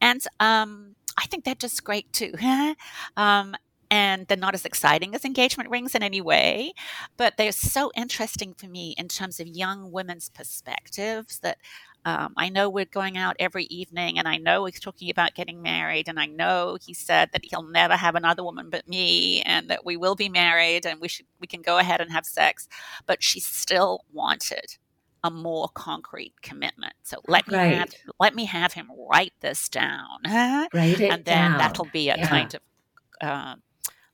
and 0.00 0.22
um, 0.40 0.95
I 1.16 1.26
think 1.26 1.44
they're 1.44 1.54
just 1.54 1.84
great 1.84 2.12
too. 2.12 2.34
um, 3.16 3.54
and 3.90 4.26
they're 4.26 4.36
not 4.36 4.54
as 4.54 4.64
exciting 4.64 5.14
as 5.14 5.24
engagement 5.24 5.70
rings 5.70 5.94
in 5.94 6.02
any 6.02 6.20
way, 6.20 6.72
but 7.16 7.36
they're 7.36 7.52
so 7.52 7.92
interesting 7.94 8.52
for 8.54 8.66
me 8.66 8.94
in 8.98 9.08
terms 9.08 9.38
of 9.38 9.46
young 9.46 9.92
women's 9.92 10.28
perspectives 10.28 11.38
that 11.40 11.58
um, 12.04 12.34
I 12.36 12.50
know 12.50 12.70
we're 12.70 12.84
going 12.84 13.18
out 13.18 13.34
every 13.40 13.64
evening, 13.64 14.16
and 14.16 14.28
I 14.28 14.36
know 14.36 14.64
he's 14.64 14.78
talking 14.78 15.10
about 15.10 15.34
getting 15.34 15.60
married, 15.60 16.08
and 16.08 16.20
I 16.20 16.26
know 16.26 16.78
he 16.80 16.94
said 16.94 17.30
that 17.32 17.44
he'll 17.44 17.64
never 17.64 17.96
have 17.96 18.14
another 18.14 18.44
woman 18.44 18.70
but 18.70 18.86
me, 18.86 19.42
and 19.42 19.68
that 19.70 19.84
we 19.84 19.96
will 19.96 20.14
be 20.14 20.28
married, 20.28 20.86
and 20.86 21.00
we 21.00 21.08
should 21.08 21.26
we 21.40 21.48
can 21.48 21.62
go 21.62 21.78
ahead 21.78 22.00
and 22.00 22.12
have 22.12 22.24
sex. 22.24 22.68
But 23.06 23.24
she 23.24 23.40
still 23.40 24.04
wanted 24.12 24.76
a 25.24 25.30
more 25.30 25.68
concrete 25.74 26.34
commitment. 26.42 26.94
So 27.02 27.18
let 27.26 27.48
me 27.48 27.56
have 27.56 27.90
let 28.20 28.34
me 28.34 28.44
have 28.46 28.72
him 28.72 28.90
write 29.10 29.34
this 29.40 29.68
down, 29.68 30.20
write 30.72 31.00
it 31.00 31.10
and 31.10 31.24
then 31.24 31.52
down. 31.52 31.58
that'll 31.58 31.86
be 31.86 32.10
a 32.10 32.16
yeah. 32.16 32.28
kind 32.28 32.54
of 32.54 32.60
uh, 33.20 33.56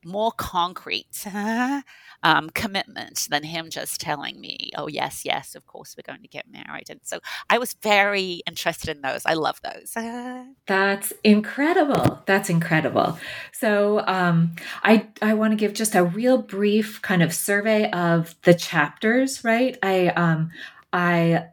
more 0.05 0.31
concrete 0.31 1.25
um, 2.23 2.49
commitment 2.51 3.27
than 3.29 3.43
him 3.43 3.69
just 3.69 3.99
telling 3.99 4.39
me, 4.39 4.71
oh, 4.77 4.87
yes, 4.87 5.23
yes, 5.25 5.55
of 5.55 5.65
course 5.65 5.95
we're 5.97 6.11
going 6.11 6.21
to 6.21 6.27
get 6.27 6.45
married. 6.49 6.89
And 6.89 6.99
so 7.03 7.19
I 7.49 7.57
was 7.57 7.73
very 7.81 8.41
interested 8.47 8.89
in 8.89 9.01
those. 9.01 9.21
I 9.25 9.33
love 9.33 9.59
those. 9.61 9.93
That's 10.67 11.13
incredible. 11.23 12.21
That's 12.25 12.49
incredible. 12.49 13.17
So 13.51 14.03
um, 14.07 14.55
I, 14.83 15.07
I 15.21 15.33
want 15.33 15.51
to 15.51 15.57
give 15.57 15.73
just 15.73 15.95
a 15.95 16.03
real 16.03 16.37
brief 16.37 17.01
kind 17.01 17.21
of 17.23 17.33
survey 17.33 17.89
of 17.91 18.35
the 18.43 18.53
chapters, 18.53 19.43
right? 19.43 19.77
I, 19.83 20.07
um, 20.09 20.51
I 20.93 21.47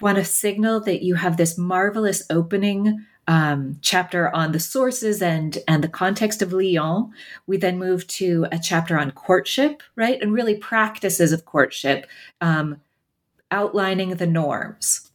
want 0.00 0.16
to 0.16 0.24
signal 0.24 0.80
that 0.80 1.04
you 1.04 1.14
have 1.14 1.36
this 1.36 1.58
marvelous 1.58 2.22
opening 2.30 3.04
um, 3.26 3.76
chapter 3.82 4.34
on 4.34 4.52
the 4.52 4.60
sources 4.60 5.20
and 5.20 5.58
and 5.68 5.84
the 5.84 5.88
context 5.88 6.40
of 6.40 6.52
Lyon. 6.52 7.12
We 7.46 7.58
then 7.58 7.78
move 7.78 8.06
to 8.08 8.46
a 8.50 8.58
chapter 8.58 8.98
on 8.98 9.10
courtship, 9.10 9.82
right, 9.96 10.20
and 10.20 10.32
really 10.32 10.56
practices 10.56 11.30
of 11.30 11.44
courtship, 11.44 12.06
um, 12.40 12.80
outlining 13.50 14.16
the 14.16 14.26
norms. 14.26 15.10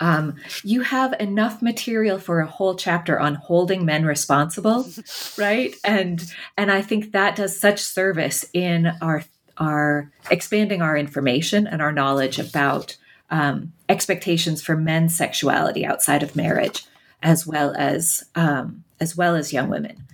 Um, 0.00 0.36
you 0.62 0.82
have 0.82 1.14
enough 1.20 1.62
material 1.62 2.18
for 2.18 2.40
a 2.40 2.46
whole 2.46 2.74
chapter 2.74 3.18
on 3.18 3.36
holding 3.36 3.84
men 3.84 4.04
responsible, 4.04 4.86
right? 5.38 5.74
And 5.82 6.24
and 6.56 6.70
I 6.70 6.80
think 6.80 7.10
that 7.10 7.34
does 7.34 7.58
such 7.58 7.80
service 7.80 8.44
in 8.52 8.92
our 9.00 9.24
our 9.58 10.10
expanding 10.30 10.82
our 10.82 10.96
information 10.96 11.66
and 11.66 11.80
our 11.80 11.92
knowledge 11.92 12.38
about 12.38 12.96
um, 13.30 13.72
expectations 13.88 14.62
for 14.62 14.76
men's 14.76 15.14
sexuality 15.14 15.84
outside 15.84 16.22
of 16.22 16.36
marriage, 16.36 16.84
as 17.22 17.46
well 17.46 17.74
as 17.76 18.24
um, 18.34 18.84
as 19.00 19.16
well 19.16 19.34
as 19.34 19.52
young 19.52 19.68
women. 19.68 20.04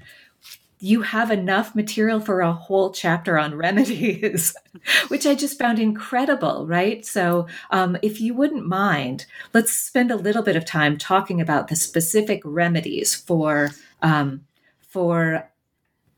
You 0.83 1.03
have 1.03 1.31
enough 1.31 1.75
material 1.75 2.21
for 2.21 2.41
a 2.41 2.55
whole 2.55 2.91
chapter 2.91 3.39
on 3.39 3.55
remedies, 3.55 4.55
which 5.09 5.27
I 5.27 5.35
just 5.35 5.59
found 5.59 5.79
incredible, 5.79 6.67
right? 6.67 7.05
So, 7.05 7.47
um, 7.71 7.99
if 8.01 8.21
you 8.21 8.33
wouldn't 8.33 8.67
mind, 8.67 9.27
let's 9.53 9.73
spend 9.73 10.11
a 10.11 10.17
little 10.17 10.43
bit 10.43 10.57
of 10.57 10.65
time 10.65 10.97
talking 10.97 11.41
about 11.41 11.69
the 11.69 11.77
specific 11.77 12.41
remedies 12.45 13.15
for 13.15 13.71
um, 14.01 14.47
for 14.81 15.51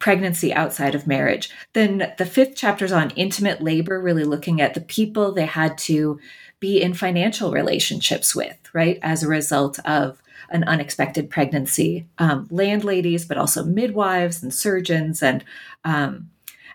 pregnancy 0.02 0.52
outside 0.52 0.96
of 0.96 1.06
marriage. 1.06 1.48
Then 1.74 2.12
the 2.18 2.26
fifth 2.26 2.56
chapter 2.56 2.84
is 2.84 2.90
on 2.90 3.10
intimate 3.10 3.62
labor, 3.62 4.00
really 4.00 4.24
looking 4.24 4.60
at 4.60 4.74
the 4.74 4.80
people 4.80 5.30
they 5.30 5.46
had 5.46 5.78
to 5.78 6.18
be 6.58 6.82
in 6.82 6.92
financial 6.92 7.52
relationships 7.52 8.34
with, 8.34 8.58
right, 8.72 8.98
as 9.00 9.22
a 9.22 9.28
result 9.28 9.78
of 9.86 10.20
an 10.50 10.64
unexpected 10.64 11.30
pregnancy. 11.30 12.08
Um, 12.18 12.48
landladies, 12.50 13.24
but 13.24 13.38
also 13.38 13.64
midwives 13.64 14.42
and 14.42 14.52
surgeons, 14.52 15.22
and 15.22 15.44
um, 15.84 16.30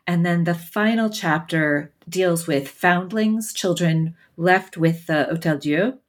and 0.07 0.25
then 0.25 0.45
the 0.45 0.55
final 0.55 1.09
chapter 1.09 1.91
deals 2.07 2.47
with 2.47 2.69
foundlings, 2.69 3.51
children 3.53 4.15
left 4.37 4.77
with 4.77 5.05
the 5.07 5.25
Hotel 5.25 5.57
Dieu 5.57 5.99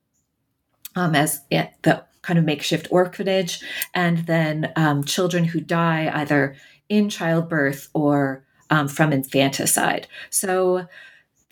um, 0.94 1.16
as 1.16 1.40
the 1.50 2.04
kind 2.22 2.38
of 2.38 2.44
makeshift 2.44 2.86
orphanage, 2.92 3.60
and 3.92 4.18
then 4.26 4.72
um, 4.76 5.02
children 5.02 5.46
who 5.46 5.60
die 5.60 6.08
either 6.14 6.54
in 6.88 7.08
childbirth 7.08 7.88
or 7.94 8.44
um, 8.70 8.88
from 8.88 9.12
infanticide. 9.12 10.06
So 10.30 10.86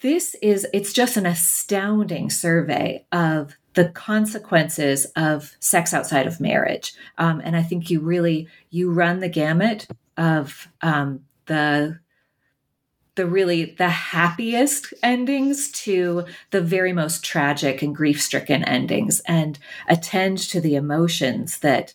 this 0.02 0.36
is 0.42 0.66
it's 0.72 0.92
just 0.92 1.16
an 1.16 1.26
astounding 1.26 2.30
survey 2.30 3.04
of 3.12 3.56
the 3.74 3.88
consequences 3.90 5.06
of 5.16 5.54
sex 5.60 5.92
outside 5.92 6.26
of 6.26 6.40
marriage 6.40 6.94
um, 7.18 7.40
and 7.44 7.56
i 7.56 7.62
think 7.62 7.90
you 7.90 8.00
really 8.00 8.46
you 8.70 8.90
run 8.90 9.20
the 9.20 9.28
gamut 9.28 9.86
of 10.16 10.68
um, 10.82 11.20
the 11.46 11.98
the 13.16 13.26
really 13.26 13.74
the 13.78 13.88
happiest 13.88 14.92
endings 15.02 15.70
to 15.72 16.24
the 16.50 16.60
very 16.60 16.92
most 16.92 17.24
tragic 17.24 17.80
and 17.82 17.96
grief 17.96 18.20
stricken 18.20 18.62
endings 18.64 19.20
and 19.20 19.58
attend 19.88 20.38
to 20.38 20.60
the 20.60 20.74
emotions 20.74 21.58
that 21.58 21.94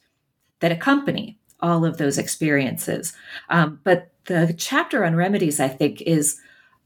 that 0.60 0.72
accompany 0.72 1.38
all 1.62 1.86
of 1.86 1.97
those 1.97 2.18
experiences 2.18 3.14
um, 3.49 3.80
but 3.84 4.12
the 4.26 4.53
chapter 4.57 5.03
on 5.03 5.16
remedies 5.16 5.59
i 5.59 5.68
think 5.68 6.01
is 6.01 6.39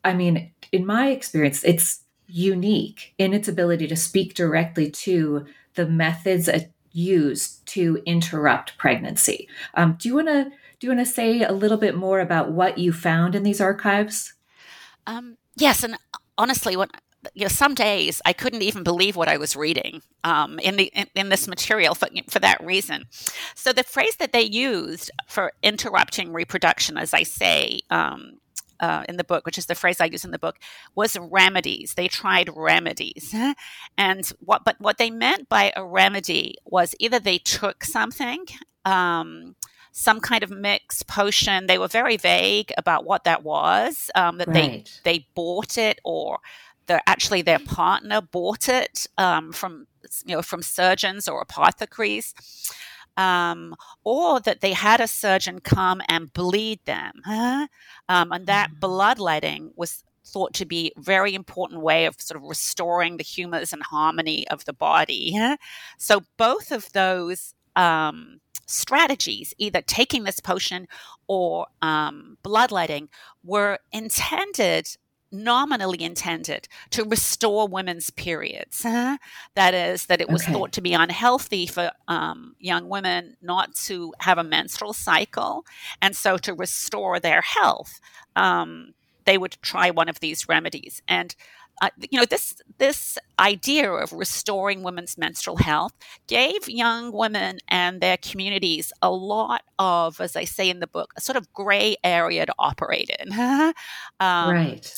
i 0.04 0.14
mean 0.14 0.52
in 0.72 0.86
my 0.86 1.10
experience, 1.10 1.64
it's 1.64 2.02
unique 2.28 3.14
in 3.18 3.34
its 3.34 3.48
ability 3.48 3.88
to 3.88 3.96
speak 3.96 4.34
directly 4.34 4.90
to 4.90 5.46
the 5.76 5.86
methods 5.86 6.50
used 6.92 7.66
to 7.68 8.02
interrupt 8.06 8.78
pregnancy. 8.78 9.48
Um, 9.74 9.96
do 10.00 10.10
you 10.10 10.16
want 10.16 10.28
to 10.28 10.52
do 10.80 10.88
you 10.88 10.94
want 10.94 11.08
to 11.08 11.14
say 11.14 11.42
a 11.42 11.54
little 11.54 11.78
bit 11.78 11.96
more 11.96 12.20
about 12.20 12.52
what 12.52 12.78
you 12.78 12.92
found 12.92 13.36
in 13.36 13.44
these 13.44 13.62
archives? 13.62 14.34
Um, 15.08 15.38
yes, 15.56 15.84
and 15.84 15.98
honestly, 16.38 16.76
what 16.76 16.92
you 17.34 17.44
know, 17.44 17.50
some 17.50 17.74
days 17.74 18.22
I 18.26 18.34
couldn't 18.34 18.62
even 18.62 18.84
believe 18.84 19.16
what 19.16 19.28
I 19.28 19.38
was 19.38 19.56
reading 19.56 20.02
um, 20.24 20.60
in 20.60 20.76
the 20.78 20.86
in, 20.94 21.08
in, 21.16 21.30
this 21.30 21.48
material 21.48 21.96
for, 21.96 22.08
for 22.30 22.40
that 22.40 22.64
reason. 22.64 23.06
So 23.56 23.74
the 23.74 23.84
phrase 23.84 24.16
that 24.18 24.34
they 24.34 24.42
used 24.42 25.12
for 25.28 25.54
interrupting 25.64 26.34
reproduction, 26.34 26.98
as 26.98 27.14
I 27.14 27.24
say, 27.24 27.82
um, 27.90 28.40
uh, 28.80 29.04
in 29.08 29.18
the 29.18 29.24
book, 29.24 29.46
which 29.46 29.58
is 29.58 29.68
the 29.68 29.76
phrase 29.76 30.02
I 30.02 30.06
use 30.06 30.26
in 30.26 30.32
the 30.32 30.40
book, 30.40 30.58
was 30.96 31.18
remedies. 31.18 31.94
They 31.94 32.08
tried 32.08 32.50
remedies, 32.56 33.34
and 33.98 34.32
what 34.40 34.66
but 34.66 34.80
what 34.80 34.98
they 34.98 35.10
meant 35.10 35.50
by 35.50 35.72
a 35.76 35.84
remedy 35.84 36.56
was 36.66 36.96
either 37.00 37.20
they 37.20 37.38
took 37.38 37.84
something. 37.84 38.46
Um, 38.84 39.56
some 39.98 40.20
kind 40.20 40.44
of 40.44 40.52
mix 40.52 41.04
potion. 41.04 41.68
They 41.68 41.78
were 41.78 41.88
very 41.88 42.18
vague 42.18 42.74
about 42.78 43.06
what 43.06 43.24
that 43.24 43.44
was. 43.44 44.12
Um, 44.14 44.40
that 44.40 44.50
right. 44.50 44.92
they 45.04 45.14
they 45.20 45.28
bought 45.36 45.78
it, 45.78 46.00
or 46.04 46.40
the 46.88 47.08
actually 47.10 47.42
their 47.42 47.60
partner 47.60 48.22
bought 48.22 48.70
it 48.70 49.08
um, 49.18 49.52
from 49.52 49.88
you 50.26 50.36
know 50.36 50.42
from 50.42 50.62
surgeons 50.62 51.28
or 51.28 51.42
apothecaries 51.42 52.34
um, 53.18 53.76
or 54.04 54.40
that 54.42 54.62
they 54.62 54.74
had 54.74 55.00
a 55.00 55.08
surgeon 55.08 55.60
come 55.60 56.02
and 56.08 56.34
bleed 56.34 56.80
them. 56.86 57.22
Huh? 57.26 57.68
Um, 58.10 58.32
and 58.32 58.48
that 58.48 58.72
mm. 58.72 58.80
bloodletting 58.80 59.72
was 59.76 60.04
thought 60.26 60.54
to 60.56 60.66
be 60.66 60.92
a 60.98 61.02
very 61.02 61.36
important 61.36 61.82
way 61.82 62.06
of 62.06 62.20
sort 62.20 62.42
of 62.42 62.48
restoring 62.48 63.18
the 63.18 63.24
humors 63.24 63.72
and 63.72 63.84
harmony 63.84 64.48
of 64.50 64.66
the 64.66 64.74
body. 64.74 65.34
Huh? 65.38 65.58
So 65.98 66.24
both 66.38 66.72
of 66.72 66.92
those 66.94 67.54
um, 67.76 68.40
strategies, 68.66 69.54
either 69.58 69.82
taking 69.82 70.24
this 70.24 70.40
potion 70.40 70.88
or 71.28 71.68
um, 71.82 72.38
bloodletting, 72.44 73.10
were 73.44 73.80
intended 73.92 74.88
nominally 75.44 76.02
intended 76.02 76.68
to 76.92 77.04
restore 77.04 77.68
women's 77.68 78.10
periods. 78.10 78.82
that 79.56 79.74
is, 79.74 80.06
that 80.08 80.22
it 80.22 80.30
was 80.30 80.44
okay. 80.44 80.54
thought 80.54 80.72
to 80.74 80.82
be 80.82 80.94
unhealthy 80.94 81.66
for 81.66 81.92
um, 82.08 82.56
young 82.60 82.90
women 82.90 83.38
not 83.42 83.76
to 83.76 84.14
have 84.20 84.38
a 84.38 84.44
menstrual 84.44 84.94
cycle, 84.94 85.66
and 86.02 86.16
so 86.16 86.38
to 86.38 86.54
restore 86.54 87.20
their 87.20 87.42
health. 87.42 88.00
Um, 88.36 88.94
they 89.26 89.38
would 89.38 89.58
try 89.62 89.90
one 89.90 90.08
of 90.08 90.20
these 90.20 90.48
remedies. 90.48 91.02
And 91.08 91.36
uh, 91.82 91.90
you 92.10 92.18
know 92.18 92.26
this 92.26 92.56
this 92.78 93.18
idea 93.38 93.92
of 93.92 94.14
restoring 94.14 94.82
women's 94.82 95.18
menstrual 95.18 95.58
health 95.58 95.94
gave 96.28 96.70
young 96.70 97.12
women 97.12 97.60
and 97.68 98.00
their 98.00 98.16
communities 98.16 98.94
a 99.02 99.12
lot 99.12 99.62
of 99.78 100.22
as 100.22 100.38
i 100.38 100.46
say 100.46 100.70
in 100.70 100.80
the 100.80 100.88
book 100.88 101.14
a 101.18 101.22
sort 101.22 101.36
of 101.36 101.52
gray 101.52 101.98
area 102.02 102.46
to 102.46 102.54
operate 102.58 103.10
in 103.20 103.34
um, 104.22 104.50
right 104.50 104.94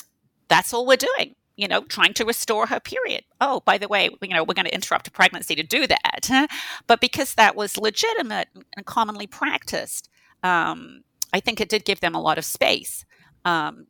that's 0.48 0.74
all 0.74 0.86
we're 0.86 0.98
doing 0.98 1.36
you 1.56 1.68
know 1.68 1.82
trying 1.84 2.14
to 2.14 2.26
restore 2.26 2.68
her 2.68 2.80
period 2.80 3.24
oh 3.42 3.62
by 3.66 3.78
the 3.78 3.88
way 3.88 4.10
you 4.22 4.34
know 4.34 4.44
we're 4.44 4.54
going 4.54 4.66
to 4.66 4.74
interrupt 4.74 5.08
a 5.08 5.12
pregnancy 5.12 5.56
to 5.56 5.64
do 5.64 5.86
that 5.88 6.50
but 6.88 7.02
because 7.02 7.34
that 7.36 7.56
was 7.56 7.78
legitimate 7.78 8.48
and 8.76 8.86
commonly 8.86 9.28
practiced 9.28 10.10
um, 10.44 11.02
i 11.34 11.40
think 11.40 11.60
it 11.60 11.70
did 11.70 11.86
give 11.86 12.00
them 12.00 12.16
a 12.16 12.22
lot 12.22 12.38
of 12.38 12.46
space 12.46 13.06
um, 13.46 13.88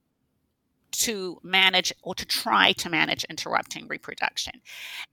to 0.91 1.39
manage 1.43 1.93
or 2.01 2.15
to 2.15 2.25
try 2.25 2.71
to 2.73 2.89
manage 2.89 3.23
interrupting 3.25 3.87
reproduction. 3.87 4.53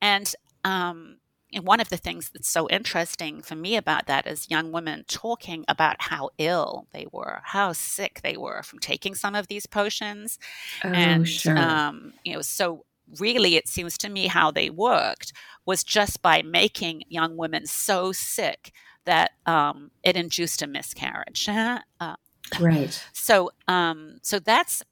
And, 0.01 0.33
um, 0.65 1.19
and 1.55 1.65
one 1.65 1.81
of 1.81 1.89
the 1.89 1.97
things 1.97 2.31
that's 2.31 2.49
so 2.49 2.69
interesting 2.69 3.41
for 3.41 3.55
me 3.55 3.77
about 3.77 4.07
that 4.07 4.27
is 4.27 4.51
young 4.51 4.73
women 4.73 5.05
talking 5.09 5.65
about 5.69 5.97
how 6.01 6.31
ill 6.39 6.87
they 6.93 7.07
were, 7.13 7.41
how 7.45 7.73
sick 7.73 8.21
they 8.23 8.37
were 8.37 8.63
from 8.63 8.81
taking 8.81 9.15
some 9.15 9.35
of 9.35 9.49
these 9.49 9.67
potions. 9.67 10.39
Oh, 10.85 10.89
and, 10.89 11.29
sure. 11.29 11.57
um, 11.57 12.13
you 12.25 12.35
know, 12.35 12.43
so 12.43 12.85
really 13.21 13.57
it 13.57 13.69
seems 13.69 13.97
to 13.99 14.09
me 14.09 14.27
how 14.27 14.51
they 14.51 14.71
worked 14.71 15.33
was 15.65 15.85
just 15.85 16.23
by 16.23 16.43
making 16.43 17.05
young 17.09 17.37
women 17.37 17.67
so 17.67 18.13
sick 18.13 18.73
that 19.05 19.33
um, 19.47 19.91
it 20.03 20.17
induced 20.17 20.63
a 20.63 20.67
miscarriage. 20.67 21.49
Uh, 21.49 21.79
right. 22.61 23.03
So, 23.13 23.51
um, 23.69 24.19
so 24.23 24.39
that's 24.39 24.83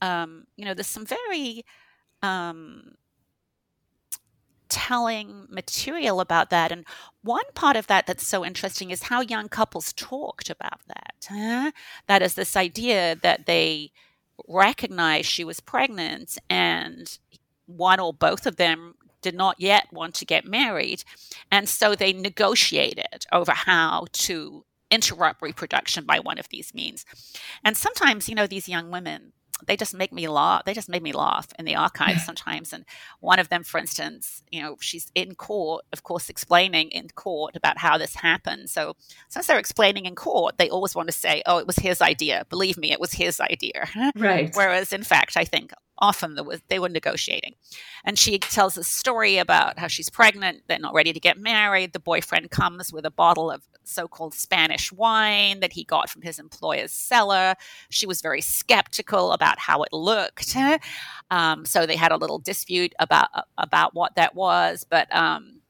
um, 0.00 0.46
you 0.56 0.64
know, 0.64 0.74
there's 0.74 0.86
some 0.86 1.06
very 1.06 1.64
um, 2.22 2.92
telling 4.68 5.46
material 5.48 6.20
about 6.20 6.50
that. 6.50 6.72
And 6.72 6.84
one 7.22 7.44
part 7.54 7.76
of 7.76 7.86
that 7.86 8.06
that's 8.06 8.26
so 8.26 8.44
interesting 8.44 8.90
is 8.90 9.04
how 9.04 9.20
young 9.20 9.48
couples 9.48 9.92
talked 9.92 10.50
about 10.50 10.80
that. 10.88 11.72
That 12.06 12.22
is 12.22 12.34
this 12.34 12.56
idea 12.56 13.16
that 13.22 13.46
they 13.46 13.92
recognized 14.46 15.26
she 15.26 15.44
was 15.44 15.60
pregnant 15.60 16.38
and 16.48 17.18
one 17.66 18.00
or 18.00 18.12
both 18.12 18.46
of 18.46 18.56
them 18.56 18.94
did 19.20 19.34
not 19.34 19.56
yet 19.58 19.92
want 19.92 20.14
to 20.14 20.24
get 20.24 20.44
married. 20.44 21.02
And 21.50 21.68
so 21.68 21.94
they 21.94 22.12
negotiated 22.12 23.26
over 23.32 23.52
how 23.52 24.06
to 24.12 24.64
interrupt 24.90 25.42
reproduction 25.42 26.04
by 26.04 26.20
one 26.20 26.38
of 26.38 26.48
these 26.50 26.72
means. 26.72 27.04
And 27.64 27.76
sometimes, 27.76 28.28
you 28.28 28.34
know, 28.34 28.46
these 28.46 28.68
young 28.68 28.90
women, 28.90 29.32
they 29.66 29.76
just 29.76 29.94
make 29.94 30.12
me 30.12 30.28
laugh. 30.28 30.64
They 30.64 30.74
just 30.74 30.88
made 30.88 31.02
me 31.02 31.12
laugh 31.12 31.48
in 31.58 31.64
the 31.64 31.74
archives 31.74 32.24
sometimes. 32.24 32.72
And 32.72 32.84
one 33.20 33.38
of 33.38 33.48
them, 33.48 33.64
for 33.64 33.78
instance, 33.78 34.42
you 34.50 34.62
know, 34.62 34.76
she's 34.80 35.10
in 35.14 35.34
court, 35.34 35.84
of 35.92 36.02
course, 36.02 36.28
explaining 36.28 36.90
in 36.90 37.08
court 37.08 37.56
about 37.56 37.78
how 37.78 37.98
this 37.98 38.16
happened. 38.16 38.70
So 38.70 38.94
since 39.28 39.46
they're 39.46 39.58
explaining 39.58 40.06
in 40.06 40.14
court, 40.14 40.58
they 40.58 40.68
always 40.70 40.94
want 40.94 41.08
to 41.08 41.12
say, 41.12 41.42
"Oh, 41.46 41.58
it 41.58 41.66
was 41.66 41.76
his 41.76 42.00
idea." 42.00 42.44
Believe 42.48 42.78
me, 42.78 42.92
it 42.92 43.00
was 43.00 43.12
his 43.12 43.40
idea. 43.40 43.88
Right. 44.16 44.50
Whereas, 44.54 44.92
in 44.92 45.04
fact, 45.04 45.36
I 45.36 45.44
think 45.44 45.72
often 45.98 46.36
was, 46.44 46.60
they 46.68 46.78
were 46.78 46.88
negotiating. 46.88 47.54
And 48.04 48.18
she 48.18 48.38
tells 48.38 48.76
a 48.76 48.84
story 48.84 49.38
about 49.38 49.78
how 49.78 49.88
she's 49.88 50.10
pregnant, 50.10 50.62
they're 50.66 50.78
not 50.78 50.94
ready 50.94 51.12
to 51.12 51.20
get 51.20 51.38
married. 51.38 51.92
The 51.92 52.00
boyfriend 52.00 52.50
comes 52.50 52.92
with 52.92 53.04
a 53.04 53.10
bottle 53.10 53.50
of 53.50 53.62
so 53.88 54.08
called 54.08 54.34
Spanish 54.34 54.92
wine 54.92 55.60
that 55.60 55.72
he 55.72 55.84
got 55.84 56.10
from 56.10 56.22
his 56.22 56.38
employer's 56.38 56.92
cellar. 56.92 57.54
She 57.90 58.06
was 58.06 58.20
very 58.20 58.40
skeptical 58.40 59.32
about 59.32 59.58
how 59.58 59.82
it 59.82 59.92
looked. 59.92 60.56
Um, 61.30 61.66
so 61.66 61.84
they 61.84 61.96
had 61.96 62.10
a 62.10 62.16
little 62.16 62.38
dispute 62.38 62.94
about, 62.98 63.28
about 63.58 63.94
what 63.94 64.14
that 64.14 64.34
was. 64.34 64.86
But 64.88 65.14
um, 65.14 65.60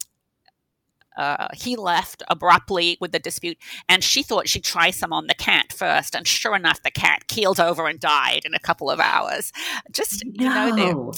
uh, 1.19 1.49
he 1.53 1.75
left 1.75 2.23
abruptly 2.29 2.97
with 3.01 3.11
the 3.11 3.19
dispute, 3.19 3.59
and 3.89 4.05
she 4.05 4.23
thought 4.23 4.49
she'd 4.49 4.63
try 4.63 4.91
some 4.91 5.13
on 5.13 5.27
the 5.27 5.35
cat 5.35 5.73
first. 5.73 6.15
And 6.15 6.27
sure 6.27 6.55
enough, 6.55 6.83
the 6.85 6.93
cat 6.93 7.27
keeled 7.27 7.59
over 7.59 7.89
and 7.89 7.99
died 7.99 8.43
in 8.45 8.55
a 8.55 8.61
couple 8.61 8.89
of 8.89 9.01
hours. 9.01 9.53
Just 9.91 10.25
no. 10.25 10.67
you 10.67 10.77
know, 10.77 11.13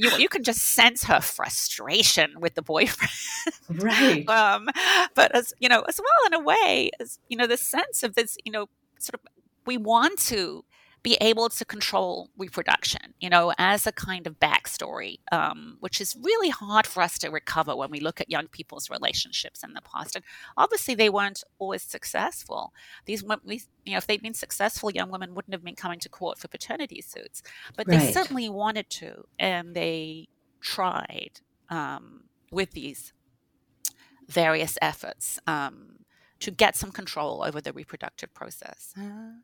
you 0.00 0.16
you 0.18 0.28
can 0.28 0.42
just 0.42 0.74
sense 0.74 1.04
her 1.04 1.20
frustration 1.20 2.40
with 2.40 2.54
the 2.54 2.62
boyfriend, 2.62 3.12
right? 3.82 4.28
um, 4.28 4.68
but 5.14 5.34
as 5.34 5.52
you 5.60 5.68
know, 5.68 5.82
as 5.82 6.00
well 6.00 6.26
in 6.26 6.34
a 6.34 6.44
way, 6.44 6.90
as 7.00 7.18
you 7.28 7.36
know, 7.36 7.46
the 7.46 7.56
sense 7.56 8.02
of 8.02 8.14
this, 8.14 8.36
you 8.44 8.52
know, 8.52 8.66
sort 8.98 9.14
of 9.14 9.20
we 9.66 9.76
want 9.76 10.18
to 10.18 10.64
be 11.02 11.16
able 11.20 11.48
to 11.48 11.64
control 11.64 12.30
reproduction, 12.36 13.14
you 13.20 13.30
know, 13.30 13.52
as 13.58 13.86
a 13.86 13.92
kind 13.92 14.26
of 14.26 14.38
backstory, 14.38 15.18
um, 15.32 15.76
which 15.80 16.00
is 16.00 16.16
really 16.20 16.50
hard 16.50 16.86
for 16.86 17.02
us 17.02 17.18
to 17.18 17.30
recover 17.30 17.74
when 17.74 17.90
we 17.90 18.00
look 18.00 18.20
at 18.20 18.30
young 18.30 18.46
people's 18.48 18.90
relationships 18.90 19.62
in 19.62 19.72
the 19.72 19.80
past. 19.80 20.14
And 20.14 20.24
obviously, 20.56 20.94
they 20.94 21.08
weren't 21.08 21.42
always 21.58 21.82
successful. 21.82 22.74
These, 23.06 23.24
these 23.46 23.68
you 23.86 23.92
know, 23.92 23.98
if 23.98 24.06
they'd 24.06 24.22
been 24.22 24.34
successful, 24.34 24.90
young 24.90 25.10
women 25.10 25.34
wouldn't 25.34 25.54
have 25.54 25.64
been 25.64 25.74
coming 25.74 26.00
to 26.00 26.08
court 26.08 26.38
for 26.38 26.48
paternity 26.48 27.00
suits, 27.00 27.42
but 27.76 27.86
right. 27.86 27.98
they 27.98 28.12
certainly 28.12 28.48
wanted 28.48 28.90
to, 28.90 29.24
and 29.38 29.74
they 29.74 30.28
tried 30.60 31.40
um, 31.70 32.24
with 32.52 32.72
these 32.72 33.12
various 34.28 34.76
efforts 34.82 35.40
um, 35.46 36.00
to 36.40 36.50
get 36.50 36.76
some 36.76 36.92
control 36.92 37.42
over 37.42 37.60
the 37.60 37.72
reproductive 37.72 38.32
process. 38.34 38.92
Uh, 38.98 39.40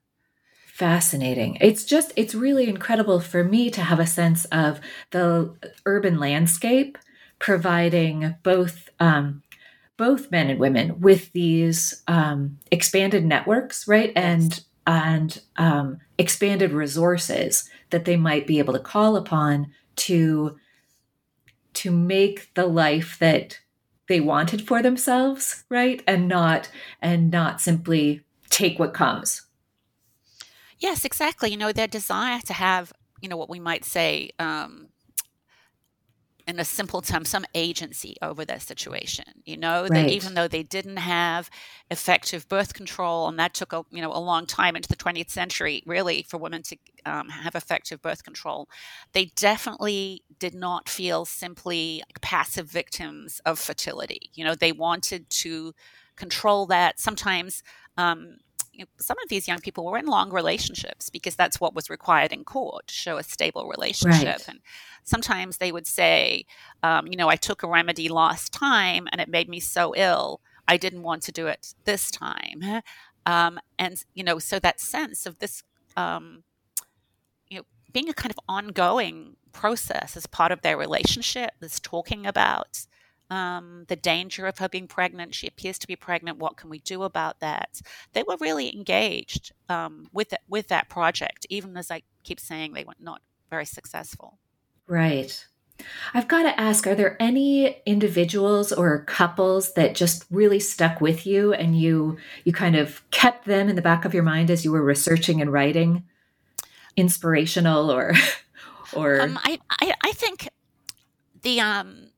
fascinating. 0.76 1.56
It's 1.62 1.84
just, 1.84 2.12
it's 2.16 2.34
really 2.34 2.68
incredible 2.68 3.18
for 3.18 3.42
me 3.42 3.70
to 3.70 3.80
have 3.80 3.98
a 3.98 4.06
sense 4.06 4.44
of 4.46 4.78
the 5.10 5.54
urban 5.86 6.18
landscape 6.18 6.98
providing 7.38 8.34
both 8.42 8.90
um, 9.00 9.42
both 9.96 10.30
men 10.30 10.50
and 10.50 10.60
women 10.60 11.00
with 11.00 11.32
these 11.32 12.02
um, 12.06 12.58
expanded 12.70 13.24
networks, 13.24 13.88
right, 13.88 14.12
and 14.14 14.62
and 14.86 15.40
um, 15.56 15.98
expanded 16.18 16.72
resources 16.72 17.70
that 17.88 18.04
they 18.04 18.16
might 18.16 18.46
be 18.46 18.58
able 18.58 18.74
to 18.74 18.78
call 18.78 19.16
upon 19.16 19.72
to 19.96 20.58
to 21.72 21.90
make 21.90 22.52
the 22.52 22.66
life 22.66 23.16
that 23.18 23.60
they 24.08 24.20
wanted 24.20 24.66
for 24.66 24.82
themselves, 24.82 25.64
right, 25.70 26.02
and 26.06 26.28
not 26.28 26.70
and 27.00 27.30
not 27.30 27.62
simply 27.62 28.20
take 28.50 28.78
what 28.78 28.92
comes 28.92 29.45
Yes, 30.78 31.04
exactly. 31.04 31.50
You 31.50 31.56
know, 31.56 31.72
their 31.72 31.86
desire 31.86 32.40
to 32.46 32.52
have, 32.52 32.92
you 33.20 33.28
know, 33.28 33.36
what 33.36 33.48
we 33.48 33.60
might 33.60 33.84
say, 33.84 34.30
um, 34.38 34.88
in 36.46 36.60
a 36.60 36.64
simple 36.64 37.02
term, 37.02 37.24
some 37.24 37.44
agency 37.54 38.16
over 38.22 38.44
their 38.44 38.60
situation. 38.60 39.24
You 39.44 39.56
know, 39.56 39.82
right. 39.82 39.92
that 39.92 40.10
even 40.10 40.34
though 40.34 40.46
they 40.46 40.62
didn't 40.62 40.98
have 40.98 41.50
effective 41.90 42.48
birth 42.48 42.72
control, 42.72 43.28
and 43.28 43.38
that 43.38 43.54
took 43.54 43.72
a 43.72 43.84
you 43.90 44.00
know 44.00 44.12
a 44.12 44.18
long 44.20 44.46
time 44.46 44.76
into 44.76 44.88
the 44.88 44.96
20th 44.96 45.30
century, 45.30 45.82
really, 45.86 46.22
for 46.22 46.38
women 46.38 46.62
to 46.62 46.76
um, 47.04 47.28
have 47.28 47.54
effective 47.54 48.00
birth 48.00 48.22
control, 48.22 48.68
they 49.12 49.26
definitely 49.36 50.22
did 50.38 50.54
not 50.54 50.88
feel 50.88 51.24
simply 51.24 52.02
passive 52.20 52.70
victims 52.70 53.40
of 53.44 53.58
fertility. 53.58 54.30
You 54.34 54.44
know, 54.44 54.54
they 54.54 54.72
wanted 54.72 55.28
to 55.30 55.74
control 56.16 56.66
that. 56.66 57.00
Sometimes 57.00 57.62
um, 57.96 58.36
you 58.76 58.84
know, 58.84 58.88
some 58.98 59.16
of 59.22 59.28
these 59.28 59.48
young 59.48 59.60
people 59.60 59.84
were 59.86 59.96
in 59.96 60.06
long 60.06 60.30
relationships 60.30 61.08
because 61.08 61.34
that's 61.34 61.58
what 61.60 61.74
was 61.74 61.88
required 61.88 62.32
in 62.32 62.44
court 62.44 62.88
to 62.88 62.94
show 62.94 63.16
a 63.16 63.22
stable 63.22 63.66
relationship. 63.68 64.26
Right. 64.26 64.48
And 64.48 64.60
sometimes 65.02 65.56
they 65.56 65.72
would 65.72 65.86
say, 65.86 66.44
um, 66.82 67.06
you 67.06 67.16
know, 67.16 67.28
I 67.28 67.36
took 67.36 67.62
a 67.62 67.68
remedy 67.68 68.08
last 68.08 68.52
time 68.52 69.08
and 69.10 69.20
it 69.20 69.28
made 69.28 69.48
me 69.48 69.60
so 69.60 69.94
ill, 69.96 70.40
I 70.68 70.76
didn't 70.76 71.02
want 71.02 71.22
to 71.22 71.32
do 71.32 71.46
it 71.46 71.74
this 71.84 72.10
time. 72.10 72.62
Um, 73.28 73.58
and, 73.76 74.04
you 74.14 74.22
know, 74.22 74.38
so 74.38 74.60
that 74.60 74.78
sense 74.78 75.26
of 75.26 75.40
this, 75.40 75.64
um, 75.96 76.44
you 77.48 77.58
know, 77.58 77.64
being 77.92 78.08
a 78.08 78.14
kind 78.14 78.30
of 78.30 78.38
ongoing 78.48 79.34
process 79.52 80.16
as 80.16 80.28
part 80.28 80.52
of 80.52 80.62
their 80.62 80.76
relationship, 80.76 81.50
this 81.58 81.80
talking 81.80 82.24
about 82.24 82.86
um, 83.30 83.84
the 83.88 83.96
danger 83.96 84.46
of 84.46 84.58
her 84.58 84.68
being 84.68 84.86
pregnant. 84.86 85.34
She 85.34 85.46
appears 85.46 85.78
to 85.80 85.86
be 85.86 85.96
pregnant. 85.96 86.38
What 86.38 86.56
can 86.56 86.70
we 86.70 86.78
do 86.80 87.02
about 87.02 87.40
that? 87.40 87.80
They 88.12 88.22
were 88.22 88.36
really 88.40 88.74
engaged 88.74 89.52
um, 89.68 90.08
with 90.12 90.32
it, 90.32 90.40
with 90.48 90.68
that 90.68 90.88
project, 90.88 91.46
even 91.50 91.76
as 91.76 91.90
I 91.90 92.02
keep 92.22 92.40
saying 92.40 92.72
they 92.72 92.84
were 92.84 92.94
not 93.00 93.20
very 93.50 93.64
successful. 93.64 94.38
Right. 94.86 95.44
I've 96.14 96.28
got 96.28 96.44
to 96.44 96.58
ask: 96.58 96.86
Are 96.86 96.94
there 96.94 97.20
any 97.20 97.82
individuals 97.84 98.72
or 98.72 99.04
couples 99.04 99.74
that 99.74 99.94
just 99.94 100.24
really 100.30 100.60
stuck 100.60 101.00
with 101.00 101.26
you, 101.26 101.52
and 101.52 101.78
you 101.78 102.16
you 102.44 102.52
kind 102.52 102.76
of 102.76 103.08
kept 103.10 103.44
them 103.44 103.68
in 103.68 103.76
the 103.76 103.82
back 103.82 104.04
of 104.04 104.14
your 104.14 104.22
mind 104.22 104.50
as 104.50 104.64
you 104.64 104.72
were 104.72 104.82
researching 104.82 105.42
and 105.42 105.52
writing? 105.52 106.04
Inspirational, 106.96 107.90
or 107.90 108.14
or 108.94 109.20
um, 109.20 109.38
I, 109.42 109.58
I 109.68 109.94
I 110.02 110.12
think 110.12 110.48
the 111.42 111.60
um 111.60 112.08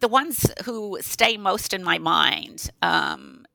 the, 0.00 0.08
ones 0.08 0.50
who 0.64 0.98
stay 1.00 1.36
most 1.36 1.72
in 1.72 1.82
my 1.82 1.98
mind 1.98 2.70
um, 2.82 3.46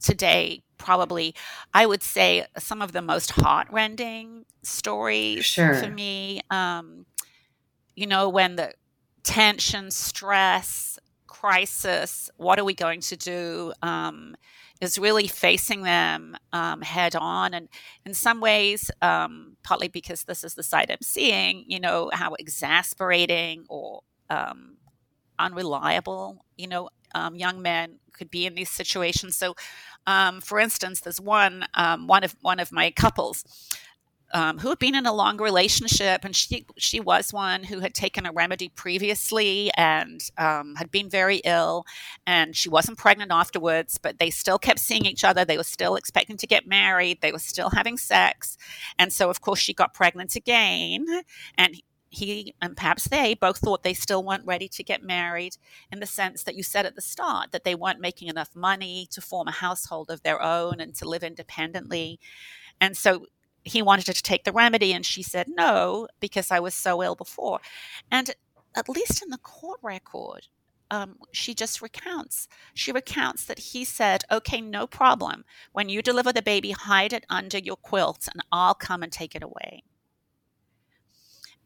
today 0.00 0.62
probably, 0.78 1.34
I 1.72 1.86
would 1.86 2.02
say, 2.02 2.46
some 2.58 2.82
of 2.82 2.92
the 2.92 3.02
most 3.02 3.32
heartrending 3.32 4.44
stories 4.62 5.44
sure. 5.44 5.74
for 5.74 5.90
me. 5.90 6.40
Um, 6.50 7.06
you 7.94 8.06
know, 8.06 8.28
when 8.28 8.56
the 8.56 8.72
tension, 9.22 9.90
stress, 9.90 10.98
crisis, 11.26 12.30
what 12.36 12.58
are 12.58 12.64
we 12.64 12.74
going 12.74 13.00
to 13.00 13.16
do? 13.16 13.72
Um, 13.82 14.36
is 14.80 14.98
really 14.98 15.26
facing 15.26 15.82
them 15.82 16.36
um, 16.52 16.82
head 16.82 17.16
on. 17.16 17.54
And 17.54 17.68
in 18.04 18.14
some 18.14 18.40
ways, 18.40 18.90
um, 19.00 19.56
partly 19.62 19.88
because 19.88 20.24
this 20.24 20.44
is 20.44 20.54
the 20.54 20.62
side 20.62 20.90
I'm 20.90 20.98
seeing, 21.02 21.64
you 21.66 21.80
know, 21.80 22.10
how 22.12 22.34
exasperating 22.34 23.64
or 23.68 24.02
um, 24.28 24.76
unreliable, 25.38 26.44
you 26.56 26.68
know, 26.68 26.88
um, 27.14 27.36
young 27.36 27.62
men 27.62 27.98
could 28.12 28.30
be 28.30 28.46
in 28.46 28.54
these 28.54 28.70
situations. 28.70 29.36
So, 29.36 29.54
um, 30.06 30.40
for 30.40 30.58
instance, 30.58 31.00
there's 31.00 31.20
one 31.20 31.66
um, 31.74 32.06
one 32.06 32.24
of 32.24 32.36
one 32.40 32.60
of 32.60 32.72
my 32.72 32.90
couples 32.90 33.44
um, 34.32 34.58
who 34.58 34.68
had 34.68 34.78
been 34.78 34.94
in 34.94 35.06
a 35.06 35.14
long 35.14 35.40
relationship, 35.40 36.24
and 36.24 36.34
she 36.34 36.66
she 36.76 37.00
was 37.00 37.32
one 37.32 37.62
who 37.64 37.80
had 37.80 37.94
taken 37.94 38.26
a 38.26 38.32
remedy 38.32 38.68
previously 38.70 39.70
and 39.76 40.20
um, 40.36 40.74
had 40.76 40.90
been 40.90 41.08
very 41.08 41.38
ill, 41.38 41.84
and 42.26 42.56
she 42.56 42.68
wasn't 42.68 42.98
pregnant 42.98 43.30
afterwards. 43.32 43.98
But 43.98 44.18
they 44.18 44.30
still 44.30 44.58
kept 44.58 44.80
seeing 44.80 45.06
each 45.06 45.24
other. 45.24 45.44
They 45.44 45.56
were 45.56 45.64
still 45.64 45.96
expecting 45.96 46.36
to 46.38 46.46
get 46.46 46.66
married. 46.66 47.20
They 47.20 47.32
were 47.32 47.38
still 47.38 47.70
having 47.70 47.98
sex, 47.98 48.56
and 48.98 49.12
so 49.12 49.30
of 49.30 49.40
course 49.40 49.60
she 49.60 49.74
got 49.74 49.94
pregnant 49.94 50.36
again, 50.36 51.06
and. 51.56 51.80
He 52.16 52.54
and 52.62 52.74
perhaps 52.76 53.08
they 53.08 53.34
both 53.34 53.58
thought 53.58 53.82
they 53.82 53.92
still 53.92 54.24
weren't 54.24 54.46
ready 54.46 54.68
to 54.68 54.82
get 54.82 55.02
married 55.02 55.58
in 55.92 56.00
the 56.00 56.06
sense 56.06 56.42
that 56.44 56.54
you 56.54 56.62
said 56.62 56.86
at 56.86 56.94
the 56.94 57.02
start 57.02 57.52
that 57.52 57.64
they 57.64 57.74
weren't 57.74 58.00
making 58.00 58.28
enough 58.28 58.56
money 58.56 59.06
to 59.10 59.20
form 59.20 59.48
a 59.48 59.52
household 59.52 60.10
of 60.10 60.22
their 60.22 60.40
own 60.42 60.80
and 60.80 60.94
to 60.94 61.06
live 61.06 61.22
independently. 61.22 62.18
And 62.80 62.96
so 62.96 63.26
he 63.64 63.82
wanted 63.82 64.06
to 64.06 64.22
take 64.22 64.44
the 64.44 64.52
remedy 64.52 64.94
and 64.94 65.04
she 65.04 65.22
said 65.22 65.46
no 65.46 66.08
because 66.18 66.50
I 66.50 66.58
was 66.58 66.72
so 66.72 67.02
ill 67.02 67.16
before. 67.16 67.60
And 68.10 68.34
at 68.74 68.88
least 68.88 69.22
in 69.22 69.28
the 69.28 69.38
court 69.38 69.80
record, 69.82 70.46
um, 70.90 71.18
she 71.32 71.54
just 71.54 71.82
recounts. 71.82 72.48
She 72.72 72.92
recounts 72.92 73.44
that 73.44 73.58
he 73.58 73.84
said, 73.84 74.24
Okay, 74.32 74.62
no 74.62 74.86
problem. 74.86 75.44
When 75.72 75.90
you 75.90 76.00
deliver 76.00 76.32
the 76.32 76.40
baby, 76.40 76.70
hide 76.70 77.12
it 77.12 77.26
under 77.28 77.58
your 77.58 77.76
quilt 77.76 78.26
and 78.32 78.42
I'll 78.50 78.74
come 78.74 79.02
and 79.02 79.12
take 79.12 79.34
it 79.34 79.42
away. 79.42 79.82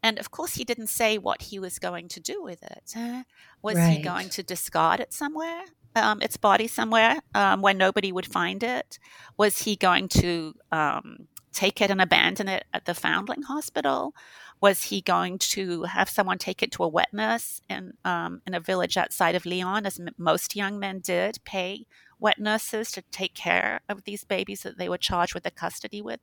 And 0.02 0.18
of 0.18 0.30
course, 0.30 0.54
he 0.54 0.64
didn't 0.64 0.88
say 0.88 1.18
what 1.18 1.42
he 1.42 1.58
was 1.58 1.78
going 1.78 2.08
to 2.08 2.20
do 2.20 2.42
with 2.42 2.62
it. 2.62 2.94
Uh, 2.96 3.22
was 3.62 3.76
right. 3.76 3.98
he 3.98 4.02
going 4.02 4.28
to 4.30 4.42
discard 4.42 5.00
it 5.00 5.12
somewhere? 5.12 5.64
Um, 5.96 6.22
its 6.22 6.36
body 6.36 6.68
somewhere 6.68 7.20
um, 7.34 7.62
where 7.62 7.74
nobody 7.74 8.12
would 8.12 8.26
find 8.26 8.62
it? 8.62 8.98
Was 9.36 9.62
he 9.62 9.74
going 9.76 10.08
to 10.08 10.54
um, 10.70 11.26
take 11.52 11.80
it 11.80 11.90
and 11.90 12.00
abandon 12.00 12.48
it 12.48 12.64
at 12.72 12.84
the 12.84 12.94
foundling 12.94 13.42
hospital? 13.42 14.14
Was 14.60 14.84
he 14.84 15.00
going 15.00 15.38
to 15.38 15.84
have 15.84 16.08
someone 16.08 16.38
take 16.38 16.62
it 16.62 16.70
to 16.72 16.84
a 16.84 16.88
wet 16.88 17.12
nurse 17.12 17.60
in, 17.68 17.94
um, 18.04 18.42
in 18.46 18.54
a 18.54 18.60
village 18.60 18.96
outside 18.96 19.34
of 19.34 19.46
Lyon, 19.46 19.86
as 19.86 19.98
m- 19.98 20.14
most 20.16 20.54
young 20.54 20.78
men 20.78 21.00
did, 21.00 21.38
pay 21.44 21.86
wet 22.18 22.38
nurses 22.38 22.92
to 22.92 23.02
take 23.10 23.34
care 23.34 23.80
of 23.88 24.04
these 24.04 24.22
babies 24.24 24.62
that 24.62 24.78
they 24.78 24.88
were 24.88 24.98
charged 24.98 25.34
with 25.34 25.44
the 25.44 25.50
custody 25.50 26.02
with? 26.02 26.20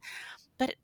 But 0.58 0.76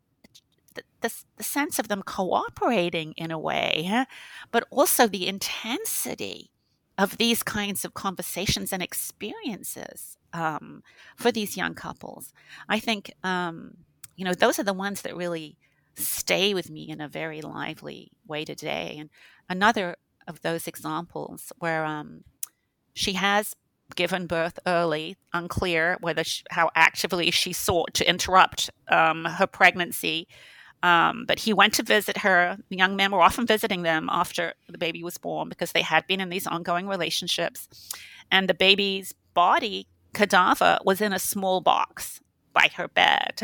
the, 1.03 1.13
the, 1.37 1.43
sense 1.43 1.77
of 1.77 1.87
them 1.87 2.01
cooperating 2.01 3.13
in 3.17 3.29
a 3.29 3.37
way, 3.37 4.05
but 4.51 4.65
also 4.71 5.05
the 5.05 5.27
intensity 5.27 6.49
of 6.97 7.17
these 7.17 7.43
kinds 7.43 7.85
of 7.85 7.93
conversations 7.93 8.73
and 8.73 8.81
experiences 8.81 10.17
um, 10.33 10.81
for 11.15 11.31
these 11.31 11.55
young 11.55 11.75
couples. 11.75 12.33
I 12.67 12.79
think 12.79 13.13
um, 13.23 13.77
you 14.15 14.25
know, 14.25 14.33
those 14.33 14.59
are 14.59 14.63
the 14.63 14.73
ones 14.73 15.01
that 15.01 15.15
really 15.15 15.57
stay 15.95 16.53
with 16.53 16.69
me 16.69 16.89
in 16.89 17.01
a 17.01 17.07
very 17.07 17.41
lively 17.41 18.11
way 18.27 18.45
today. 18.45 18.97
And 18.99 19.09
another 19.49 19.95
of 20.27 20.41
those 20.41 20.67
examples 20.67 21.51
where 21.59 21.85
um, 21.85 22.23
she 22.93 23.13
has 23.13 23.55
given 23.95 24.25
birth 24.25 24.57
early, 24.65 25.17
unclear 25.33 25.97
whether 25.99 26.23
she, 26.23 26.43
how 26.51 26.69
actively 26.75 27.29
she 27.31 27.53
sought 27.53 27.93
to 27.95 28.09
interrupt 28.09 28.69
um, 28.87 29.25
her 29.25 29.47
pregnancy. 29.47 30.27
Um, 30.83 31.23
but 31.25 31.39
he 31.39 31.53
went 31.53 31.73
to 31.75 31.83
visit 31.83 32.17
her. 32.17 32.57
The 32.69 32.75
young 32.75 32.95
men 32.97 33.11
were 33.11 33.21
often 33.21 33.47
visiting 33.47 33.83
them 33.83 34.09
after 34.11 34.53
the 34.67 34.77
baby 34.77 35.01
was 35.01 35.17
born 35.17 35.47
because 35.47 35.71
they 35.71 35.81
had 35.81 36.05
been 36.05 36.19
in 36.19 36.29
these 36.29 36.45
ongoing 36.45 36.87
relationships. 36.87 37.69
And 38.29 38.49
the 38.49 38.53
baby's 38.53 39.15
body, 39.33 39.87
cadaver, 40.13 40.77
was 40.83 40.99
in 40.99 41.13
a 41.13 41.19
small 41.19 41.61
box 41.61 42.19
by 42.51 42.69
her 42.75 42.89
bed. 42.89 43.41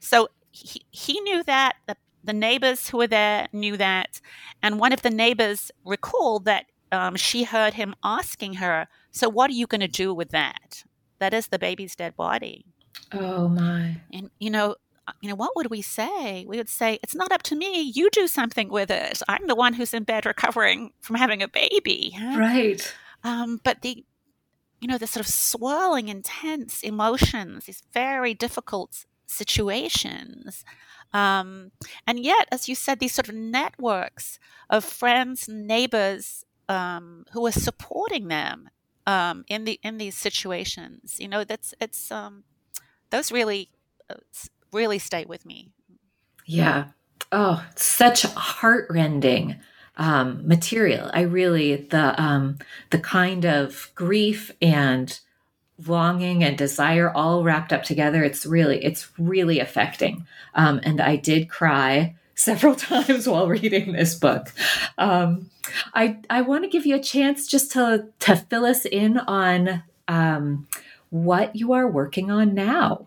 So 0.00 0.28
he, 0.50 0.82
he 0.90 1.20
knew 1.20 1.44
that, 1.44 1.76
the, 1.86 1.96
the 2.24 2.32
neighbors 2.32 2.88
who 2.88 2.98
were 2.98 3.06
there 3.06 3.46
knew 3.52 3.76
that. 3.76 4.20
And 4.60 4.80
one 4.80 4.92
of 4.92 5.02
the 5.02 5.10
neighbors 5.10 5.70
recalled 5.84 6.46
that 6.46 6.66
um, 6.90 7.14
she 7.14 7.44
heard 7.44 7.74
him 7.74 7.94
asking 8.02 8.54
her, 8.54 8.88
So, 9.12 9.28
what 9.28 9.50
are 9.50 9.54
you 9.54 9.66
going 9.66 9.80
to 9.80 9.88
do 9.88 10.12
with 10.12 10.30
that? 10.30 10.84
That 11.18 11.32
is 11.32 11.48
the 11.48 11.58
baby's 11.58 11.96
dead 11.96 12.16
body. 12.16 12.64
Oh, 13.12 13.48
my. 13.48 14.00
And, 14.12 14.30
you 14.38 14.50
know, 14.50 14.76
you 15.20 15.28
know, 15.28 15.34
what 15.34 15.54
would 15.56 15.70
we 15.70 15.82
say? 15.82 16.44
We 16.46 16.56
would 16.56 16.68
say, 16.68 16.98
it's 17.02 17.14
not 17.14 17.32
up 17.32 17.42
to 17.44 17.56
me. 17.56 17.80
You 17.80 18.10
do 18.10 18.26
something 18.26 18.68
with 18.68 18.90
it. 18.90 19.22
I'm 19.28 19.46
the 19.46 19.54
one 19.54 19.74
who's 19.74 19.94
in 19.94 20.04
bed 20.04 20.26
recovering 20.26 20.92
from 21.00 21.16
having 21.16 21.42
a 21.42 21.48
baby. 21.48 22.14
Right. 22.36 22.94
Um, 23.22 23.60
but 23.62 23.82
the, 23.82 24.04
you 24.80 24.88
know, 24.88 24.98
the 24.98 25.06
sort 25.06 25.24
of 25.24 25.32
swirling, 25.32 26.08
intense 26.08 26.82
emotions, 26.82 27.66
these 27.66 27.82
very 27.92 28.34
difficult 28.34 29.04
situations. 29.26 30.64
Um, 31.12 31.72
and 32.06 32.18
yet, 32.18 32.48
as 32.50 32.68
you 32.68 32.74
said, 32.74 32.98
these 32.98 33.14
sort 33.14 33.28
of 33.28 33.34
networks 33.34 34.38
of 34.68 34.84
friends, 34.84 35.48
neighbors 35.48 36.44
um, 36.68 37.24
who 37.32 37.46
are 37.46 37.52
supporting 37.52 38.28
them 38.28 38.68
um, 39.06 39.44
in 39.48 39.64
the 39.64 39.78
in 39.82 39.98
these 39.98 40.16
situations. 40.16 41.16
You 41.18 41.28
know, 41.28 41.44
that's 41.44 41.74
it's 41.80 42.10
um, 42.10 42.44
those 43.10 43.30
really 43.30 43.70
uh, 44.10 44.14
really 44.76 44.98
stay 44.98 45.24
with 45.24 45.44
me. 45.46 45.70
Yeah. 46.44 46.86
Oh, 47.32 47.64
such 47.74 48.22
heartrending 48.22 49.56
um, 49.96 50.46
material. 50.46 51.10
I 51.12 51.22
really 51.22 51.76
the 51.76 52.20
um, 52.22 52.58
the 52.90 52.98
kind 52.98 53.44
of 53.44 53.90
grief 53.94 54.52
and 54.62 55.18
longing 55.84 56.42
and 56.42 56.56
desire 56.56 57.10
all 57.10 57.44
wrapped 57.44 57.72
up 57.72 57.82
together 57.82 58.24
it's 58.24 58.46
really 58.46 58.82
it's 58.82 59.10
really 59.18 59.60
affecting 59.60 60.26
um, 60.54 60.80
and 60.82 61.00
i 61.00 61.16
did 61.16 61.50
cry 61.50 62.14
several 62.34 62.74
times 62.74 63.28
while 63.28 63.46
reading 63.46 63.92
this 63.92 64.14
book 64.14 64.52
um, 64.98 65.50
i 65.94 66.18
i 66.30 66.40
want 66.40 66.64
to 66.64 66.70
give 66.70 66.86
you 66.86 66.94
a 66.94 67.02
chance 67.02 67.46
just 67.46 67.72
to 67.72 68.06
to 68.18 68.36
fill 68.36 68.64
us 68.64 68.86
in 68.86 69.18
on 69.18 69.82
um, 70.08 70.66
what 71.10 71.54
you 71.54 71.72
are 71.72 71.88
working 71.88 72.30
on 72.30 72.54
now 72.54 73.06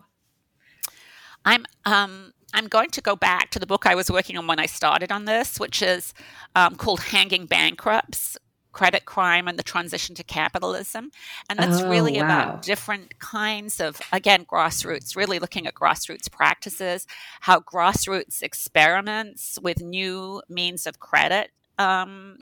i'm 1.50 1.64
um 1.84 2.32
I'm 2.52 2.66
going 2.66 2.90
to 2.90 3.00
go 3.00 3.14
back 3.14 3.50
to 3.50 3.58
the 3.58 3.66
book 3.66 3.86
I 3.86 3.94
was 3.94 4.10
working 4.10 4.36
on 4.36 4.48
when 4.48 4.58
I 4.58 4.66
started 4.66 5.12
on 5.12 5.24
this, 5.24 5.60
which 5.60 5.82
is 5.82 6.12
um, 6.56 6.74
called 6.74 7.00
Hanging 7.00 7.46
Bankrupts 7.46 8.36
credit 8.72 9.04
crime 9.04 9.48
and 9.48 9.58
the 9.58 9.62
transition 9.62 10.14
to 10.14 10.24
capitalism. 10.24 11.10
And 11.48 11.58
that's 11.58 11.82
oh, 11.82 11.90
really 11.90 12.14
wow. 12.14 12.24
about 12.24 12.62
different 12.62 13.18
kinds 13.18 13.80
of, 13.80 14.00
again, 14.12 14.44
grassroots, 14.44 15.16
really 15.16 15.38
looking 15.38 15.66
at 15.66 15.74
grassroots 15.74 16.30
practices, 16.30 17.06
how 17.40 17.60
grassroots 17.60 18.42
experiments 18.42 19.58
with 19.60 19.80
new 19.80 20.42
means 20.48 20.86
of 20.86 21.00
credit. 21.00 21.50
Um, 21.78 22.38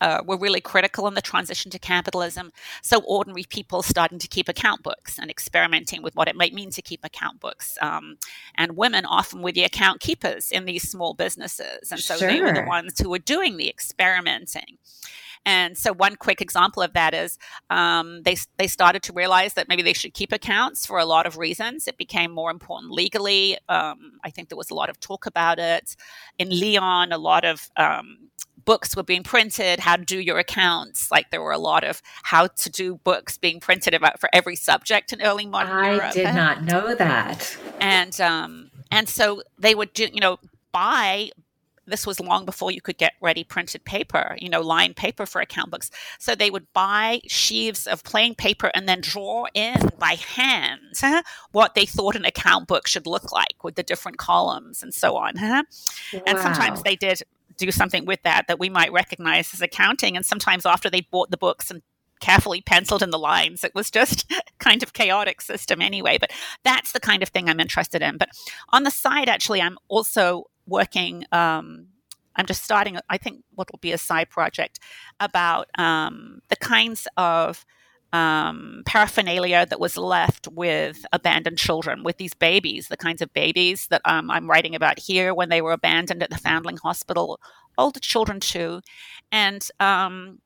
uh, 0.00 0.22
were 0.26 0.36
really 0.36 0.60
critical 0.60 1.06
in 1.06 1.14
the 1.14 1.22
transition 1.22 1.70
to 1.70 1.78
capitalism. 1.78 2.52
So, 2.82 3.00
ordinary 3.00 3.44
people 3.44 3.82
starting 3.82 4.18
to 4.18 4.28
keep 4.28 4.48
account 4.48 4.82
books 4.82 5.18
and 5.18 5.30
experimenting 5.30 6.02
with 6.02 6.14
what 6.16 6.28
it 6.28 6.36
might 6.36 6.54
mean 6.54 6.70
to 6.70 6.82
keep 6.82 7.04
account 7.04 7.40
books. 7.40 7.78
Um, 7.80 8.18
and 8.54 8.76
women 8.76 9.04
often 9.04 9.42
were 9.42 9.52
the 9.52 9.64
account 9.64 10.00
keepers 10.00 10.50
in 10.50 10.64
these 10.64 10.88
small 10.88 11.14
businesses. 11.14 11.90
And 11.90 12.00
so, 12.00 12.16
sure. 12.16 12.28
they 12.28 12.40
were 12.40 12.52
the 12.52 12.64
ones 12.64 12.98
who 13.00 13.10
were 13.10 13.18
doing 13.18 13.56
the 13.56 13.68
experimenting. 13.68 14.78
And 15.46 15.78
so, 15.78 15.94
one 15.94 16.16
quick 16.16 16.42
example 16.42 16.82
of 16.82 16.92
that 16.92 17.14
is 17.14 17.38
um, 17.70 18.22
they 18.24 18.36
they 18.58 18.66
started 18.66 19.02
to 19.04 19.12
realize 19.12 19.54
that 19.54 19.68
maybe 19.68 19.82
they 19.82 19.92
should 19.92 20.12
keep 20.12 20.32
accounts 20.32 20.84
for 20.84 20.98
a 20.98 21.06
lot 21.06 21.24
of 21.24 21.38
reasons. 21.38 21.86
It 21.86 21.96
became 21.96 22.32
more 22.32 22.50
important 22.50 22.92
legally. 22.92 23.56
Um, 23.68 24.18
I 24.24 24.30
think 24.30 24.48
there 24.48 24.58
was 24.58 24.70
a 24.70 24.74
lot 24.74 24.90
of 24.90 24.98
talk 25.00 25.24
about 25.24 25.58
it 25.58 25.96
in 26.38 26.50
Lyon, 26.50 27.12
A 27.12 27.18
lot 27.18 27.44
of 27.44 27.70
um, 27.76 28.28
books 28.64 28.96
were 28.96 29.02
being 29.02 29.22
printed, 29.22 29.80
how 29.80 29.96
to 29.96 30.04
do 30.04 30.18
your 30.18 30.38
accounts. 30.38 31.10
Like 31.10 31.30
there 31.30 31.40
were 31.40 31.52
a 31.52 31.58
lot 31.58 31.84
of 31.84 32.02
how 32.24 32.48
to 32.48 32.70
do 32.70 32.96
books 32.96 33.38
being 33.38 33.60
printed 33.60 33.94
about 33.94 34.20
for 34.20 34.28
every 34.32 34.56
subject 34.56 35.12
in 35.12 35.22
early 35.22 35.46
modern 35.46 35.76
I 35.76 35.90
Europe. 35.92 36.10
I 36.10 36.12
did 36.12 36.34
not 36.34 36.64
know 36.64 36.94
that. 36.94 37.56
And 37.80 38.20
um, 38.20 38.70
and 38.90 39.08
so 39.08 39.42
they 39.58 39.74
would 39.74 39.92
do, 39.92 40.08
you 40.12 40.20
know, 40.20 40.38
buy 40.72 41.30
this 41.86 42.06
was 42.06 42.20
long 42.20 42.44
before 42.44 42.70
you 42.70 42.80
could 42.80 42.98
get 42.98 43.14
ready 43.20 43.44
printed 43.44 43.84
paper, 43.84 44.36
you 44.38 44.48
know, 44.48 44.60
lined 44.60 44.96
paper 44.96 45.26
for 45.26 45.40
account 45.40 45.70
books. 45.70 45.90
So 46.18 46.34
they 46.34 46.50
would 46.50 46.72
buy 46.72 47.20
sheaves 47.26 47.86
of 47.86 48.04
plain 48.04 48.34
paper 48.34 48.70
and 48.74 48.88
then 48.88 49.00
draw 49.00 49.46
in 49.54 49.90
by 49.98 50.14
hand 50.14 50.80
what 51.52 51.74
they 51.74 51.86
thought 51.86 52.16
an 52.16 52.24
account 52.24 52.68
book 52.68 52.86
should 52.86 53.06
look 53.06 53.32
like 53.32 53.62
with 53.62 53.76
the 53.76 53.82
different 53.82 54.18
columns 54.18 54.82
and 54.82 54.92
so 54.92 55.16
on. 55.16 55.34
Wow. 55.40 55.62
And 56.26 56.38
sometimes 56.38 56.82
they 56.82 56.96
did 56.96 57.22
do 57.56 57.70
something 57.70 58.04
with 58.04 58.22
that 58.22 58.48
that 58.48 58.58
we 58.58 58.68
might 58.68 58.92
recognize 58.92 59.54
as 59.54 59.62
accounting. 59.62 60.16
And 60.16 60.26
sometimes 60.26 60.66
after 60.66 60.90
they 60.90 61.02
bought 61.02 61.30
the 61.30 61.36
books 61.36 61.70
and 61.70 61.82
carefully 62.20 62.60
penciled 62.60 63.02
in 63.02 63.10
the 63.10 63.18
lines. 63.18 63.64
It 63.64 63.74
was 63.74 63.90
just 63.90 64.32
kind 64.58 64.82
of 64.82 64.92
chaotic 64.92 65.40
system 65.40 65.80
anyway, 65.80 66.18
but 66.18 66.30
that's 66.64 66.92
the 66.92 67.00
kind 67.00 67.22
of 67.22 67.28
thing 67.28 67.48
I'm 67.48 67.60
interested 67.60 68.02
in. 68.02 68.16
But 68.16 68.30
on 68.70 68.84
the 68.84 68.90
side, 68.90 69.28
actually, 69.28 69.60
I'm 69.60 69.78
also 69.88 70.44
working. 70.66 71.24
Um, 71.32 71.88
I'm 72.36 72.46
just 72.46 72.62
starting, 72.62 72.98
I 73.08 73.16
think, 73.16 73.42
what 73.54 73.70
will 73.72 73.78
be 73.80 73.92
a 73.92 73.98
side 73.98 74.30
project 74.30 74.78
about 75.20 75.68
um, 75.78 76.42
the 76.48 76.56
kinds 76.56 77.08
of 77.16 77.64
um, 78.12 78.82
paraphernalia 78.86 79.66
that 79.66 79.80
was 79.80 79.96
left 79.96 80.48
with 80.48 81.04
abandoned 81.12 81.58
children, 81.58 82.04
with 82.04 82.18
these 82.18 82.34
babies, 82.34 82.88
the 82.88 82.96
kinds 82.96 83.20
of 83.20 83.32
babies 83.32 83.88
that 83.88 84.02
um, 84.04 84.30
I'm 84.30 84.48
writing 84.48 84.74
about 84.74 84.98
here 84.98 85.34
when 85.34 85.48
they 85.48 85.60
were 85.60 85.72
abandoned 85.72 86.22
at 86.22 86.30
the 86.30 86.38
Foundling 86.38 86.76
Hospital, 86.78 87.40
older 87.76 88.00
children 88.00 88.40
too. 88.40 88.80
And 89.32 89.66
um, 89.80 90.38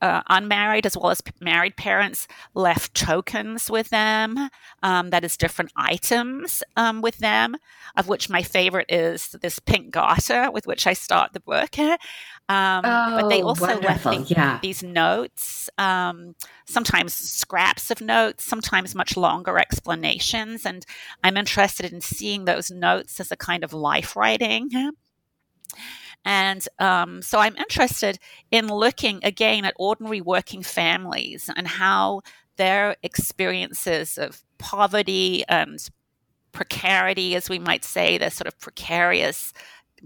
uh, 0.00 0.22
unmarried 0.28 0.86
as 0.86 0.96
well 0.96 1.10
as 1.10 1.22
married 1.40 1.76
parents 1.76 2.28
left 2.54 2.94
tokens 2.94 3.70
with 3.70 3.90
them, 3.90 4.48
um, 4.82 5.10
that 5.10 5.24
is, 5.24 5.36
different 5.36 5.72
items 5.76 6.62
um, 6.76 7.02
with 7.02 7.18
them, 7.18 7.56
of 7.96 8.08
which 8.08 8.30
my 8.30 8.42
favorite 8.42 8.86
is 8.90 9.28
this 9.42 9.58
pink 9.58 9.90
garter 9.90 10.50
with 10.50 10.66
which 10.66 10.86
I 10.86 10.92
start 10.92 11.32
the 11.32 11.40
book. 11.40 11.78
Um, 12.48 12.82
oh, 12.84 13.20
but 13.20 13.28
they 13.28 13.42
oh, 13.42 13.48
also 13.48 13.66
wonderful. 13.66 14.12
left 14.12 14.30
yeah. 14.30 14.58
these 14.62 14.82
notes, 14.82 15.68
um, 15.78 16.34
sometimes 16.66 17.12
scraps 17.12 17.90
of 17.90 18.00
notes, 18.00 18.44
sometimes 18.44 18.94
much 18.94 19.16
longer 19.16 19.58
explanations. 19.58 20.64
And 20.64 20.86
I'm 21.24 21.36
interested 21.36 21.92
in 21.92 22.00
seeing 22.00 22.44
those 22.44 22.70
notes 22.70 23.18
as 23.18 23.32
a 23.32 23.36
kind 23.36 23.64
of 23.64 23.72
life 23.72 24.14
writing. 24.14 24.70
And 26.26 26.66
um, 26.80 27.22
so 27.22 27.38
I'm 27.38 27.56
interested 27.56 28.18
in 28.50 28.66
looking 28.66 29.20
again 29.22 29.64
at 29.64 29.74
ordinary 29.78 30.20
working 30.20 30.62
families 30.62 31.48
and 31.56 31.68
how 31.68 32.22
their 32.56 32.96
experiences 33.04 34.18
of 34.18 34.42
poverty 34.58 35.44
and 35.48 35.78
precarity, 36.50 37.36
as 37.36 37.48
we 37.48 37.60
might 37.60 37.84
say, 37.84 38.18
their 38.18 38.30
sort 38.30 38.48
of 38.48 38.58
precarious 38.58 39.52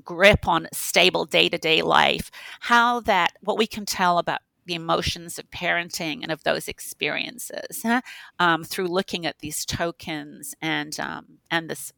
grip 0.04 0.46
on 0.46 0.68
stable 0.74 1.24
day 1.24 1.48
to 1.48 1.56
day 1.56 1.80
life, 1.80 2.30
how 2.60 3.00
that, 3.00 3.32
what 3.40 3.56
we 3.56 3.66
can 3.66 3.86
tell 3.86 4.18
about 4.18 4.40
the 4.66 4.74
emotions 4.74 5.38
of 5.38 5.50
parenting 5.50 6.22
and 6.22 6.30
of 6.30 6.44
those 6.44 6.68
experiences 6.68 7.82
um, 8.38 8.62
through 8.62 8.86
looking 8.86 9.24
at 9.24 9.38
these 9.38 9.64
tokens 9.64 10.54
and 10.60 11.00
um, 11.00 11.38
and 11.50 11.70
this 11.70 11.92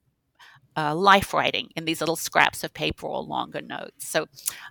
uh, 0.76 0.94
life 0.94 1.32
writing 1.34 1.70
in 1.76 1.84
these 1.84 2.00
little 2.00 2.16
scraps 2.16 2.64
of 2.64 2.72
paper 2.72 3.06
or 3.06 3.22
longer 3.22 3.60
notes. 3.60 4.08
So 4.08 4.26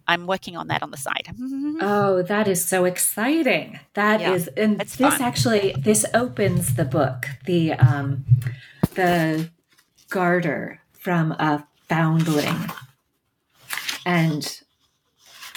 I'm 0.08 0.28
working 0.28 0.56
on 0.56 0.68
that 0.68 0.84
on 0.84 0.92
the 0.92 0.98
side. 0.98 1.30
oh, 1.82 2.24
that 2.24 2.48
is 2.48 2.64
so 2.64 2.86
exciting! 2.86 3.80
That 3.94 4.22
yeah, 4.22 4.34
is, 4.34 4.48
and 4.50 4.80
this 4.80 4.96
fun. 4.96 5.22
actually 5.22 5.76
this 5.78 6.06
opens 6.14 6.76
the 6.76 6.86
book. 6.86 7.26
The 7.46 7.74
um, 7.74 8.26
the 8.96 9.50
garter 10.10 10.82
from 10.94 11.32
a 11.34 11.66
foundling, 11.88 12.72
and 14.06 14.62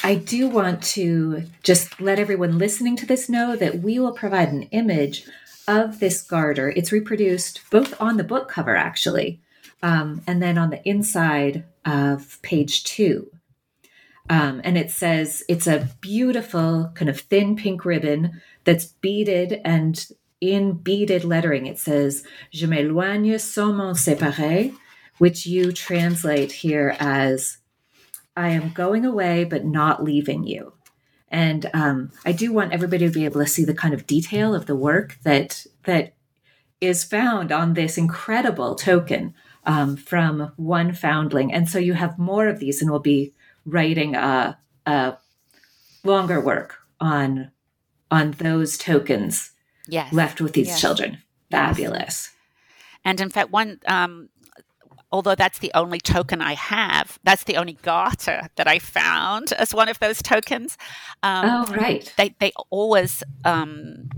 I 0.02 0.16
do 0.16 0.48
want 0.48 0.82
to 0.82 1.44
just 1.62 1.98
let 1.98 2.18
everyone 2.18 2.58
listening 2.58 2.96
to 2.96 3.06
this 3.06 3.28
know 3.28 3.56
that 3.56 3.78
we 3.78 3.98
will 3.98 4.12
provide 4.12 4.50
an 4.50 4.64
image 4.64 5.26
of 5.66 5.98
this 5.98 6.20
garter. 6.22 6.68
It's 6.70 6.92
reproduced 6.92 7.62
both 7.70 7.98
on 8.00 8.18
the 8.18 8.24
book 8.24 8.48
cover, 8.48 8.76
actually, 8.76 9.40
um, 9.84 10.22
and 10.26 10.42
then 10.42 10.56
on 10.56 10.70
the 10.70 10.88
inside 10.88 11.64
of 11.84 12.40
page 12.40 12.84
two. 12.84 13.30
Um, 14.30 14.62
and 14.64 14.78
it 14.78 14.90
says 14.90 15.44
it's 15.46 15.66
a 15.66 15.90
beautiful 16.00 16.90
kind 16.94 17.10
of 17.10 17.20
thin 17.20 17.54
pink 17.54 17.84
ribbon 17.84 18.40
that's 18.64 18.86
beaded 18.86 19.60
and 19.62 20.06
in 20.40 20.72
beaded 20.72 21.22
lettering 21.24 21.66
it 21.66 21.78
says 21.78 22.24
Je 22.50 22.66
m'éloigne 22.66 23.38
sans 23.38 23.74
m'en 23.74 23.92
séparer, 23.92 24.74
which 25.18 25.44
you 25.44 25.70
translate 25.70 26.52
here 26.52 26.96
as 26.98 27.58
I 28.34 28.48
am 28.48 28.70
going 28.70 29.04
away 29.04 29.44
but 29.44 29.66
not 29.66 30.02
leaving 30.02 30.44
you. 30.44 30.72
And 31.28 31.68
um, 31.74 32.10
I 32.24 32.32
do 32.32 32.54
want 32.54 32.72
everybody 32.72 33.06
to 33.06 33.12
be 33.12 33.26
able 33.26 33.42
to 33.42 33.46
see 33.46 33.66
the 33.66 33.74
kind 33.74 33.92
of 33.92 34.06
detail 34.06 34.54
of 34.54 34.64
the 34.64 34.76
work 34.76 35.18
that 35.24 35.66
that 35.82 36.14
is 36.80 37.04
found 37.04 37.52
on 37.52 37.74
this 37.74 37.98
incredible 37.98 38.74
token 38.76 39.34
um, 39.66 39.96
from 39.96 40.52
one 40.56 40.92
foundling. 40.92 41.52
And 41.52 41.68
so 41.68 41.78
you 41.78 41.94
have 41.94 42.18
more 42.18 42.48
of 42.48 42.58
these, 42.58 42.80
and 42.80 42.90
we'll 42.90 43.00
be 43.00 43.34
writing 43.64 44.14
a, 44.14 44.58
a 44.86 45.16
longer 46.04 46.40
work 46.40 46.78
on 47.00 47.50
on 48.10 48.32
those 48.32 48.78
tokens 48.78 49.50
yes. 49.88 50.12
left 50.12 50.40
with 50.40 50.52
these 50.52 50.68
yes. 50.68 50.80
children. 50.80 51.18
Fabulous. 51.50 51.98
Yes. 51.98 52.30
And 53.04 53.20
in 53.20 53.30
fact, 53.30 53.50
one 53.50 53.80
um, 53.86 54.28
although 55.14 55.36
that's 55.36 55.60
the 55.60 55.70
only 55.74 56.00
token 56.00 56.42
I 56.42 56.54
have, 56.54 57.20
that's 57.22 57.44
the 57.44 57.56
only 57.56 57.74
garter 57.82 58.48
that 58.56 58.66
I 58.66 58.80
found 58.80 59.52
as 59.52 59.72
one 59.72 59.88
of 59.88 60.00
those 60.00 60.20
tokens. 60.20 60.76
Um, 61.22 61.44
oh, 61.48 61.72
right. 61.72 62.12
They, 62.16 62.34
they 62.40 62.50
always 62.68 63.22
um, 63.44 64.08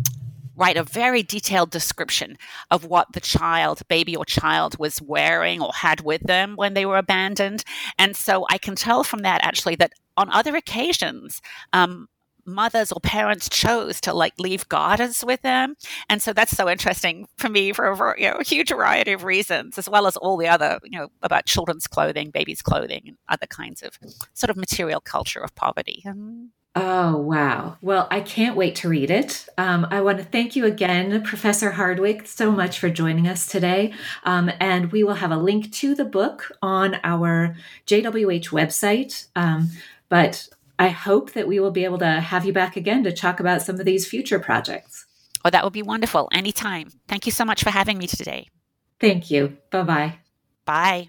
write 0.56 0.76
a 0.76 0.82
very 0.82 1.22
detailed 1.22 1.70
description 1.70 2.38
of 2.70 2.84
what 2.84 3.12
the 3.12 3.20
child, 3.20 3.82
baby 3.88 4.16
or 4.16 4.24
child, 4.24 4.78
was 4.78 5.02
wearing 5.02 5.60
or 5.60 5.72
had 5.72 6.00
with 6.00 6.22
them 6.22 6.56
when 6.56 6.74
they 6.74 6.86
were 6.86 6.98
abandoned. 6.98 7.64
And 7.98 8.16
so 8.16 8.46
I 8.50 8.58
can 8.58 8.74
tell 8.74 9.04
from 9.04 9.20
that 9.20 9.44
actually 9.44 9.76
that 9.76 9.92
on 10.16 10.30
other 10.30 10.56
occasions, 10.56 11.42
um, 11.72 12.08
mothers 12.46 12.92
or 12.92 13.00
parents 13.00 13.48
chose 13.48 14.00
to 14.00 14.14
like 14.14 14.32
leave 14.38 14.68
garters 14.68 15.24
with 15.24 15.42
them 15.42 15.74
and 16.08 16.22
so 16.22 16.32
that's 16.32 16.56
so 16.56 16.68
interesting 16.68 17.26
for 17.36 17.48
me 17.48 17.72
for 17.72 17.86
a 17.86 18.20
you 18.20 18.30
know, 18.30 18.38
huge 18.40 18.68
variety 18.68 19.12
of 19.12 19.24
reasons 19.24 19.76
as 19.78 19.88
well 19.88 20.06
as 20.06 20.16
all 20.16 20.36
the 20.36 20.46
other 20.46 20.78
you 20.84 20.96
know 20.96 21.08
about 21.22 21.44
children's 21.46 21.88
clothing 21.88 22.30
babies 22.30 22.62
clothing 22.62 23.02
and 23.06 23.16
other 23.28 23.46
kinds 23.46 23.82
of 23.82 23.98
sort 24.32 24.48
of 24.48 24.56
material 24.56 25.00
culture 25.00 25.40
of 25.40 25.54
poverty 25.56 26.02
Oh, 26.78 27.16
wow. 27.16 27.78
Well, 27.80 28.06
I 28.10 28.20
can't 28.20 28.54
wait 28.54 28.76
to 28.76 28.88
read 28.90 29.10
it. 29.10 29.48
Um, 29.56 29.86
I 29.90 30.02
want 30.02 30.18
to 30.18 30.24
thank 30.24 30.54
you 30.54 30.66
again, 30.66 31.22
Professor 31.22 31.70
Hardwick, 31.70 32.28
so 32.28 32.52
much 32.52 32.78
for 32.78 32.90
joining 32.90 33.26
us 33.26 33.46
today. 33.46 33.94
Um, 34.24 34.50
and 34.60 34.92
we 34.92 35.02
will 35.02 35.14
have 35.14 35.30
a 35.30 35.38
link 35.38 35.72
to 35.72 35.94
the 35.94 36.04
book 36.04 36.52
on 36.60 36.98
our 37.02 37.56
JWH 37.86 38.50
website. 38.50 39.28
Um, 39.34 39.70
but 40.10 40.50
I 40.78 40.88
hope 40.88 41.32
that 41.32 41.48
we 41.48 41.60
will 41.60 41.70
be 41.70 41.84
able 41.86 41.98
to 41.98 42.20
have 42.20 42.44
you 42.44 42.52
back 42.52 42.76
again 42.76 43.02
to 43.04 43.12
talk 43.12 43.40
about 43.40 43.62
some 43.62 43.80
of 43.80 43.86
these 43.86 44.06
future 44.06 44.38
projects. 44.38 45.06
Oh, 45.46 45.50
that 45.50 45.64
would 45.64 45.72
be 45.72 45.82
wonderful. 45.82 46.28
Anytime. 46.30 46.90
Thank 47.08 47.24
you 47.24 47.32
so 47.32 47.46
much 47.46 47.64
for 47.64 47.70
having 47.70 47.96
me 47.96 48.06
today. 48.06 48.48
Thank 49.00 49.30
you. 49.30 49.56
Bye-bye. 49.70 50.18
Bye. 50.66 51.08